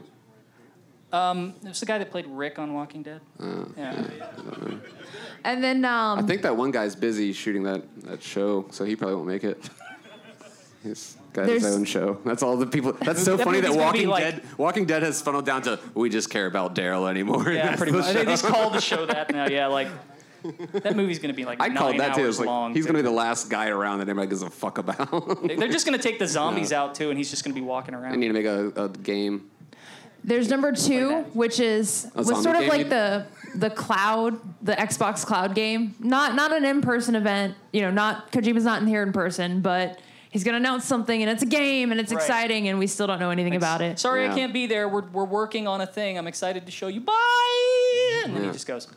Um, 1.13 1.53
it 1.63 1.67
was 1.69 1.79
the 1.79 1.85
guy 1.85 1.97
that 1.97 2.09
played 2.11 2.25
Rick 2.27 2.57
on 2.59 2.73
Walking 2.73 3.03
Dead. 3.03 3.21
Uh, 3.39 3.65
yeah. 3.77 4.03
And 5.43 5.63
then 5.63 5.83
um, 5.85 6.19
I 6.19 6.21
think 6.23 6.41
that 6.43 6.55
one 6.55 6.71
guy's 6.71 6.95
busy 6.95 7.33
shooting 7.33 7.63
that, 7.63 7.81
that 8.03 8.21
show, 8.23 8.67
so 8.71 8.85
he 8.85 8.95
probably 8.95 9.15
won't 9.15 9.27
make 9.27 9.43
it. 9.43 9.69
He's 10.83 11.17
got 11.33 11.47
his 11.47 11.65
own 11.65 11.83
show. 11.85 12.19
That's 12.25 12.41
all 12.43 12.57
the 12.57 12.65
people. 12.65 12.93
That's 12.93 13.23
so 13.23 13.37
That 13.37 13.43
funny 13.43 13.61
that 13.61 13.67
movie's 13.69 13.81
gonna 13.83 13.91
be 13.97 14.05
Walking 14.07 14.09
like- 14.09 14.23
Dead 14.23 14.43
Walking 14.57 14.85
Dead 14.85 15.03
has 15.03 15.21
funneled 15.21 15.45
down 15.45 15.61
to 15.63 15.79
we 15.93 16.09
just 16.09 16.29
care 16.29 16.47
about 16.47 16.73
Daryl 16.75 17.09
anymore. 17.09 17.51
Yeah, 17.51 17.67
That's 17.67 17.77
pretty 17.77 17.91
the 17.91 17.97
much. 17.99 18.13
They 18.13 18.23
show. 18.23 18.25
just 18.25 18.45
called 18.45 18.73
the 18.73 18.81
show 18.81 19.05
that 19.05 19.29
now. 19.31 19.47
Yeah, 19.47 19.67
like 19.67 19.89
That 20.73 20.95
movie's 20.95 21.19
going 21.19 21.29
to 21.31 21.35
be 21.35 21.45
like 21.45 21.61
I 21.61 21.67
nine 21.67 21.77
called 21.77 21.99
that 21.99 22.15
too. 22.15 22.21
hours 22.21 22.29
It's 22.29 22.39
like 22.39 22.47
long. 22.47 22.73
he's 22.73 22.85
too. 22.85 22.91
gonna 22.93 22.99
be 23.03 23.07
the 23.07 23.11
last 23.15 23.49
guy 23.51 23.67
around 23.67 23.99
that 23.99 24.09
anybody 24.09 24.27
gives 24.27 24.41
a 24.41 24.49
fuck 24.49 24.79
about. 24.79 25.43
They're 25.47 25.67
just 25.67 25.85
going 25.85 25.97
to 25.97 26.01
take 26.03 26.17
the 26.17 26.27
zombies 26.37 26.71
out 26.73 26.95
too, 26.95 27.09
and 27.09 27.17
he's 27.17 27.29
just 27.29 27.43
going 27.43 27.53
to 27.53 27.59
be 27.61 27.65
walking 27.65 27.93
around. 27.93 28.13
I 28.13 28.15
need 28.15 28.29
to 28.29 28.33
make 28.33 28.45
a, 28.47 28.85
a 28.85 28.89
game. 28.89 29.51
There's 30.23 30.49
number 30.49 30.71
two, 30.71 31.21
which 31.33 31.59
is 31.59 32.07
A 32.15 32.19
was 32.19 32.27
zombie 32.27 32.43
sort 32.43 32.55
of 32.55 32.61
game 32.61 32.69
like 32.69 32.79
you- 32.85 32.89
the 32.89 33.25
the 33.55 33.69
cloud, 33.69 34.39
the 34.61 34.73
Xbox 34.73 35.25
Cloud 35.25 35.55
game. 35.55 35.95
Not 35.99 36.35
not 36.35 36.53
an 36.53 36.63
in 36.63 36.81
person 36.81 37.15
event. 37.15 37.55
You 37.73 37.81
know, 37.81 37.91
not 37.91 38.31
Kojima's 38.31 38.63
not 38.63 38.81
in 38.81 38.87
here 38.87 39.03
in 39.03 39.11
person, 39.11 39.61
but 39.61 39.99
he's 40.29 40.43
gonna 40.43 40.57
announce 40.57 40.85
something, 40.85 41.21
and 41.21 41.29
it's 41.29 41.43
a 41.43 41.47
game, 41.47 41.91
and 41.91 41.99
it's 41.99 42.13
Right. 42.13 42.21
exciting, 42.21 42.67
and 42.69 42.77
we 42.79 42.87
still 42.87 43.07
don't 43.07 43.19
know 43.19 43.31
anything 43.31 43.55
about 43.55 43.81
it. 43.81 43.99
Sorry, 43.99 44.23
Yeah. 44.25 44.31
I 44.31 44.35
can't 44.35 44.53
be 44.53 44.67
there. 44.67 44.87
We're, 44.87 45.01
we're 45.11 45.25
working 45.25 45.67
on 45.67 45.81
a 45.81 45.87
thing. 45.87 46.17
I'm 46.17 46.27
excited 46.27 46.65
to 46.65 46.71
show 46.71 46.87
you. 46.87 47.01
Bye. 47.01 47.13
And 48.23 48.33
then 48.35 48.43
Yeah. 48.43 48.47
he 48.49 48.53
just 48.53 48.67
goes. 48.67 48.87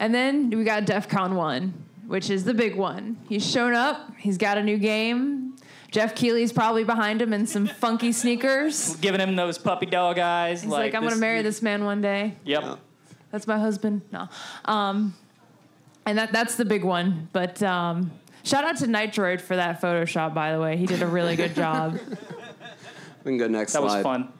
And 0.00 0.14
then 0.14 0.50
we 0.50 0.64
got 0.64 0.86
DEF 0.86 1.08
CON 1.08 1.36
1, 1.36 1.74
which 2.08 2.30
is 2.30 2.44
the 2.44 2.54
big 2.54 2.74
one. 2.74 3.18
He's 3.28 3.48
shown 3.48 3.74
up, 3.74 4.10
he's 4.18 4.38
got 4.38 4.56
a 4.58 4.62
new 4.64 4.78
game. 4.78 5.49
Geoff 5.90 6.14
Keighley's 6.14 6.52
probably 6.52 6.84
behind 6.84 7.20
him 7.20 7.32
in 7.32 7.46
some 7.46 7.66
funky 7.80 8.12
sneakers. 8.12 8.96
Giving 8.96 9.20
him 9.20 9.36
those 9.36 9.58
puppy 9.58 9.86
dog 9.86 10.18
eyes. 10.18 10.62
He's 10.62 10.70
like, 10.70 10.94
I'm 10.94 11.02
going 11.02 11.14
to 11.14 11.20
marry 11.20 11.42
this 11.42 11.62
man 11.62 11.84
one 11.84 12.00
day. 12.00 12.36
Yep. 12.44 12.78
That's 13.30 13.46
my 13.46 13.58
husband. 13.58 14.02
No. 14.12 14.28
Um, 14.64 15.14
and 16.06 16.18
that 16.18 16.32
that's 16.32 16.56
the 16.56 16.64
big 16.64 16.84
one. 16.84 17.28
But 17.32 17.62
um, 17.62 18.10
shout 18.42 18.64
out 18.64 18.78
to 18.78 18.86
Nitroid 18.86 19.40
for 19.40 19.56
that 19.56 19.80
Photoshop, 19.80 20.34
by 20.34 20.52
the 20.52 20.60
way. 20.60 20.76
He 20.76 20.86
did 20.86 21.02
a 21.02 21.06
really 21.06 21.36
good 21.36 21.54
job. 21.54 21.98
We 23.22 23.32
can 23.32 23.38
go 23.38 23.48
next 23.48 23.74
That 23.74 23.82
was 23.82 24.02
fun. 24.02 24.32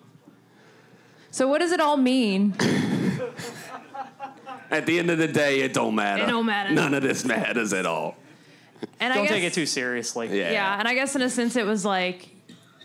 So, 1.30 1.46
what 1.48 1.58
does 1.58 1.70
it 1.72 1.80
all 1.80 1.98
mean? 1.98 2.54
At 4.70 4.86
the 4.86 4.98
end 4.98 5.10
of 5.10 5.18
the 5.18 5.28
day, 5.28 5.60
it 5.60 5.72
don't 5.72 5.94
matter. 5.94 6.24
It 6.24 6.28
don't 6.28 6.46
matter. 6.46 6.72
None 6.72 6.94
of 6.94 7.02
this 7.02 7.24
matters 7.24 7.72
at 7.72 7.86
all. 7.86 8.16
And 9.00 9.12
Don't 9.14 9.22
I 9.24 9.26
guess, 9.26 9.30
take 9.30 9.44
it 9.44 9.52
too 9.54 9.66
seriously. 9.66 10.28
Yeah. 10.38 10.52
Yeah, 10.52 10.78
and 10.78 10.86
I 10.88 10.94
guess 10.94 11.16
in 11.16 11.22
a 11.22 11.30
sense 11.30 11.56
it 11.56 11.66
was 11.66 11.84
like, 11.84 12.28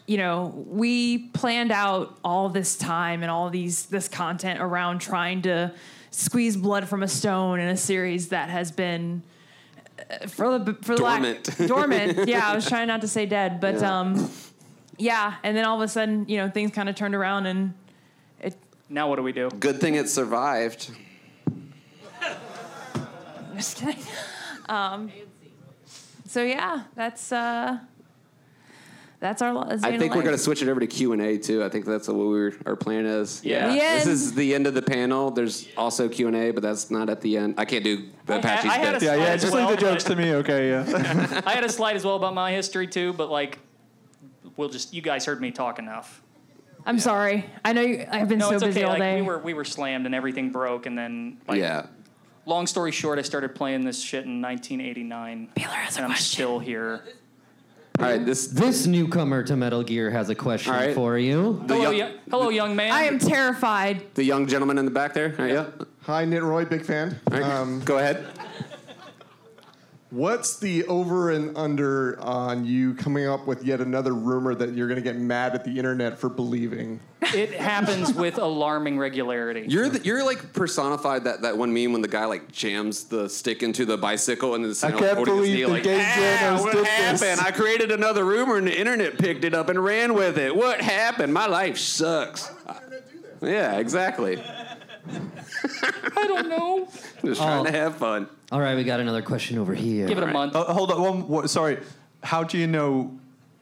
you 0.08 0.18
know, 0.18 0.54
we 0.68 1.18
planned 1.30 1.72
out 1.72 2.18
all 2.24 2.50
this 2.50 2.76
time 2.78 3.22
and 3.22 3.32
all 3.32 3.50
these 3.50 3.88
this 3.88 4.08
content 4.08 4.60
around 4.62 5.00
trying 5.00 5.42
to 5.44 5.74
squeeze 6.12 6.56
blood 6.56 6.88
from 6.88 7.04
a 7.04 7.08
stone 7.08 7.60
in 7.60 7.68
a 7.68 7.76
series 7.78 8.30
that 8.30 8.50
has 8.50 8.72
been 8.72 9.24
uh, 10.00 10.28
for 10.28 10.58
the 10.60 10.74
for 10.82 10.96
the 10.96 11.02
lack- 11.04 11.22
Dormant. 11.22 11.58
dormant. 11.68 12.28
Yeah, 12.30 12.50
I 12.50 12.56
was 12.56 12.68
trying 12.68 12.88
not 12.88 13.02
to 13.02 13.08
say 13.08 13.26
dead, 13.26 13.60
but 13.60 13.76
Yeah. 13.76 14.00
um, 14.00 14.30
yeah. 14.98 15.36
And 15.44 15.58
then 15.58 15.66
all 15.66 15.76
of 15.76 15.82
a 15.82 15.88
sudden, 15.88 16.26
you 16.30 16.38
know, 16.38 16.50
things 16.50 16.72
kind 16.72 16.88
of 16.88 16.96
turned 16.96 17.16
around 17.16 17.48
and 17.48 17.74
it. 18.40 18.56
Now 18.90 19.10
what 19.10 19.16
do 19.18 19.24
we 19.24 19.32
do? 19.34 19.50
Good 19.60 19.82
thing 19.82 19.96
it 19.96 20.08
survived. 20.08 20.92
Just 23.56 23.78
kidding. 23.78 24.04
Um, 24.68 25.12
so 26.36 26.44
yeah, 26.44 26.84
that's 26.96 27.32
uh, 27.32 27.80
that's 29.22 29.42
our. 29.42 29.70
That's 29.70 29.86
I 29.86 29.98
think 29.98 30.16
we're 30.16 30.22
gonna 30.22 30.38
switch 30.38 30.62
it 30.62 30.68
over 30.68 30.82
to 30.82 30.88
Q 30.88 31.14
and 31.14 31.22
A 31.22 31.38
too. 31.38 31.64
I 31.64 31.70
think 31.70 31.86
that's 31.86 32.10
what 32.10 32.18
we're, 32.18 32.52
our 32.66 32.76
plan 32.76 33.06
is. 33.06 33.40
Yeah. 33.42 33.70
The 33.70 33.76
This 33.80 34.06
is 34.08 34.34
the 34.34 34.54
end 34.54 34.68
of 34.68 34.74
the 34.74 34.82
panel. 34.82 35.32
There's 35.32 35.66
also 35.78 36.10
Q 36.10 36.28
and 36.28 36.36
A, 36.36 36.52
but 36.52 36.62
that's 36.62 36.92
not 36.92 37.10
at 37.10 37.22
the 37.22 37.38
end. 37.38 37.56
I 37.58 37.64
can't 37.64 37.86
do 37.86 38.10
I- 38.28 38.34
Apache's 38.34 38.66
I 38.66 38.78
had 38.80 38.96
a 38.96 39.00
bit. 39.00 39.04
Yeah, 39.04 39.16
yeah. 39.16 39.38
Just 39.38 39.54
well, 39.54 39.70
leave 39.70 39.80
the 39.80 39.86
jokes 39.86 40.04
to 40.04 40.16
me, 40.18 40.34
okay? 40.34 40.72
Yeah. 40.72 41.42
I 41.46 41.54
had 41.54 41.64
a 41.64 41.70
slide 41.80 41.96
as 41.96 42.04
well 42.04 42.18
about 42.18 42.34
my 42.34 42.52
history 42.52 42.88
too, 42.88 43.14
but 43.14 43.32
like, 43.32 43.60
we'll 44.58 44.68
just 44.68 44.94
you 44.94 45.02
guys 45.02 45.24
heard 45.24 45.40
me 45.40 45.52
talk 45.52 45.80
enough. 45.80 46.22
I'm 46.86 47.00
sorry. 47.00 47.46
I 47.64 47.72
know 47.72 47.82
you, 47.82 48.06
I've 48.12 48.28
been 48.28 48.40
No, 48.40 48.50
so 48.50 48.56
it's 48.56 48.64
busy 48.66 48.82
okay. 48.82 48.84
all 48.84 48.92
Like 48.92 49.00
day. 49.00 49.22
we 49.22 49.26
were 49.26 49.40
we 49.40 49.54
were 49.54 49.64
slammed 49.64 50.06
and 50.06 50.14
everything 50.14 50.52
broke, 50.52 50.86
and 50.86 50.98
then 50.98 51.38
like, 51.48 51.60
yeah. 51.60 51.86
Long 52.46 52.68
story 52.68 52.92
short, 52.92 53.20
I 53.20 53.22
started 53.24 53.56
playing 53.56 53.86
this 53.86 54.02
shit 54.02 54.26
in 54.26 54.42
1989, 54.42 55.50
Baylor 55.56 55.68
has 55.70 55.96
a 55.96 56.00
and 56.00 56.06
I'm 56.06 56.12
question. 56.12 56.26
still 56.34 56.60
here. 56.60 57.04
All 57.98 58.06
right. 58.06 58.26
This 58.26 58.48
This 58.48 58.86
newcomer 58.86 59.42
to 59.44 59.56
Metal 59.56 59.82
Gear 59.82 60.10
has 60.12 60.30
a 60.30 60.36
question 60.36 60.74
All 60.74 60.80
right. 60.80 60.94
for 60.94 61.18
you. 61.18 61.64
the 61.66 61.76
Hello, 61.76 61.92
young, 61.92 61.96
yo- 62.12 62.18
hello, 62.30 62.50
young 62.50 62.76
man. 62.76 62.92
I 62.92 63.04
am 63.04 63.20
terrified. 63.20 64.04
the 64.16 64.24
young 64.24 64.48
gentleman 64.48 64.78
in 64.78 64.84
the 64.86 64.92
back 64.92 65.14
there. 65.14 65.34
All 65.40 65.46
right, 65.46 65.54
yeah. 65.54 65.68
Hi, 66.02 66.26
Nitroid, 66.26 66.70
big 66.70 66.84
fan. 66.86 67.18
All 67.32 67.40
right, 67.40 67.50
Um, 67.50 67.80
go 67.86 67.98
ahead. 67.98 68.26
What's 70.12 70.58
the 70.58 70.86
over 70.86 71.32
and 71.32 71.58
under 71.58 72.20
on 72.20 72.66
you 72.66 72.94
coming 72.94 73.28
up 73.28 73.48
with 73.48 73.64
yet 73.64 73.82
another 73.82 74.14
rumor 74.14 74.56
that 74.56 74.74
you're 74.74 74.88
going 74.88 75.02
to 75.02 75.04
get 75.04 75.18
mad 75.18 75.56
at 75.56 75.66
the 75.66 75.78
internet 75.78 76.18
for 76.18 76.30
believing? 76.30 77.00
It 77.34 77.54
happens 77.54 78.14
with 78.14 78.38
alarming 78.38 79.00
regularity. 79.00 79.66
You're 79.68 79.90
the, 79.90 80.00
you're 80.06 80.24
like 80.24 80.54
personified 80.54 81.24
that, 81.24 81.42
that 81.42 81.58
one 81.58 81.74
meme 81.74 81.92
when 81.92 82.02
the 82.02 82.08
guy 82.08 82.26
like 82.26 82.52
jams 82.52 83.06
the 83.06 83.28
stick 83.28 83.64
into 83.64 83.84
the 83.86 83.98
bicycle 83.98 84.54
and 84.56 84.64
then 84.64 84.72
the 84.72 84.88
I 84.88 84.90
like, 84.92 85.00
can't 85.00 85.26
believe 85.26 85.56
knee, 85.56 85.64
the 85.64 85.70
like, 85.70 85.84
game 85.84 86.02
"Ah, 86.02 86.58
what 86.62 86.74
did 86.74 86.86
happened? 86.86 87.20
this." 87.20 87.40
I 87.40 87.52
created 87.52 87.92
another 87.92 88.24
rumor 88.24 88.58
and 88.58 88.68
the 88.68 88.80
internet 88.80 89.18
picked 89.18 89.44
it 89.44 89.54
up 89.54 89.70
and 89.70 89.84
ran 89.84 90.14
with 90.14 90.38
it. 90.38 90.56
What 90.56 90.82
happened? 90.82 91.34
My 91.34 91.48
life 91.48 91.78
sucks. 91.78 92.52
Yeah, 93.42 93.78
exactly. 93.80 94.42
I 96.18 96.26
don't 96.28 96.50
know. 96.50 96.88
Just 97.24 97.42
trying 97.42 97.62
Oh. 97.62 97.64
to 97.66 97.72
have 97.72 97.98
fun. 97.98 98.28
All 98.52 98.60
right, 98.60 98.76
we 98.76 98.84
got 98.84 99.00
another 99.00 99.22
question 99.22 99.58
over 99.58 99.74
here. 99.74 100.08
Give 100.08 100.18
it 100.18 100.24
a 100.24 100.28
month. 100.28 100.56
Uh, 100.56 100.64
hold 100.66 100.92
on. 100.92 101.02
One, 101.02 101.28
what, 101.28 101.50
sorry. 101.50 101.80
How 102.24 102.44
do 102.44 102.58
you 102.58 102.68
know 102.68 103.18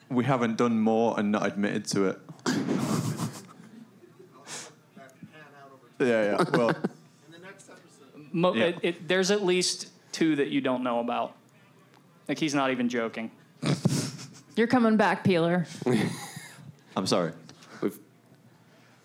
we 0.09 0.23
haven't 0.25 0.57
done 0.57 0.79
more 0.79 1.19
and 1.19 1.31
not 1.31 1.45
admitted 1.45 1.85
to 1.87 2.05
it? 2.09 2.19
yeah, 5.99 6.37
yeah. 6.37 6.43
Well, 6.53 6.75
Mo- 8.31 8.53
Yeah. 8.53 8.65
it, 8.65 8.77
it, 8.81 9.07
there's 9.07 9.29
at 9.31 9.43
least 9.45 9.89
two 10.11 10.35
that 10.37 10.49
you 10.49 10.59
don't 10.61 10.83
know 10.83 10.99
about. 10.99 11.35
Like 12.27 12.39
he's 12.39 12.55
not 12.55 12.71
even 12.71 12.89
joking. 12.89 13.31
You're 14.55 14.67
coming 14.67 14.97
back, 14.97 15.23
Peeler. 15.23 15.65
I'm 16.95 17.07
sorry. 17.07 17.33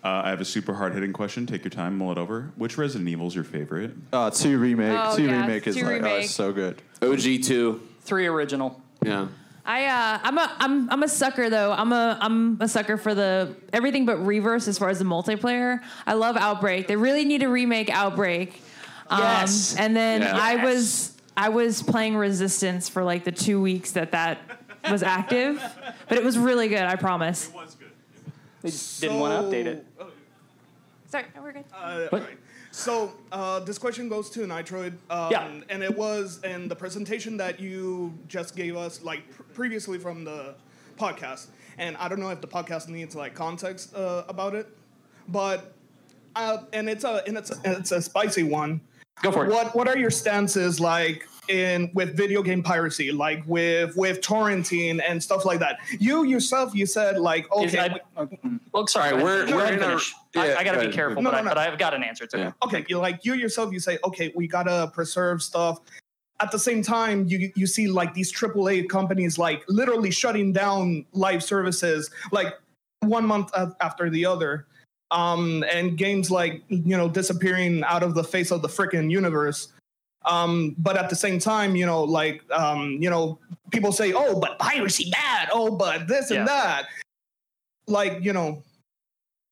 We've, 0.03 0.05
Uh, 0.11 0.21
I 0.25 0.29
have 0.29 0.41
a 0.41 0.45
super 0.45 0.73
hard 0.73 0.93
hitting 0.93 1.13
question. 1.13 1.45
Take 1.45 1.63
your 1.63 1.71
time, 1.71 1.97
mull 1.97 2.11
it 2.11 2.17
over. 2.17 2.51
Which 2.55 2.77
Resident 2.77 3.09
Evil 3.09 3.27
is 3.27 3.35
your 3.35 3.43
favorite? 3.43 3.91
Uh, 4.13 4.29
two 4.31 4.57
remake. 4.59 4.97
Oh, 4.97 5.15
two 5.15 5.25
yeah, 5.25 5.41
remake 5.41 5.67
is 5.67 5.75
two 5.75 5.83
like 5.83 5.91
oh, 5.91 5.95
remake. 5.95 6.23
it's 6.25 6.33
so 6.33 6.51
good. 6.53 6.81
OG 7.01 7.43
two. 7.43 7.81
Three 8.01 8.25
original. 8.27 8.81
Yeah. 9.03 9.27
I 9.65 9.85
uh, 9.85 10.19
I'm 10.23 10.37
a 10.37 10.55
I'm 10.57 10.89
I'm 10.89 11.03
a 11.03 11.07
sucker 11.07 11.49
though. 11.49 11.71
I'm 11.73 11.91
a 11.93 12.17
I'm 12.21 12.57
a 12.59 12.67
sucker 12.67 12.97
for 12.97 13.13
the 13.13 13.55
everything 13.71 14.05
but 14.05 14.17
reverse 14.25 14.67
as 14.67 14.79
far 14.79 14.89
as 14.89 14.97
the 14.99 15.05
multiplayer. 15.05 15.81
I 16.07 16.13
love 16.13 16.37
Outbreak. 16.37 16.87
They 16.87 16.95
really 16.95 17.23
need 17.25 17.41
to 17.41 17.47
remake 17.49 17.89
Outbreak. 17.89 18.61
Um, 19.09 19.19
Yes. 19.19 19.75
And 19.77 19.95
then 19.95 20.21
Yeah. 20.21 20.35
I 20.39 20.63
was 20.63 21.15
I 21.37 21.49
was 21.49 21.83
playing 21.83 22.15
Resistance 22.15 22.89
for 22.89 23.03
like 23.03 23.25
the 23.25 23.31
two 23.31 23.61
weeks 23.61 23.91
that 23.91 24.11
that 24.13 24.39
was 24.89 25.03
active, 25.03 25.61
but 26.07 26.17
it 26.17 26.23
was 26.23 26.37
really 26.37 26.67
good. 26.69 26.81
I 26.81 26.95
promise. 26.95 27.51
They 28.61 28.69
just 28.69 29.01
didn't 29.01 29.19
want 29.19 29.51
to 29.51 29.57
update 29.57 29.65
it. 29.65 29.85
Sorry, 31.07 31.25
no, 31.35 31.41
we're 31.41 31.53
good. 31.53 31.65
Uh, 31.73 32.07
What? 32.09 32.21
alright. 32.21 32.37
So 32.71 33.13
uh, 33.31 33.59
this 33.61 33.77
question 33.79 34.09
goes 34.09 34.29
to 34.31 34.41
Nitroid. 34.41 34.93
Um, 35.09 35.31
Yeah. 35.31 35.49
And 35.69 35.81
it 35.83 35.97
was 35.97 36.39
in 36.43 36.67
the 36.67 36.75
presentation 36.75 37.35
that 37.37 37.59
you 37.59 38.13
just 38.27 38.55
gave 38.55 38.75
us, 38.77 39.01
like 39.01 39.27
pr- 39.31 39.41
previously 39.53 39.97
from 39.97 40.23
the 40.23 40.53
podcast. 40.97 41.47
And 41.79 41.97
I 41.97 42.07
don't 42.09 42.19
know 42.19 42.29
if 42.29 42.41
the 42.41 42.47
podcast 42.47 42.89
needs 42.89 43.15
like 43.15 43.33
context 43.33 43.95
uh, 43.95 44.23
about 44.27 44.53
it, 44.53 44.67
but 45.29 45.73
uh, 46.35 46.59
and 46.73 46.89
it's 46.89 47.05
a 47.05 47.23
and 47.25 47.37
it's 47.37 47.51
a, 47.51 47.55
it's 47.63 47.91
a 47.91 48.01
spicy 48.01 48.43
one. 48.43 48.81
Go 49.23 49.31
for 49.31 49.45
it. 49.45 49.49
What 49.49 49.73
what 49.75 49.87
are 49.87 49.97
your 49.97 50.11
stances 50.11 50.79
like 50.79 51.25
in 51.49 51.91
with 51.93 52.15
video 52.15 52.41
game 52.41 52.63
piracy, 52.63 53.11
like 53.11 53.43
with 53.47 53.95
with 53.97 54.21
torrenting 54.21 55.01
and 55.07 55.21
stuff 55.21 55.45
like 55.45 55.59
that? 55.59 55.79
You 55.99 56.23
yourself, 56.23 56.73
you 56.75 56.85
said 56.85 57.17
like 57.19 57.45
Is- 57.61 57.73
okay, 57.75 57.79
I- 58.17 58.21
okay. 58.21 58.39
well, 58.73 58.87
sorry. 58.87 59.21
We're- 59.21 59.51
we're 59.51 59.61
ahead 59.63 59.73
and 59.81 59.83
in 59.83 59.91
a- 59.97 60.01
yeah, 60.35 60.41
I, 60.55 60.59
I 60.59 60.63
got 60.63 60.75
go 60.75 60.81
to 60.83 60.87
be 60.89 60.93
careful, 60.93 61.21
No, 61.21 61.31
but, 61.31 61.41
no, 61.43 61.49
I, 61.51 61.53
but 61.53 61.57
I've 61.57 61.77
got 61.79 61.93
an 61.93 62.03
answer. 62.03 62.27
to 62.27 62.37
okay. 62.37 62.43
Yeah. 62.45 62.51
okay, 62.63 62.85
you 62.87 62.97
like 62.99 63.25
you 63.25 63.33
yourself, 63.33 63.73
you 63.73 63.79
say, 63.79 63.97
okay, 64.05 64.31
we 64.35 64.47
gotta 64.47 64.91
preserve 64.93 65.41
stuff. 65.41 65.79
At 66.41 66.51
the 66.51 66.59
same 66.59 66.81
time, 66.81 67.25
you 67.27 67.51
you 67.55 67.67
see 67.67 67.87
like 67.87 68.13
these 68.13 68.31
AAA 68.31 68.87
companies 68.87 69.37
like 69.37 69.63
literally 69.67 70.11
shutting 70.11 70.53
down 70.53 71.05
live 71.11 71.43
services 71.43 72.09
like 72.31 72.53
one 73.01 73.25
month 73.25 73.51
after 73.81 74.09
the 74.09 74.25
other, 74.25 74.65
um, 75.11 75.63
and 75.73 75.97
games 75.97 76.29
like 76.31 76.61
you 76.69 76.95
know 76.95 77.09
disappearing 77.09 77.83
out 77.83 78.03
of 78.03 78.13
the 78.13 78.23
face 78.23 78.51
of 78.51 78.61
the 78.61 78.67
freaking 78.69 79.09
universe. 79.11 79.69
Um, 80.25 80.75
but 80.77 80.97
at 80.97 81.09
the 81.09 81.15
same 81.15 81.39
time, 81.39 81.75
you 81.75 81.85
know, 81.85 82.03
like 82.03 82.41
um, 82.51 82.97
you 82.99 83.09
know, 83.09 83.39
people 83.71 83.91
say, 83.91 84.13
oh, 84.13 84.39
but 84.39 84.59
piracy 84.59 85.09
bad. 85.11 85.49
Oh, 85.53 85.71
but 85.75 86.07
this 86.07 86.29
Yeah. 86.31 86.39
and 86.39 86.47
that. 86.47 86.85
Like 87.87 88.19
you 88.21 88.33
know, 88.33 88.63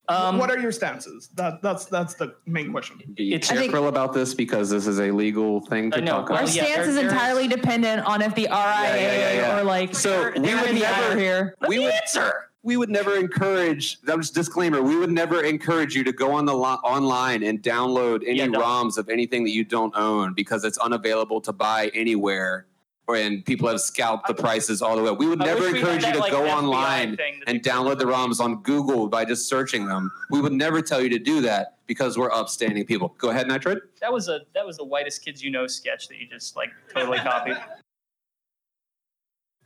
Um, 0.09 0.38
what 0.38 0.49
are 0.51 0.59
your 0.59 0.72
stances? 0.72 1.30
That 1.36 1.61
that's 1.61 1.86
that's 1.86 2.13
the 2.15 2.36
main 2.45 2.72
question. 2.72 2.97
Be 3.15 3.34
It's- 3.34 3.49
careful 3.49 3.72
think- 3.72 3.86
about 3.88 4.13
this 4.13 4.34
because 4.34 4.70
this 4.70 4.88
is 4.88 4.99
a 4.99 5.11
legal 5.11 5.61
thing 5.61 5.91
to 5.91 5.97
I 5.97 5.99
know. 6.01 6.11
talk 6.22 6.30
Well, 6.30 6.38
Our 6.39 6.43
about. 6.43 6.55
yeah, 6.55 6.63
stance 6.63 6.76
there- 6.78 6.89
is 6.89 6.95
there 6.95 7.05
is- 7.07 7.11
entirely 7.11 7.47
dependent 7.47 8.05
on 8.05 8.22
if 8.22 8.34
the 8.36 8.47
RIA 8.47 9.01
yeah, 9.01 9.34
yeah. 9.34 9.59
or 9.59 9.63
like 9.63 9.95
So 9.95 10.32
we 10.36 10.39
they're 10.39 10.55
would 10.61 10.70
the 10.76 10.80
never- 10.80 11.18
here. 11.20 11.55
we 11.68 11.80
would 11.80 11.91
answer. 11.93 12.47
We 12.68 12.76
would 12.76 12.89
never 12.89 13.15
encourage. 13.15 14.01
That 14.01 14.18
was 14.18 14.30
disclaimer. 14.30 14.82
We 14.82 14.97
would 14.97 15.09
never 15.09 15.41
encourage 15.41 15.95
you 15.95 16.03
to 16.03 16.11
go 16.11 16.34
on 16.34 16.45
the 16.45 16.53
lo- 16.53 16.82
online 16.84 17.41
and 17.41 17.63
download 17.63 18.24
any 18.28 18.39
Yeah. 18.39 18.47
ROMs 18.47 18.97
of 18.97 19.07
anything 19.07 19.45
that 19.45 19.51
you 19.51 19.63
don't 19.63 19.95
own 19.95 20.34
because 20.34 20.65
it's 20.65 20.78
unavailable 20.78 21.39
to 21.41 21.53
buy 21.53 21.89
anywhere. 21.93 22.65
Or 23.07 23.15
and 23.15 23.45
people 23.45 23.70
have 23.70 23.80
scalped 23.80 24.28
the 24.28 24.34
prices 24.34 24.82
all 24.82 24.97
the 24.97 25.01
way. 25.01 25.11
We 25.11 25.28
would 25.30 25.41
I 25.41 25.45
never 25.45 25.74
encourage 25.74 26.03
you 26.03 26.11
to 26.11 26.20
like, 26.20 26.30
go 26.30 26.41
FBI 26.41 26.57
online 26.57 27.18
and 27.47 27.63
download 27.63 27.99
the 27.99 28.05
ROMs 28.05 28.41
on 28.41 28.61
Google 28.63 29.07
by 29.07 29.24
just 29.24 29.47
searching 29.47 29.86
them. 29.86 30.11
We 30.30 30.41
would 30.41 30.51
never 30.51 30.82
tell 30.82 31.01
you 31.01 31.07
to 31.11 31.20
do 31.20 31.39
that 31.43 31.78
because 31.88 32.18
we're 32.18 32.34
upstanding 32.34 32.86
people. 32.86 33.15
Go 33.18 33.30
ahead, 33.30 33.47
Nitroid. 33.47 33.80
That 34.01 34.11
was 34.11 34.28
a 34.28 34.41
that 34.53 34.65
was 34.65 34.76
the 34.76 34.84
whitest 34.84 35.24
kids 35.24 35.41
you 35.41 35.51
know 35.51 35.68
sketch 35.68 36.09
that 36.09 36.18
you 36.18 36.28
just 36.28 36.57
like 36.57 36.72
totally 36.93 37.20
copied. 37.20 37.55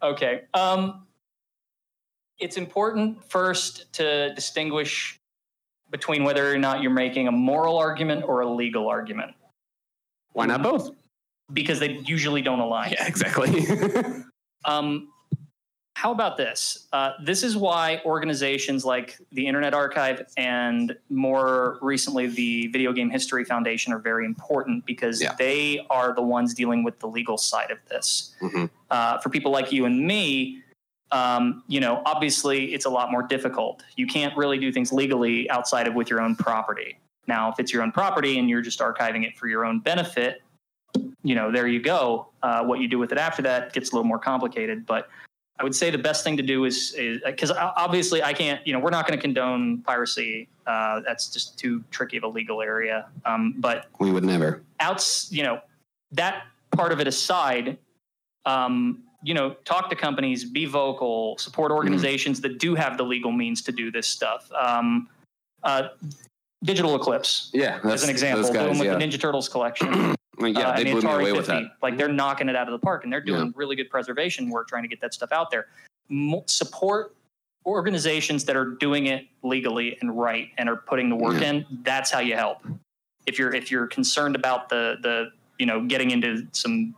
Okay. 0.03 0.41
Um, 0.55 1.05
it's 2.41 2.57
important 2.57 3.23
first 3.29 3.93
to 3.93 4.33
distinguish 4.33 5.19
between 5.91 6.23
whether 6.23 6.51
or 6.51 6.57
not 6.57 6.81
you're 6.81 6.91
making 6.91 7.27
a 7.27 7.31
moral 7.31 7.77
argument 7.77 8.23
or 8.25 8.41
a 8.41 8.49
legal 8.49 8.87
argument. 8.87 9.33
Why 10.33 10.45
not 10.45 10.63
both? 10.63 10.91
Because 11.53 11.79
they 11.79 11.97
usually 12.05 12.41
don't 12.41 12.59
align. 12.59 12.91
Yeah, 12.91 13.07
exactly. 13.07 13.65
Um, 14.63 15.11
how 15.95 16.11
about 16.11 16.37
this? 16.37 16.87
Uh, 16.93 17.11
this 17.23 17.43
is 17.43 17.57
why 17.57 18.01
organizations 18.05 18.85
like 18.85 19.17
the 19.31 19.45
Internet 19.45 19.73
Archive 19.73 20.23
and 20.37 20.95
more 21.09 21.77
recently 21.81 22.27
the 22.27 22.67
Video 22.67 22.93
Game 22.93 23.09
History 23.09 23.43
Foundation 23.43 23.91
are 23.93 23.99
very 23.99 24.25
important 24.25 24.85
because 24.85 25.23
they 25.37 25.85
are 25.89 26.13
the 26.13 26.21
ones 26.21 26.53
dealing 26.53 26.83
with 26.83 26.99
the 26.99 27.07
legal 27.07 27.37
side 27.37 27.71
of 27.71 27.77
this. 27.89 28.35
Uh, 28.89 29.19
for 29.19 29.29
people 29.29 29.51
like 29.51 29.71
you 29.71 29.85
and 29.85 30.05
me, 30.05 30.61
um, 31.11 31.63
you 31.67 31.79
know, 31.79 32.01
obviously 32.05 32.73
it's 32.73 32.85
a 32.85 32.89
lot 32.89 33.11
more 33.11 33.23
difficult. 33.23 33.83
You 33.95 34.07
can't 34.07 34.35
really 34.37 34.57
do 34.57 34.71
things 34.71 34.91
legally 34.91 35.49
outside 35.49 35.87
of 35.87 35.93
with 35.93 36.09
your 36.09 36.21
own 36.21 36.35
property. 36.35 36.99
Now, 37.27 37.51
if 37.51 37.59
it's 37.59 37.71
your 37.73 37.83
own 37.83 37.91
property 37.91 38.39
and 38.39 38.49
you're 38.49 38.61
just 38.61 38.79
archiving 38.79 39.25
it 39.25 39.37
for 39.37 39.47
your 39.47 39.65
own 39.65 39.79
benefit, 39.79 40.41
you 41.23 41.35
know, 41.35 41.51
there 41.51 41.67
you 41.67 41.81
go. 41.81 42.29
Uh, 42.41 42.63
what 42.63 42.79
you 42.79 42.87
do 42.87 42.97
with 42.97 43.11
it 43.11 43.17
after 43.17 43.41
that 43.43 43.73
gets 43.73 43.91
a 43.91 43.95
little 43.95 44.07
more 44.07 44.19
complicated. 44.19 44.85
But 44.85 45.09
I 45.59 45.63
would 45.63 45.75
say 45.75 45.91
the 45.91 45.97
best 45.97 46.23
thing 46.23 46.37
to 46.37 46.43
do 46.43 46.65
is 46.65 46.95
because 47.25 47.51
obviously 47.51 48.23
I 48.23 48.33
can't, 48.33 48.65
you 48.65 48.73
know, 48.73 48.79
we're 48.79 48.89
not 48.89 49.07
going 49.07 49.17
to 49.17 49.21
condone 49.21 49.83
piracy. 49.83 50.49
Uh, 50.65 51.01
that's 51.05 51.29
just 51.29 51.59
too 51.59 51.83
tricky 51.91 52.17
of 52.17 52.23
a 52.23 52.27
legal 52.27 52.61
area. 52.61 53.07
Um, 53.25 53.55
but 53.57 53.87
we 53.99 54.11
would 54.11 54.23
never. 54.23 54.63
outs, 54.79 55.31
you 55.31 55.43
know, 55.43 55.59
that 56.13 56.43
part 56.71 56.91
of 56.91 56.99
it 56.99 57.07
aside, 57.07 57.77
um, 58.45 59.03
you 59.23 59.33
know, 59.33 59.51
talk 59.65 59.89
to 59.89 59.95
companies, 59.95 60.43
be 60.45 60.65
vocal, 60.65 61.37
support 61.37 61.71
organizations 61.71 62.41
that 62.41 62.59
do 62.59 62.75
have 62.75 62.97
the 62.97 63.03
legal 63.03 63.31
means 63.31 63.61
to 63.63 63.71
do 63.71 63.91
this 63.91 64.07
stuff. 64.07 64.51
Um, 64.51 65.09
uh, 65.63 65.89
Digital 66.63 66.95
Eclipse, 66.95 67.49
Yeah, 67.53 67.79
as 67.83 68.03
an 68.03 68.09
example, 68.09 68.43
guys, 68.51 68.53
doing 68.53 68.79
with 68.79 68.87
yeah. 68.87 68.95
the 68.95 69.03
Ninja 69.03 69.19
Turtles 69.19 69.49
collection. 69.49 70.15
Yeah, 70.39 70.69
uh, 70.69 70.75
they 70.77 70.85
blew 70.85 70.95
me 70.95 71.07
Atari 71.07 71.19
away 71.21 71.31
with 71.33 71.45
that. 71.47 71.63
Like 71.83 71.97
they're 71.97 72.07
knocking 72.07 72.49
it 72.49 72.55
out 72.55 72.67
of 72.67 72.71
the 72.71 72.79
park, 72.79 73.03
and 73.03 73.13
they're 73.13 73.21
doing 73.21 73.47
Yeah. 73.47 73.51
really 73.53 73.75
good 73.75 73.91
preservation 73.91 74.49
work, 74.49 74.67
trying 74.67 74.81
to 74.81 74.87
get 74.89 74.99
that 75.01 75.13
stuff 75.13 75.31
out 75.31 75.51
there. 75.51 75.67
Mo- 76.09 76.43
support 76.47 77.13
organizations 77.67 78.43
that 78.45 78.55
are 78.55 78.65
doing 78.65 79.05
it 79.05 79.27
legally 79.43 79.99
and 80.01 80.17
right 80.17 80.47
and 80.57 80.67
are 80.67 80.77
putting 80.77 81.09
the 81.09 81.15
work 81.15 81.39
Yeah. 81.41 81.49
in. 81.51 81.65
That's 81.83 82.09
how 82.09 82.19
you 82.21 82.35
help. 82.35 82.65
If 83.27 83.37
you're 83.37 83.53
if 83.53 83.69
you're 83.69 83.85
concerned 83.85 84.35
about 84.35 84.67
the 84.69 84.95
the 85.03 85.31
you 85.59 85.67
know 85.67 85.85
getting 85.85 86.09
into 86.09 86.47
some 86.53 86.95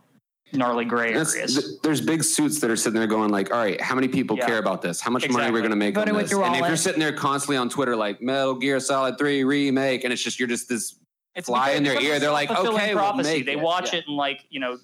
gnarly 0.54 0.84
gray 0.84 1.08
That's- 1.08 1.34
areas. 1.34 1.54
th- 1.54 1.66
there's 1.82 2.00
big 2.00 2.22
suits 2.24 2.60
that 2.60 2.70
are 2.70 2.76
sitting 2.76 2.98
there 2.98 3.06
going 3.08 3.30
like, 3.30 3.50
all 3.52 3.58
right, 3.58 3.80
how 3.80 3.94
many 3.94 4.08
people 4.08 4.36
Yeah. 4.36 4.46
care 4.46 4.58
about 4.58 4.82
this? 4.82 5.00
How 5.00 5.10
much 5.10 5.22
money 5.28 5.34
are 5.34 5.52
we 5.52 5.58
Exactly. 5.58 5.60
going 5.62 5.70
to 5.70 5.76
make 5.76 5.94
Voting 5.94 6.14
on 6.14 6.22
this? 6.22 6.32
And 6.32 6.56
if 6.56 6.66
you're 6.66 6.76
sitting 6.76 7.00
there 7.00 7.12
constantly 7.12 7.56
on 7.56 7.68
Twitter 7.68 7.96
like 7.96 8.20
Metal 8.22 8.54
Gear 8.54 8.80
Solid 8.80 9.18
3 9.18 9.44
remake, 9.44 10.04
and 10.04 10.12
it's 10.12 10.22
just 10.22 10.38
you're 10.38 10.48
just 10.48 10.68
this 10.68 10.96
fly 11.42 11.70
in 11.70 11.82
their 11.82 12.00
ear, 12.00 12.18
they're 12.18 12.30
like, 12.30 12.48
self-fulfilling 12.48 12.82
okay, 12.82 12.94
we'll 12.94 13.14
make 13.16 13.46
they 13.46 13.52
it. 13.52 13.60
watch 13.60 13.92
Yeah. 13.92 14.00
it 14.00 14.04
and 14.06 14.16
like 14.16 14.44
you 14.50 14.60
know, 14.60 14.78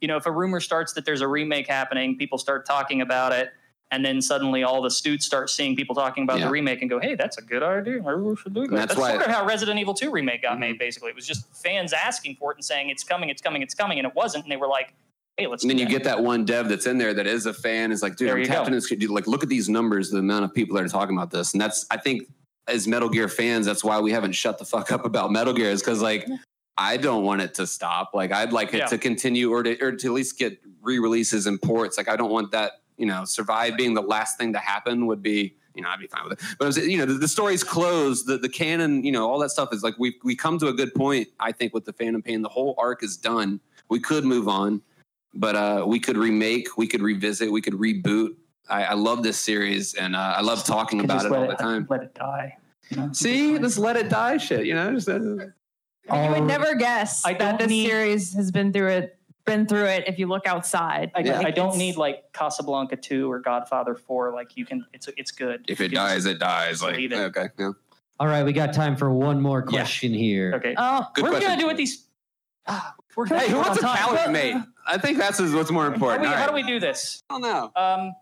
you 0.00 0.06
know, 0.08 0.16
if 0.16 0.26
a 0.26 0.30
rumor 0.30 0.60
starts 0.60 0.92
that 0.92 1.04
there's 1.04 1.20
a 1.20 1.26
remake 1.28 1.66
happening, 1.66 2.16
people 2.16 2.38
start 2.38 2.64
talking 2.66 3.00
about 3.00 3.32
it, 3.32 3.50
and 3.90 4.04
then 4.04 4.20
suddenly 4.20 4.62
all 4.62 4.82
the 4.82 4.90
stoots 4.90 5.24
start 5.24 5.48
seeing 5.50 5.74
people 5.74 5.94
talking 5.94 6.24
about 6.24 6.38
Yeah. 6.38 6.46
the 6.46 6.50
remake 6.50 6.80
and 6.82 6.90
go, 6.90 6.98
"Hey, 6.98 7.14
that's 7.14 7.38
a 7.38 7.42
good 7.42 7.62
idea. 7.62 8.00
We 8.02 8.36
should 8.36 8.54
do 8.54 8.66
that." 8.66 8.70
That's 8.70 8.94
That's, 8.94 9.00
Mm-hmm. 9.00 9.10
sort 9.18 9.28
of 9.28 9.34
how 9.34 9.46
Resident 9.46 9.78
Evil 9.80 9.94
2 9.94 10.10
remake 10.10 10.42
got 10.42 10.58
made. 10.58 10.78
Basically, 10.78 11.08
it 11.10 11.16
was 11.16 11.26
just 11.26 11.46
fans 11.56 11.92
asking 11.92 12.36
for 12.36 12.52
it 12.52 12.56
and 12.58 12.64
saying 12.64 12.90
it's 12.90 13.04
coming, 13.04 13.28
it's 13.30 13.40
coming, 13.42 13.62
it's 13.62 13.74
coming, 13.74 13.98
and 13.98 14.06
it 14.06 14.14
wasn't, 14.14 14.44
and 14.44 14.52
they 14.52 14.56
were 14.56 14.68
like, 14.68 14.92
"Hey, 15.36 15.46
let's." 15.46 15.62
And 15.64 15.70
then 15.70 15.78
you 15.78 15.86
that. 15.86 15.90
get 15.90 16.04
that 16.04 16.22
one 16.22 16.44
dev 16.44 16.68
that's 16.68 16.86
in 16.86 16.98
there 16.98 17.14
that 17.14 17.26
is 17.26 17.46
a 17.46 17.54
fan, 17.54 17.90
is 17.92 18.02
like, 18.02 18.16
dude, 18.16 18.30
I'm 18.30 18.38
you 18.38 18.44
tapped 18.46 18.68
go. 18.68 18.74
this. 18.74 18.88
Dude, 18.88 19.08
like, 19.10 19.26
look 19.26 19.42
at 19.42 19.48
these 19.48 19.68
numbers, 19.68 20.10
the 20.10 20.18
amount 20.18 20.44
of 20.44 20.52
people 20.54 20.76
that 20.76 20.84
are 20.84 20.88
talking 20.88 21.16
about 21.16 21.30
this. 21.30 21.52
And 21.54 21.60
that's, 21.60 21.86
I 21.90 21.96
think, 21.96 22.28
as 22.66 22.86
Metal 22.86 23.08
Gear 23.08 23.28
fans, 23.28 23.64
that's 23.64 23.82
why 23.82 23.98
we 24.00 24.12
haven't 24.12 24.32
shut 24.32 24.58
the 24.58 24.64
fuck 24.66 24.92
up 24.92 25.06
about 25.06 25.32
Metal 25.32 25.54
Gear, 25.54 25.70
is 25.70 25.80
because, 25.80 26.02
like, 26.02 26.26
I 26.76 26.96
don't 26.98 27.24
want 27.24 27.40
it 27.40 27.54
to 27.54 27.66
stop. 27.66 28.10
Like, 28.12 28.30
I'd 28.32 28.52
like 28.52 28.74
it 28.74 28.78
Yeah. 28.78 28.86
to 28.86 28.98
continue 28.98 29.50
or 29.50 29.62
to, 29.62 29.80
or 29.82 29.92
to 29.92 30.06
at 30.08 30.12
least 30.12 30.38
get 30.38 30.60
re 30.82 30.98
releases 30.98 31.46
and 31.46 31.60
ports. 31.62 31.96
Like, 31.96 32.08
I 32.08 32.16
don't 32.16 32.30
want 32.30 32.50
that, 32.52 32.72
you 32.98 33.06
know, 33.06 33.24
survive 33.24 33.76
being 33.76 33.94
the 33.94 34.02
last 34.02 34.36
thing 34.38 34.52
to 34.52 34.58
happen 34.58 35.06
would 35.06 35.22
be. 35.22 35.54
You 35.74 35.82
know, 35.82 35.90
I'd 35.90 36.00
be 36.00 36.08
fine 36.08 36.24
with 36.24 36.32
it. 36.32 36.44
But 36.58 36.64
I'm 36.66 36.72
saying, 36.72 36.90
you 36.90 36.98
know, 36.98 37.06
the, 37.06 37.14
the 37.14 37.28
story's 37.28 37.62
closed. 37.62 38.26
The 38.26 38.36
the 38.36 38.48
canon, 38.48 39.04
you 39.04 39.12
know, 39.12 39.30
all 39.30 39.38
that 39.38 39.50
stuff 39.50 39.72
is 39.72 39.82
like 39.84 39.94
we 39.98 40.16
we 40.24 40.34
come 40.34 40.58
to 40.58 40.66
a 40.68 40.72
good 40.72 40.92
point. 40.94 41.28
I 41.38 41.52
think 41.52 41.72
with 41.72 41.84
the 41.84 41.92
Phantom 41.92 42.20
Pain, 42.20 42.42
the 42.42 42.48
whole 42.48 42.74
arc 42.78 43.02
is 43.04 43.16
done. 43.16 43.60
We 43.88 44.00
could 44.00 44.24
move 44.24 44.48
on 44.48 44.82
but 45.34 45.54
uh, 45.54 45.84
we 45.86 46.00
could 46.00 46.16
remake, 46.16 46.76
we 46.78 46.86
could 46.86 47.02
revisit, 47.02 47.52
we 47.52 47.60
could 47.60 47.74
reboot. 47.74 48.34
I, 48.68 48.84
I 48.86 48.94
love 48.94 49.22
this 49.22 49.38
series, 49.38 49.94
and 49.94 50.16
uh, 50.16 50.34
I 50.36 50.40
love 50.40 50.64
talking 50.64 51.00
about 51.00 51.24
it 51.26 51.30
all 51.30 51.44
it- 51.44 51.48
the 51.48 51.54
time. 51.54 51.86
Let 51.88 52.02
it 52.02 52.14
die. 52.14 52.56
you 52.88 52.96
know? 52.96 53.12
See, 53.12 53.56
this 53.58 53.76
let 53.78 53.96
it 53.96 54.08
die 54.08 54.38
shit. 54.38 54.64
You 54.66 54.74
know, 54.74 54.92
just, 54.94 55.08
uh, 55.08 55.12
you 55.18 56.30
would 56.30 56.44
never 56.44 56.74
guess 56.74 57.24
I 57.26 57.34
that 57.34 57.58
this 57.58 57.68
need- 57.68 57.86
series 57.86 58.34
has 58.34 58.50
been 58.50 58.72
through 58.72 58.88
it. 58.88 59.17
Been 59.48 59.66
through 59.66 59.84
it. 59.86 60.04
If 60.06 60.18
you 60.18 60.26
look 60.26 60.46
outside, 60.46 61.10
I, 61.14 61.22
Like, 61.22 61.46
I 61.46 61.50
don't 61.50 61.76
need 61.76 61.96
like 61.96 62.32
Casablanca 62.32 62.96
2 62.96 63.30
or 63.30 63.38
Godfather 63.40 63.94
4. 63.94 64.32
Like 64.32 64.56
you 64.56 64.64
can, 64.66 64.84
it's 64.92 65.08
it's 65.16 65.30
good. 65.30 65.64
if 65.68 65.80
it 65.80 65.88
dies, 65.88 66.26
it 66.26 66.38
dies. 66.38 66.82
Like 66.82 66.96
leave 66.96 67.12
it. 67.12 67.16
okay, 67.16 67.48
yeah. 67.58 67.72
All 68.20 68.26
right, 68.26 68.44
we 68.44 68.52
got 68.52 68.72
time 68.72 68.96
for 68.96 69.10
one 69.12 69.40
more 69.40 69.62
question 69.62 70.12
here. 70.12 70.54
Okay. 70.56 70.74
Oh, 70.76 71.06
Good 71.14 71.22
We're 71.24 71.30
question. 71.30 71.48
gonna 71.50 71.60
do 71.60 71.66
with 71.68 71.76
these. 71.76 72.06
Ah, 72.66 72.94
we're 73.16 73.26
gonna 73.26 73.40
Hey, 73.40 73.50
who 73.50 73.56
wants 73.56 73.80
a 73.82 73.86
on 73.86 73.96
calorie 73.96 74.32
mate? 74.32 74.56
I 74.86 74.98
think 74.98 75.18
that's 75.18 75.38
is 75.40 75.54
what's 75.54 75.70
more 75.70 75.84
How, 75.84 75.88
do 75.90 75.94
important. 75.94 76.22
we, 76.22 76.26
All 76.28 76.34
how 76.34 76.46
do 76.48 76.52
we 76.54 76.62
do 76.64 76.80
this? 76.80 77.22
I 77.30 77.34
don't 77.34 77.42
know. 77.42 77.72
Um, 77.76 78.12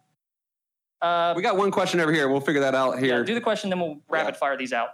uh, 1.01 1.33
We 1.37 1.43
got 1.43 1.57
one 1.57 1.71
question 1.71 2.01
over 2.01 2.13
here. 2.13 2.29
We'll 2.29 2.41
figure 2.41 2.61
that 2.61 2.75
out 2.75 2.95
yeah, 2.97 3.01
here. 3.01 3.25
do 3.25 3.35
the 3.35 3.41
question, 3.41 3.71
then 3.71 3.81
we'll 3.81 4.01
rapid 4.09 4.37
fire 4.37 4.57
these 4.57 4.73
out. 4.73 4.91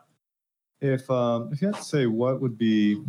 If 0.80 1.08
um, 1.10 1.50
if 1.52 1.60
you 1.62 1.68
had 1.68 1.76
to 1.76 1.82
say 1.84 2.06
what 2.06 2.40
would 2.40 2.56
be 2.58 3.02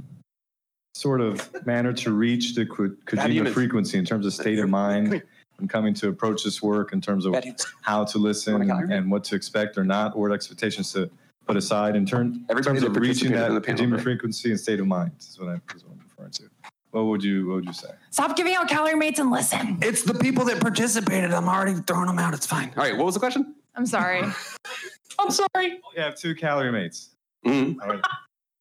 sort 0.93 1.21
of 1.21 1.65
manner 1.65 1.91
to 1.91 2.11
reach 2.13 2.55
the 2.55 2.65
Ko- 2.65 2.95
Kojima 3.05 3.51
frequency 3.51 3.97
in 3.97 4.05
terms 4.05 4.25
of 4.25 4.33
state 4.33 4.59
of 4.59 4.69
mind 4.69 5.21
and 5.59 5.69
coming 5.69 5.93
to 5.95 6.07
approach 6.09 6.43
this 6.43 6.61
work 6.61 6.93
in 6.93 7.01
terms 7.01 7.25
of 7.25 7.35
how 7.81 8.03
to 8.05 8.17
listen 8.17 8.69
and 8.69 9.09
what 9.11 9.23
to 9.25 9.35
expect 9.35 9.77
or 9.77 9.83
not, 9.83 10.15
or 10.15 10.29
what 10.29 10.35
expectations 10.35 10.93
to 10.93 11.09
put 11.47 11.57
aside 11.57 11.95
in 11.95 12.05
turn, 12.05 12.45
Everybody 12.49 12.79
terms 12.79 12.83
of 12.89 12.95
reaching 13.01 13.31
that 13.33 13.51
in 13.51 13.61
panel, 13.61 13.85
Kojima 13.85 13.93
right? 13.95 14.01
frequency 14.03 14.51
and 14.51 14.59
state 14.59 14.79
of 14.79 14.87
mind 14.87 15.11
is 15.19 15.37
what, 15.39 15.49
I, 15.49 15.53
is 15.75 15.83
what 15.83 15.93
I'm 15.93 15.99
referring 16.09 16.31
to. 16.31 16.43
What 16.91 17.05
would 17.05 17.23
you 17.23 17.47
What 17.47 17.55
would 17.55 17.65
you 17.65 17.73
say? 17.73 17.89
Stop 18.11 18.35
giving 18.37 18.53
out 18.53 18.69
calorie 18.69 18.95
mates 18.95 19.17
and 19.19 19.31
listen. 19.31 19.79
It's 19.81 20.03
the 20.03 20.13
people 20.13 20.45
that 20.45 20.61
participated. 20.61 21.33
I'm 21.33 21.49
already 21.49 21.73
throwing 21.87 22.05
them 22.05 22.19
out. 22.19 22.35
It's 22.35 22.45
fine. 22.45 22.71
All 22.77 22.83
right. 22.83 22.95
What 22.95 23.05
was 23.07 23.15
the 23.15 23.19
question? 23.19 23.55
I'm 23.75 23.87
sorry. 23.87 24.21
I'm 25.19 25.31
sorry. 25.31 25.79
You 25.95 26.01
have 26.03 26.15
two 26.15 26.35
calorie 26.35 26.71
mates. 26.71 27.09
Mhm. 27.45 27.77
All 27.81 27.89
right. 27.89 28.01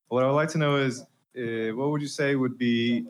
What 0.09 0.23
I 0.25 0.27
would 0.27 0.33
like 0.33 0.49
to 0.51 0.59
know 0.59 0.77
is, 0.77 1.05
uh, 1.37 1.75
what 1.75 1.91
would 1.91 2.03
you 2.03 2.09
say 2.09 2.35
would 2.37 2.59
be 2.59 3.07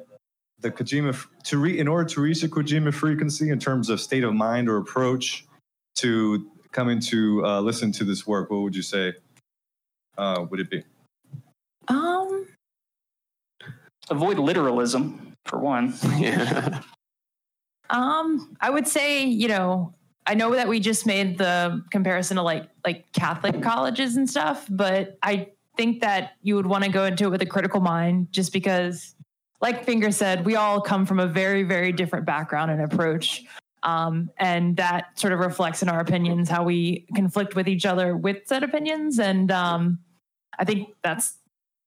the 0.60 0.70
Kojima 0.70 1.26
to 1.44 1.58
re, 1.58 1.78
in 1.78 1.88
order 1.88 2.08
to 2.08 2.20
reach 2.20 2.40
the 2.40 2.48
Kojima 2.48 2.94
frequency 2.94 3.50
in 3.50 3.58
terms 3.58 3.88
of 3.88 4.00
state 4.00 4.24
of 4.24 4.32
mind 4.34 4.68
or 4.68 4.76
approach 4.76 5.46
to 5.96 6.50
coming 6.70 7.00
to 7.00 7.44
uh, 7.44 7.60
listen 7.60 7.92
to 7.92 8.04
this 8.04 8.26
work? 8.26 8.50
What 8.50 8.62
would 8.62 8.76
you 8.76 8.82
say? 8.82 9.14
Uh, 10.16 10.46
would 10.50 10.60
it 10.60 10.70
be? 10.70 10.84
Um, 11.88 12.46
Avoid 14.10 14.38
literalism 14.38 15.34
for 15.46 15.58
one. 15.58 15.94
Yeah. 16.18 16.82
um, 17.90 18.56
I 18.60 18.70
would 18.70 18.86
say, 18.86 19.24
you 19.24 19.48
know, 19.48 19.94
I 20.26 20.34
know 20.34 20.54
that 20.54 20.68
we 20.68 20.80
just 20.80 21.04
made 21.06 21.38
the 21.38 21.82
comparison 21.90 22.36
to 22.36 22.42
like 22.42 22.68
like 22.84 23.10
Catholic 23.12 23.60
colleges 23.62 24.16
and 24.16 24.30
stuff, 24.30 24.66
but 24.70 25.18
I 25.22 25.48
think 25.76 26.00
that 26.00 26.32
you 26.42 26.56
would 26.56 26.66
want 26.66 26.84
to 26.84 26.90
go 26.90 27.04
into 27.04 27.24
it 27.24 27.30
with 27.30 27.42
a 27.42 27.46
critical 27.46 27.80
mind 27.80 28.28
just 28.30 28.52
because 28.52 29.14
like 29.62 29.84
Finger 29.84 30.10
said, 30.10 30.44
we 30.44 30.56
all 30.56 30.80
come 30.80 31.06
from 31.06 31.20
a 31.20 31.26
very, 31.26 31.62
very 31.62 31.92
different 31.92 32.26
background 32.26 32.72
and 32.72 32.82
approach. 32.82 33.44
Um, 33.84 34.30
and 34.36 34.76
that 34.76 35.18
sort 35.18 35.32
of 35.32 35.38
reflects 35.38 35.82
in 35.82 35.88
our 35.88 36.00
opinions 36.00 36.48
how 36.48 36.64
we 36.64 37.06
conflict 37.14 37.54
with 37.54 37.68
each 37.68 37.86
other 37.86 38.16
with 38.16 38.38
said 38.46 38.64
opinions. 38.64 39.18
And 39.18 39.50
um, 39.50 40.00
I 40.58 40.64
think 40.64 40.88
that's 41.02 41.38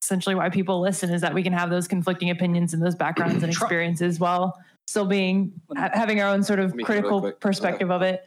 essentially 0.02 0.36
why 0.36 0.50
people 0.50 0.80
listen 0.80 1.12
is 1.14 1.22
that 1.22 1.34
we 1.34 1.44
can 1.44 1.54
have 1.54 1.70
those 1.70 1.88
conflicting 1.88 2.30
opinions 2.30 2.74
and 2.74 2.82
those 2.82 2.96
backgrounds 2.96 3.44
and 3.44 3.52
experiences 3.52 4.20
while 4.20 4.58
still 4.88 5.06
being 5.06 5.52
ha- 5.76 5.90
having 5.94 6.22
our 6.22 6.30
own 6.30 6.44
sort 6.44 6.60
of 6.60 6.76
me 6.76 6.84
hear 6.84 6.96
really 6.96 7.02
critical 7.02 7.32
perspective 7.34 7.92
of 7.92 8.02
it. 8.02 8.26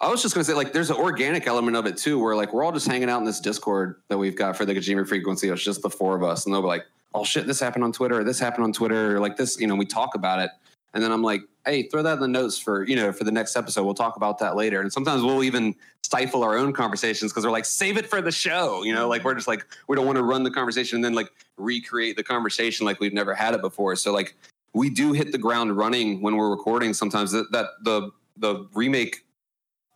I 0.00 0.10
was 0.10 0.20
just 0.22 0.34
gonna 0.34 0.44
say, 0.44 0.54
like, 0.54 0.72
there's 0.72 0.90
an 0.90 0.96
organic 0.96 1.46
element 1.46 1.76
of 1.76 1.86
it 1.86 1.96
too, 1.96 2.18
where 2.18 2.36
like 2.36 2.52
we're 2.52 2.64
all 2.64 2.72
just 2.72 2.86
hanging 2.86 3.08
out 3.08 3.18
in 3.18 3.24
this 3.24 3.40
Discord 3.40 3.96
that 4.08 4.18
we've 4.18 4.36
got 4.36 4.56
for 4.56 4.64
the 4.64 4.74
Kojima 4.74 5.08
frequency. 5.08 5.48
It's 5.48 5.62
just 5.62 5.82
the 5.82 5.90
four 5.90 6.14
of 6.14 6.22
us, 6.22 6.44
and 6.44 6.54
they'll 6.54 6.62
be 6.62 6.68
like, 6.68 6.84
"Oh 7.14 7.24
shit, 7.24 7.46
this 7.46 7.60
happened 7.60 7.84
on 7.84 7.92
Twitter, 7.92 8.20
or 8.20 8.24
this 8.24 8.38
happened 8.38 8.64
on 8.64 8.72
Twitter, 8.72 9.16
or 9.16 9.20
like 9.20 9.36
this." 9.36 9.58
You 9.58 9.66
know, 9.66 9.74
we 9.74 9.86
talk 9.86 10.14
about 10.14 10.40
it, 10.40 10.50
and 10.92 11.02
then 11.02 11.12
I'm 11.12 11.22
like, 11.22 11.42
"Hey, 11.64 11.84
throw 11.84 12.02
that 12.02 12.14
in 12.14 12.20
the 12.20 12.28
notes 12.28 12.58
for 12.58 12.84
you 12.84 12.94
know 12.94 13.10
for 13.10 13.24
the 13.24 13.32
next 13.32 13.56
episode. 13.56 13.84
We'll 13.84 13.94
talk 13.94 14.16
about 14.16 14.38
that 14.40 14.54
later." 14.54 14.82
And 14.82 14.92
sometimes 14.92 15.22
we'll 15.22 15.42
even 15.42 15.74
stifle 16.02 16.44
our 16.44 16.58
own 16.58 16.74
conversations 16.74 17.32
because 17.32 17.44
we're 17.44 17.50
like, 17.50 17.64
"Save 17.64 17.96
it 17.96 18.06
for 18.06 18.20
the 18.20 18.32
show." 18.32 18.82
You 18.82 18.92
know, 18.92 19.08
like 19.08 19.24
we're 19.24 19.34
just 19.34 19.48
like 19.48 19.66
we 19.88 19.96
don't 19.96 20.04
want 20.06 20.16
to 20.16 20.24
run 20.24 20.42
the 20.42 20.50
conversation 20.50 20.96
and 20.96 21.04
then 21.04 21.14
like 21.14 21.32
recreate 21.56 22.16
the 22.16 22.22
conversation 22.22 22.84
like 22.84 23.00
we've 23.00 23.14
never 23.14 23.34
had 23.34 23.54
it 23.54 23.62
before. 23.62 23.96
So 23.96 24.12
like 24.12 24.36
we 24.74 24.90
do 24.90 25.14
hit 25.14 25.32
the 25.32 25.38
ground 25.38 25.74
running 25.74 26.20
when 26.20 26.36
we're 26.36 26.50
recording. 26.50 26.92
Sometimes 26.92 27.32
that, 27.32 27.50
that 27.52 27.68
the 27.82 28.10
the 28.36 28.68
remake 28.74 29.25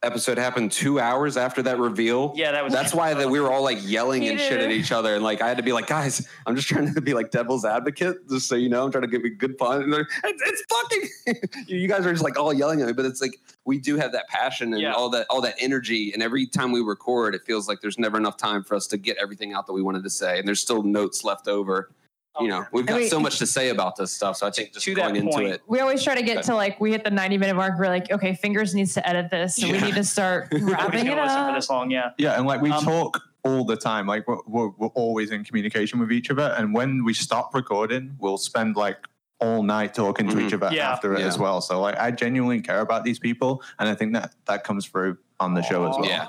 episode 0.03 0.39
happened 0.39 0.73
two 0.73 0.99
hours 0.99 1.37
after 1.37 1.63
that 1.63 1.79
reveal. 1.79 2.33
Yeah, 2.35 2.53
that 2.53 2.65
was- 2.65 2.73
That's 2.73 2.95
why 2.95 3.13
that 3.15 3.29
we 3.29 3.39
were 3.41 3.51
all 3.53 3.63
like 3.63 3.79
yelling 3.83 4.27
and 4.29 4.39
shit 4.41 4.61
at 4.61 4.71
each 4.71 4.93
other, 4.93 5.15
and 5.15 5.23
like 5.23 5.43
I 5.43 5.49
had 5.49 5.59
to 5.59 5.63
be 5.63 5.73
like, 5.73 5.87
guys, 5.87 6.27
I'm 6.47 6.57
just 6.57 6.69
trying 6.69 6.93
to 6.95 7.01
be 7.01 7.13
like 7.15 7.31
devil's 7.31 7.65
advocate, 7.65 8.29
just 8.29 8.49
so 8.49 8.55
you 8.55 8.69
know, 8.69 8.85
I'm 8.85 8.91
trying 8.91 9.03
to 9.03 9.09
give 9.09 9.25
you 9.25 9.35
good 9.35 9.59
fun. 9.59 9.93
It's, 9.93 10.43
it's 10.47 10.63
fucking. 10.71 11.67
you 11.67 11.87
guys 11.89 12.07
are 12.07 12.13
just 12.13 12.25
like 12.25 12.39
all 12.39 12.53
yelling 12.53 12.81
at 12.81 12.87
me, 12.87 12.93
but 12.95 13.05
it's 13.05 13.21
like 13.21 13.39
we 13.67 13.79
do 13.79 13.97
have 13.97 14.13
that 14.13 14.27
passion 14.29 14.73
and 14.73 14.81
Yeah. 14.83 14.93
all 14.93 15.11
that 15.11 15.27
all 15.29 15.41
that 15.43 15.57
energy, 15.59 16.13
and 16.15 16.23
every 16.23 16.47
time 16.47 16.73
we 16.73 16.81
record, 16.81 17.35
it 17.35 17.43
feels 17.45 17.69
like 17.69 17.81
there's 17.83 17.99
never 17.99 18.17
enough 18.17 18.37
time 18.39 18.65
for 18.65 18.75
us 18.75 18.87
to 18.89 18.97
get 18.97 19.17
everything 19.19 19.53
out 19.53 19.67
that 19.67 19.75
we 19.75 19.83
wanted 19.83 20.03
to 20.05 20.11
say, 20.11 20.39
and 20.39 20.49
there's 20.49 20.61
still 20.61 20.83
notes 20.83 21.25
left 21.25 21.47
over. 21.49 21.91
You 22.39 22.49
know, 22.49 22.65
we've 22.73 22.87
got 22.87 23.01
we- 23.01 23.09
so 23.09 23.19
much 23.19 23.39
to 23.39 23.47
say 23.47 23.71
about 23.71 23.97
this 23.97 24.13
stuff, 24.13 24.37
so 24.37 24.47
I 24.47 24.51
think 24.51 24.73
just 24.73 24.85
to 24.85 24.95
that 24.95 25.13
going 25.13 25.17
into 25.17 25.45
it. 25.47 25.63
We 25.67 25.81
always 25.81 26.03
try 26.03 26.15
to 26.15 26.23
get 26.23 26.45
to 26.45 26.55
like 26.55 26.81
we 26.81 26.93
hit 26.93 27.03
the 27.03 27.11
90 27.11 27.39
minute 27.39 27.57
mark. 27.57 27.79
We're 27.79 27.89
like, 27.89 28.11
okay, 28.11 28.35
fingers 28.35 28.73
needs 28.75 28.95
to 28.95 29.07
edit 29.09 29.31
this, 29.31 29.57
so 29.57 29.67
we 29.67 29.81
need 29.81 29.95
to 29.95 30.05
start 30.05 30.49
Nobody's 30.53 30.73
wrapping 30.73 31.07
it 31.07 31.11
gonna 31.11 31.23
listen 31.25 31.47
for 31.49 31.55
this 31.55 31.69
long. 31.71 31.91
Yeah. 31.91 32.11
Yeah, 32.19 32.39
and 32.39 32.47
like 32.47 32.61
we 32.61 32.71
Um, 32.71 32.85
talk 32.85 33.21
all 33.43 33.65
the 33.65 33.77
time. 33.77 34.07
Like 34.07 34.29
we're, 34.29 34.39
we're, 34.47 34.69
we're 34.79 34.89
always 34.89 35.33
in 35.33 35.43
communication 35.45 35.99
with 35.99 36.13
each 36.13 36.31
other. 36.31 36.55
And 36.57 36.73
when 36.73 37.05
we 37.05 37.15
stop 37.15 37.53
recording, 37.55 38.15
we'll 38.21 38.39
spend 38.39 38.77
like 38.77 38.99
all 39.41 39.63
night 39.65 39.93
talking 39.95 40.29
to 40.29 40.39
each 40.39 40.53
Mhm. 40.53 40.63
other 40.63 40.75
Yeah. 40.77 40.93
after 40.93 41.15
it 41.15 41.21
Yeah. 41.21 41.27
as 41.27 41.37
well. 41.39 41.61
So 41.61 41.81
like 41.81 41.99
I 41.99 42.11
genuinely 42.13 42.61
care 42.61 42.81
about 42.81 43.03
these 43.03 43.19
people, 43.19 43.61
and 43.81 43.89
I 43.89 43.95
think 43.95 44.13
that 44.15 44.35
that 44.47 44.63
comes 44.63 44.87
through 44.87 45.19
on 45.41 45.55
the 45.55 45.63
show 45.63 45.89
as 45.89 45.97
well. 45.97 46.07
Yeah, 46.07 46.27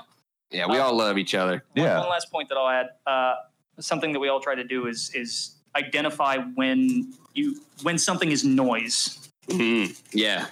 yeah, 0.50 0.66
we 0.66 0.78
all 0.78 0.96
love 0.96 1.16
each 1.16 1.34
other. 1.36 1.62
One- 1.74 1.86
Yeah. 1.86 2.00
One 2.00 2.08
last 2.10 2.30
point 2.32 2.48
that 2.48 2.58
I'll 2.58 2.68
add. 2.68 2.88
Uh, 3.06 3.34
something 3.78 4.12
that 4.12 4.18
we 4.20 4.28
all 4.28 4.40
try 4.40 4.54
to 4.56 4.64
do 4.64 4.86
is 4.88 5.10
is 5.14 5.58
identify 5.76 6.38
when 6.38 7.12
you 7.34 7.60
when 7.82 7.98
something 7.98 8.30
is 8.30 8.44
noise. 8.44 9.30
Mhm. 9.48 9.98
Yeah. 10.12 10.46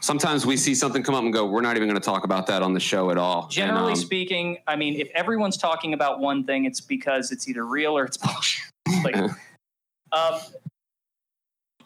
Sometimes 0.00 0.44
we 0.44 0.56
see 0.56 0.74
something 0.74 1.02
come 1.02 1.14
up 1.14 1.24
and 1.24 1.32
go, 1.32 1.46
we're 1.46 1.62
not 1.62 1.76
even 1.76 1.88
going 1.88 2.00
to 2.00 2.04
talk 2.04 2.24
about 2.24 2.46
that 2.48 2.62
on 2.62 2.74
the 2.74 2.80
show 2.80 3.10
at 3.10 3.16
all. 3.16 3.44
And, 3.44 3.50
Generally 3.52 3.92
um, 3.92 3.98
speaking, 3.98 4.58
I 4.66 4.76
mean, 4.76 4.94
if 5.00 5.08
everyone's 5.14 5.56
talking 5.56 5.94
about 5.94 6.20
one 6.20 6.44
thing, 6.44 6.66
it's 6.66 6.80
because 6.80 7.32
it's 7.32 7.48
either 7.48 7.64
real 7.64 7.96
or 7.96 8.04
it's 8.04 8.16
bullshit. 8.18 8.64
like, 9.02 9.16
um, 10.12 10.40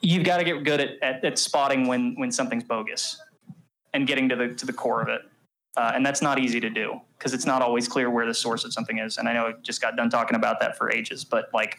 you've 0.01 0.25
got 0.25 0.39
to 0.39 0.45
get 0.45 0.65
good 0.65 0.81
at, 0.81 1.03
at, 1.03 1.25
at 1.25 1.39
spotting 1.39 1.87
when 1.87 2.15
when 2.17 2.33
something's 2.33 2.65
bogus 2.65 3.21
and 3.95 4.07
getting 4.07 4.29
to 4.29 4.37
the 4.37 4.49
to 4.49 4.67
the 4.67 4.73
core 4.73 5.01
of 5.01 5.09
it. 5.09 5.23
Uh, 5.77 5.93
and 5.95 6.05
that's 6.05 6.21
not 6.21 6.39
easy 6.39 6.61
to 6.61 6.69
do 6.69 7.01
because 7.17 7.33
it's 7.33 7.47
not 7.47 7.63
always 7.63 7.89
clear 7.89 8.11
where 8.11 8.27
the 8.27 8.35
source 8.35 8.65
of 8.65 8.73
something 8.75 8.99
is. 8.99 9.17
And 9.17 9.27
I 9.27 9.33
know 9.33 9.47
I 9.47 9.53
just 9.63 9.81
got 9.81 9.97
done 9.97 10.11
talking 10.11 10.37
about 10.37 10.61
that 10.61 10.77
for 10.77 10.91
ages, 10.91 11.25
but 11.25 11.49
like 11.55 11.79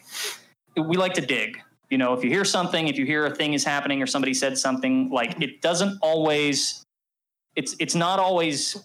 we 0.76 0.96
like 0.96 1.14
to 1.14 1.20
dig. 1.20 1.60
You 1.90 1.98
know, 1.98 2.12
if 2.14 2.24
you 2.24 2.30
hear 2.30 2.44
something, 2.44 2.88
if 2.88 2.96
you 2.98 3.06
hear 3.06 3.26
a 3.26 3.34
thing 3.34 3.52
is 3.52 3.64
happening 3.64 4.02
or 4.02 4.06
somebody 4.06 4.34
said 4.34 4.58
something, 4.58 5.10
like 5.10 5.40
it 5.40 5.60
doesn't 5.60 5.98
always. 6.02 6.82
It's 7.56 7.76
it's 7.78 7.94
not 7.94 8.18
always 8.18 8.76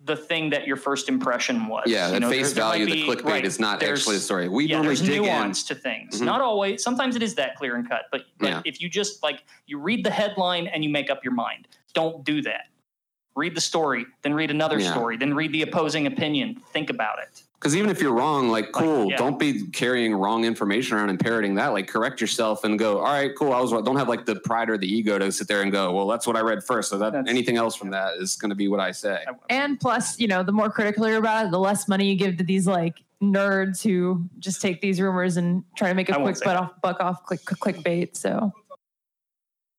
the 0.00 0.16
thing 0.16 0.50
that 0.50 0.66
your 0.66 0.76
first 0.76 1.08
impression 1.08 1.66
was. 1.66 1.84
yeah, 1.86 2.12
You 2.12 2.20
know, 2.20 2.28
face 2.28 2.48
there- 2.52 2.56
there 2.56 2.64
might 2.64 2.78
value, 2.88 3.06
the 3.06 3.22
clickbait 3.22 3.24
right, 3.24 3.44
is 3.44 3.58
not 3.58 3.82
actually 3.82 4.16
the 4.16 4.22
story. 4.22 4.48
We 4.48 4.66
yeah, 4.66 4.76
normally 4.76 4.96
there's 4.96 5.08
dig 5.08 5.22
nuance 5.22 5.62
in. 5.70 5.74
to 5.76 5.82
things. 5.82 6.20
Mhm. 6.20 6.26
Not 6.26 6.40
always. 6.42 6.82
Sometimes 6.82 7.16
it 7.16 7.22
is 7.22 7.34
that 7.36 7.56
clear 7.56 7.76
and 7.76 7.88
cut. 7.88 8.02
But, 8.12 8.24
but 8.38 8.48
Yeah. 8.48 8.62
if 8.66 8.82
you 8.82 8.90
just 8.90 9.22
like 9.22 9.44
you 9.66 9.78
read 9.78 10.04
the 10.04 10.10
headline 10.10 10.66
and 10.66 10.84
you 10.84 10.90
make 10.90 11.08
up 11.10 11.24
your 11.24 11.32
mind, 11.32 11.68
don't 11.94 12.22
do 12.22 12.42
that. 12.42 12.68
Read 13.34 13.54
the 13.54 13.62
story, 13.62 14.04
then 14.22 14.34
read 14.34 14.50
another 14.50 14.78
Yeah. 14.78 14.90
story, 14.90 15.16
then 15.16 15.32
read 15.32 15.52
the 15.52 15.62
opposing 15.62 16.06
opinion. 16.06 16.56
Think 16.72 16.90
about 16.90 17.18
it. 17.20 17.43
Because 17.64 17.76
even 17.76 17.88
if 17.88 18.02
you're 18.02 18.12
wrong, 18.12 18.50
like, 18.50 18.72
cool, 18.72 19.10
yeah. 19.10 19.16
don't 19.16 19.38
be 19.38 19.66
carrying 19.68 20.14
wrong 20.14 20.44
information 20.44 20.98
around 20.98 21.08
and 21.08 21.18
parroting 21.18 21.54
that. 21.54 21.68
Like, 21.68 21.88
correct 21.88 22.20
yourself 22.20 22.62
and 22.64 22.78
go, 22.78 22.98
all 22.98 23.04
right, 23.04 23.34
cool. 23.34 23.54
I 23.54 23.60
was. 23.62 23.70
Don't 23.70 23.96
have 23.96 24.06
like 24.06 24.26
the 24.26 24.36
pride 24.36 24.68
or 24.68 24.76
the 24.76 24.86
ego 24.86 25.18
to 25.18 25.32
sit 25.32 25.48
there 25.48 25.62
and 25.62 25.72
go, 25.72 25.90
well, 25.90 26.06
that's 26.06 26.26
what 26.26 26.36
I 26.36 26.40
read 26.40 26.62
first. 26.62 26.90
So 26.90 26.98
that 26.98 27.14
That's- 27.14 27.26
anything 27.26 27.56
else 27.56 27.74
from 27.74 27.88
that 27.88 28.18
is 28.18 28.36
going 28.36 28.50
to 28.50 28.54
be 28.54 28.68
what 28.68 28.80
I 28.80 28.90
say. 28.90 29.24
And 29.48 29.80
plus, 29.80 30.20
you 30.20 30.28
know, 30.28 30.42
the 30.42 30.52
more 30.52 30.68
critical 30.68 31.08
you're 31.08 31.16
about 31.16 31.46
it, 31.46 31.52
the 31.52 31.58
less 31.58 31.88
money 31.88 32.10
you 32.10 32.16
give 32.16 32.36
to 32.36 32.44
these 32.44 32.66
like 32.66 33.02
nerds 33.22 33.82
who 33.82 34.28
just 34.40 34.60
take 34.60 34.82
these 34.82 35.00
rumors 35.00 35.38
and 35.38 35.64
try 35.74 35.88
to 35.88 35.94
make 35.94 36.10
a 36.10 36.18
I 36.18 36.22
quick 36.22 36.38
butt 36.44 36.56
off, 36.58 36.72
buck 36.82 37.00
off, 37.00 37.24
click, 37.24 37.46
click, 37.46 37.76
clickbait. 37.76 38.14
So 38.14 38.52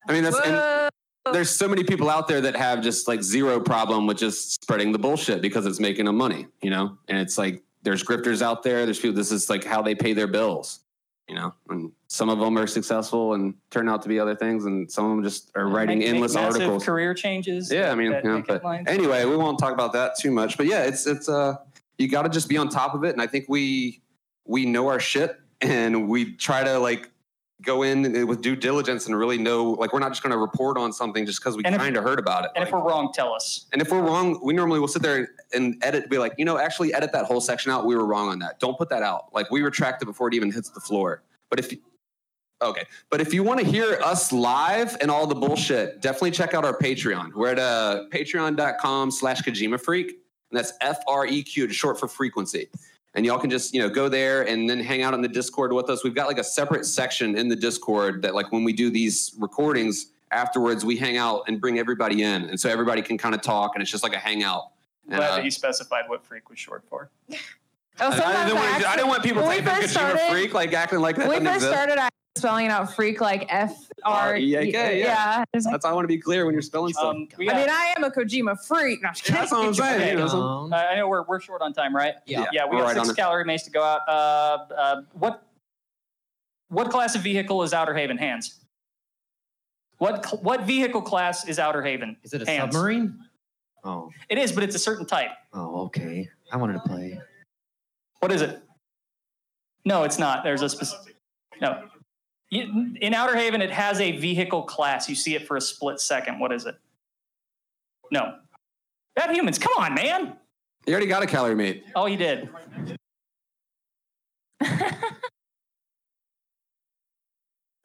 I 0.10 0.12
mean, 0.12 0.24
that's. 0.24 0.40
and- 0.40 0.90
there's 1.34 1.50
so 1.50 1.68
many 1.68 1.84
people 1.84 2.10
out 2.10 2.28
there 2.28 2.42
that 2.42 2.56
have 2.56 2.82
just 2.82 3.08
like 3.08 3.24
zero 3.24 3.60
problem 3.60 4.06
with 4.06 4.18
just 4.18 4.62
spreading 4.62 4.92
the 4.92 5.00
bullshit 5.00 5.42
because 5.42 5.66
it's 5.66 5.80
making 5.80 6.06
them 6.06 6.18
money, 6.18 6.46
you 6.62 6.70
know? 6.70 6.98
And 7.08 7.18
it's 7.18 7.38
like 7.38 7.64
there's 7.86 8.04
grifters 8.04 8.42
out 8.42 8.64
there. 8.64 8.84
There's 8.84 9.00
people, 9.00 9.16
this 9.16 9.32
is 9.32 9.50
like 9.50 9.64
how 9.64 9.82
they 9.82 9.96
pay 9.96 10.12
their 10.14 10.28
bills, 10.28 10.80
you 11.30 11.36
know? 11.36 11.54
And 11.70 11.92
some 12.08 12.30
of 12.30 12.40
them 12.40 12.58
are 12.58 12.68
successful 12.68 13.36
and 13.36 13.54
turn 13.70 13.88
out 13.88 14.02
to 14.02 14.10
be 14.10 14.20
other 14.20 14.36
things. 14.36 14.66
And 14.66 14.92
some 14.92 15.06
of 15.06 15.12
them 15.12 15.24
just 15.24 15.52
are 15.56 15.68
writing 15.68 16.00
Make- 16.00 16.08
make 16.08 16.16
endless 16.16 16.34
massive 16.34 16.62
articles. 16.64 16.84
Career 16.84 17.14
changes. 17.14 17.72
Yeah, 17.72 17.92
I 17.92 17.96
mean, 17.96 18.12
that 18.12 18.26
you 18.26 18.30
know, 18.32 18.44
but 18.46 18.64
anyway, 18.88 19.24
we 19.24 19.38
won't 19.38 19.60
talk 19.60 19.72
about 19.74 19.94
that 19.94 20.18
too 20.20 20.32
much. 20.32 20.58
But 20.58 20.66
yeah, 20.66 20.84
it's 20.84 21.08
it's 21.08 21.30
uh 21.30 21.56
you 21.98 22.10
got 22.10 22.24
to 22.24 22.30
just 22.30 22.50
be 22.50 22.58
on 22.58 22.68
top 22.68 22.94
of 22.94 23.06
it, 23.06 23.14
and 23.14 23.22
I 23.22 23.28
think 23.28 23.46
we 23.48 24.02
we 24.46 24.66
know 24.66 24.90
our 24.90 25.00
shit, 25.00 25.40
and 25.62 26.10
we 26.10 26.34
try 26.34 26.64
to 26.64 26.78
like 26.80 27.10
go 27.62 27.84
in 27.84 28.28
with 28.28 28.41
due 28.41 28.56
diligence 28.56 29.06
and 29.08 29.18
really 29.18 29.38
know 29.38 29.72
like 29.72 29.93
we're 29.93 29.99
not 29.99 30.10
just 30.12 30.22
going 30.22 30.32
to 30.32 30.38
report 30.38 30.78
on 30.78 30.91
something 30.91 31.26
just 31.26 31.39
because 31.39 31.56
we 31.56 31.64
kind 31.64 31.95
of 31.95 32.03
heard 32.03 32.20
about 32.20 32.43
it. 32.43 32.51
and 32.56 32.64
if 32.64 32.72
we're 32.72 32.82
wrong, 32.82 33.12
tell 33.14 33.34
us. 33.34 33.68
And 33.72 33.82
if 33.82 33.91
we're 33.91 34.01
wrong, 34.01 34.39
we 34.43 34.53
normally 34.53 34.80
will 34.80 34.89
sit 34.89 35.01
there 35.01 35.30
and 35.53 35.82
edit, 35.82 36.10
be 36.10 36.18
like, 36.18 36.34
you 36.38 36.45
know, 36.45 36.58
actually 36.58 36.93
edit 36.93 37.12
that 37.14 37.26
whole 37.26 37.39
section 37.41 37.72
out. 37.72 37.86
We 37.86 37.95
were 37.95 38.06
wrong 38.06 38.28
on 38.28 38.39
that. 38.39 38.60
Don't 38.60 38.78
put 38.78 38.89
that 38.89 39.03
out. 39.03 39.34
Like 39.34 39.49
we 39.51 39.62
retract 39.62 40.01
it 40.01 40.06
before 40.06 40.28
it 40.28 40.34
even 40.34 40.51
hits 40.51 40.70
the 40.70 40.82
floor. 40.82 41.24
But 41.49 41.60
if 41.60 41.74
okay, 42.62 42.84
but 43.10 43.22
if 43.22 43.34
you 43.34 43.43
want 43.43 43.62
to 43.62 43.66
hear 43.66 43.99
us 44.03 44.34
live 44.34 44.97
and 45.01 45.10
all 45.10 45.26
the 45.26 45.36
bullshit, 45.36 46.01
definitely 46.01 46.32
check 46.32 46.53
out 46.53 46.66
our 46.66 46.78
Patreon. 46.78 47.34
We're 47.34 47.51
at 47.51 47.60
uh, 47.60 48.03
patreon.com 48.12 49.12
slash 49.12 49.41
Kojima 49.41 49.80
Freak. 49.80 50.08
And 50.51 50.60
that's 50.60 50.74
F 50.82 50.99
R 51.08 51.26
E 51.26 51.41
Q, 51.41 51.70
short 51.70 51.99
for 51.99 52.08
frequency. 52.08 52.70
And 53.16 53.26
y'all 53.26 53.39
can 53.39 53.49
just, 53.49 53.74
you 53.74 53.80
know, 53.80 53.89
go 53.89 54.09
there 54.09 54.45
and 54.47 54.70
then 54.70 54.80
hang 54.80 55.01
out 55.01 55.13
in 55.13 55.22
the 55.22 55.28
Discord 55.30 55.72
with 55.72 55.89
us. 55.89 56.03
We've 56.03 56.13
got 56.13 56.28
like 56.28 56.38
a 56.38 56.43
separate 56.43 56.86
section 56.86 57.38
in 57.38 57.47
the 57.47 57.55
Discord 57.55 58.22
that 58.24 58.36
like 58.36 58.51
when 58.51 58.63
we 58.66 58.74
do 58.74 58.89
these 58.89 59.34
recordings 59.39 60.07
afterwards, 60.32 60.84
we 60.84 60.97
hang 60.97 61.16
out 61.18 61.43
and 61.47 61.61
bring 61.61 61.80
everybody 61.80 62.24
in. 62.24 62.43
And 62.49 62.59
so 62.59 62.70
everybody 62.70 63.01
can 63.01 63.18
kind 63.18 63.34
of 63.34 63.41
talk 63.41 63.72
and 63.74 63.82
it's 63.82 63.89
just 63.89 64.03
like 64.03 64.13
a 64.13 64.20
hangout. 64.20 64.72
And, 65.07 65.16
Glad 65.16 65.32
uh, 65.32 65.36
that 65.38 65.45
you 65.45 65.51
specified 65.51 66.09
what 66.09 66.26
freak 66.26 66.49
was 66.49 66.59
short 66.59 66.84
for. 66.89 67.09
Oh, 67.32 67.36
I, 67.99 68.07
I 68.09 68.45
didn't 68.45 68.57
want, 68.59 68.86
I 68.86 68.95
didn't 68.97 69.07
want 69.07 69.24
people 69.24 69.41
to 69.43 69.47
we 69.47 69.55
typing 69.61 69.74
first 69.74 69.88
Kojima 69.88 69.89
started- 69.91 70.32
freak, 70.32 70.53
like 70.53 70.74
acting 70.74 70.99
like 70.99 71.16
that 71.16 71.30
when 71.30 71.39
we 71.39 71.45
doesn't 71.45 71.61
first 71.61 71.66
exist. 71.68 71.74
started, 71.74 71.97
I 71.97 72.05
was 72.05 72.11
spelling 72.38 72.66
it 72.66 72.70
out 72.70 72.94
freak 72.94 73.22
like 73.22 73.46
F 73.50 73.88
R 74.04 74.36
E 74.36 74.56
A 74.56 74.72
K. 74.72 75.00
yeah. 75.00 75.06
Yeah. 75.06 75.44
It's 75.54 75.66
like, 75.66 75.74
That's 75.74 75.86
why 75.86 75.92
I 75.92 75.94
want 75.94 76.04
to 76.04 76.08
be 76.08 76.18
clear 76.18 76.46
when 76.46 76.54
you're 76.54 76.62
spelling 76.62 76.94
stuff. 76.94 77.06
Um, 77.16 77.28
we 77.38 77.50
I 77.50 77.56
mean, 77.56 77.70
I 77.70 77.94
am 77.98 78.04
a 78.04 78.12
Kojima 78.12 78.64
freak. 78.66 79.02
No, 79.02 79.10
I'm 79.10 79.16
Yeah, 79.26 79.34
that's 79.36 79.52
what 79.52 79.66
I'm 79.66 79.74
saying. 79.74 80.10
You 80.14 80.18
know, 80.20 80.28
some- 80.28 80.40
Um, 80.42 80.74
I 80.74 80.88
I 80.88 80.96
know 80.96 81.08
we're, 81.08 81.24
we're 81.24 81.40
short 81.40 81.62
on 81.62 81.74
time, 81.74 81.96
right? 81.96 82.16
Yeah. 82.26 82.46
Yeah, 82.52 82.66
we 82.66 82.76
We're 82.76 82.82
got 82.84 82.88
right 82.88 82.96
six 82.96 83.08
on 83.10 83.14
it. 83.14 83.18
calorie 83.18 83.46
mace 83.46 83.64
to 83.64 83.72
go 83.72 83.84
out. 83.84 84.02
Uh, 84.08 84.66
uh, 84.76 85.02
what 85.14 85.44
what 86.70 86.90
class 86.90 87.16
of 87.16 87.22
vehicle 87.22 87.64
is 87.64 87.74
Outer 87.74 87.94
Haven? 87.94 88.18
Hands. 88.18 88.60
What 89.98 90.26
cl- 90.26 90.42
what 90.42 90.64
vehicle 90.64 91.02
class 91.02 91.48
is 91.48 91.58
Outer 91.58 91.82
Haven? 91.82 92.18
Is 92.24 92.34
it 92.34 92.42
a 92.42 92.46
Hands. 92.46 92.74
submarine? 92.74 93.18
Oh, 93.86 94.10
It 94.30 94.40
is, 94.40 94.52
but 94.52 94.64
it's 94.64 94.76
a 94.76 94.80
certain 94.80 95.06
type. 95.06 95.30
oh, 95.54 95.84
okay. 95.86 96.28
I 96.52 96.58
wanted 96.58 96.74
to 96.74 96.80
play. 96.80 97.20
What 98.20 98.32
is 98.32 98.42
it? 98.42 98.62
No, 99.86 100.04
it's 100.04 100.18
not. 100.18 100.44
There's 100.44 100.64
a 100.64 100.70
specific. 100.70 101.16
No. 101.62 101.84
You- 102.56 102.95
In 103.01 103.14
Outer 103.14 103.36
Haven, 103.36 103.62
it 103.62 103.72
has 103.72 103.99
a 103.99 104.14
vehicle 104.18 104.64
class. 104.64 105.08
You 105.10 105.16
see 105.16 105.36
it 105.36 105.47
for 105.47 105.58
a 105.58 105.62
split 105.62 105.99
second. 105.99 106.39
What 106.39 106.51
is 106.51 106.66
it? 106.66 106.76
No. 108.12 108.36
Bad 109.16 109.36
humans. 109.36 109.58
Come 109.60 109.74
on, 109.78 109.93
man. 109.93 110.38
You 110.86 110.93
already 110.93 111.08
got 111.08 111.24
a 111.24 111.28
calorie 111.28 111.56
mate. 111.56 111.84
Oh, 111.95 112.06
you 112.06 112.18
did. 112.18 112.49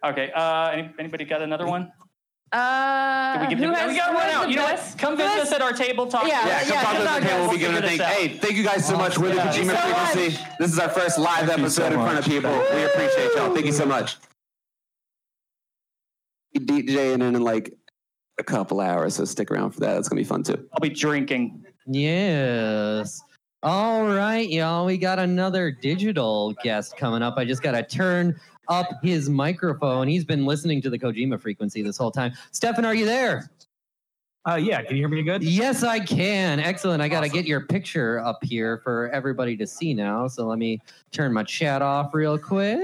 okay. 0.05 0.31
Uh, 0.35 0.69
any, 0.73 0.91
anybody 0.99 1.25
got 1.25 1.43
another 1.43 1.67
one? 1.67 1.93
Uh, 2.53 3.39
Did 3.39 3.41
we 3.43 3.47
give 3.51 3.59
who 3.61 3.67
them- 3.67 3.75
has, 3.75 3.91
we 3.93 3.97
got 3.97 4.09
who 4.11 4.15
one 4.17 4.27
out. 4.29 4.51
You 4.51 4.57
know 4.57 4.65
what? 4.65 4.95
Come 4.99 5.13
who 5.13 5.19
visit 5.19 5.31
has- 5.39 5.49
us 5.49 5.53
at 5.55 5.63
our 5.63 5.73
table. 5.73 6.07
Talk. 6.09 6.27
Yeah, 6.27 6.45
Yeah, 6.47 6.61
come 6.65 6.69
yeah, 6.75 6.83
talk 6.83 6.93
to 6.97 7.01
us 7.03 7.09
at 7.09 7.21
the 7.21 7.27
table. 7.29 7.41
We'll 7.43 7.53
be 7.53 7.59
giving 7.59 7.77
a 7.77 7.83
Figure 7.83 8.05
thing. 8.05 8.29
Hey, 8.29 8.39
thank 8.39 8.55
you 8.57 8.65
guys 8.65 8.87
so 8.87 8.97
much. 8.97 9.19
We're 9.19 9.29
the 9.35 9.41
Kojima 9.41 9.53
Thank 9.53 9.57
you 9.59 9.67
much. 9.73 10.11
Frequency. 10.13 10.45
This 10.59 10.73
is 10.73 10.79
our 10.81 10.89
first 10.89 11.19
live 11.19 11.47
Thank 11.47 11.61
you 11.61 11.69
so 11.69 11.85
episode 11.85 11.93
in 11.93 12.01
front 12.01 12.19
of 12.19 12.25
much. 12.27 12.33
people. 12.35 12.51
We 12.51 12.83
appreciate 12.85 13.31
y'all. 13.37 13.55
Thank 13.55 13.67
you 13.67 13.73
so 13.73 13.87
much. 13.87 14.17
DJing 16.55 17.23
and 17.23 17.37
in 17.37 17.43
like 17.43 17.73
a 18.39 18.43
couple 18.43 18.81
hours, 18.81 19.17
so 19.17 19.25
stick 19.25 19.51
around 19.51 19.73
for 19.73 19.81
that. 19.81 19.95
That's 19.95 20.09
gonna 20.09 20.21
be 20.21 20.25
fun 20.25 20.43
too. 20.43 20.69
I'll 20.73 20.81
be 20.81 20.89
drinking. 20.89 21.65
Yes. 21.87 23.23
All 23.63 24.07
right, 24.07 24.49
y'all. 24.49 24.87
We 24.87 24.97
got 24.97 25.19
another 25.19 25.71
digital 25.71 26.55
guest 26.63 26.97
coming 26.97 27.23
up. 27.23 27.35
I 27.37 27.45
just 27.45 27.63
got 27.63 27.73
to 27.73 27.83
turn 27.83 28.41
up 28.69 28.89
his 29.03 29.29
microphone. 29.29 30.09
He's 30.09 30.25
been 30.25 30.47
listening 30.47 30.81
to 30.81 30.89
the 30.89 30.99
Kojima 30.99 31.39
frequency 31.39 31.83
this 31.83 31.99
whole 31.99 32.11
time. 32.11 32.33
Stefan, 32.53 32.87
are 32.87 32.95
you 32.95 33.05
there? 33.05 33.51
Uh, 34.49 34.55
yeah. 34.55 34.81
Can 34.83 34.97
you 34.97 35.03
hear 35.03 35.09
me 35.09 35.23
good? 35.23 35.43
Yes, 35.43 35.83
I 35.83 36.01
can. 36.01 36.59
Excellent. 36.59 37.03
I 37.03 37.09
got 37.09 37.21
to 37.21 37.29
get 37.29 37.45
your 37.45 37.61
picture 37.61 38.21
up 38.21 38.43
here 38.43 38.79
for 38.79 39.11
everybody 39.11 39.59
to 39.59 39.67
see 39.67 39.93
now. 39.93 40.27
So 40.27 40.47
let 40.47 40.59
me 40.59 40.81
turn 41.13 41.31
my 41.31 41.43
chat 41.43 41.83
off 41.83 42.15
real 42.15 42.39
quick. 42.39 42.81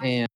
And 0.00 0.28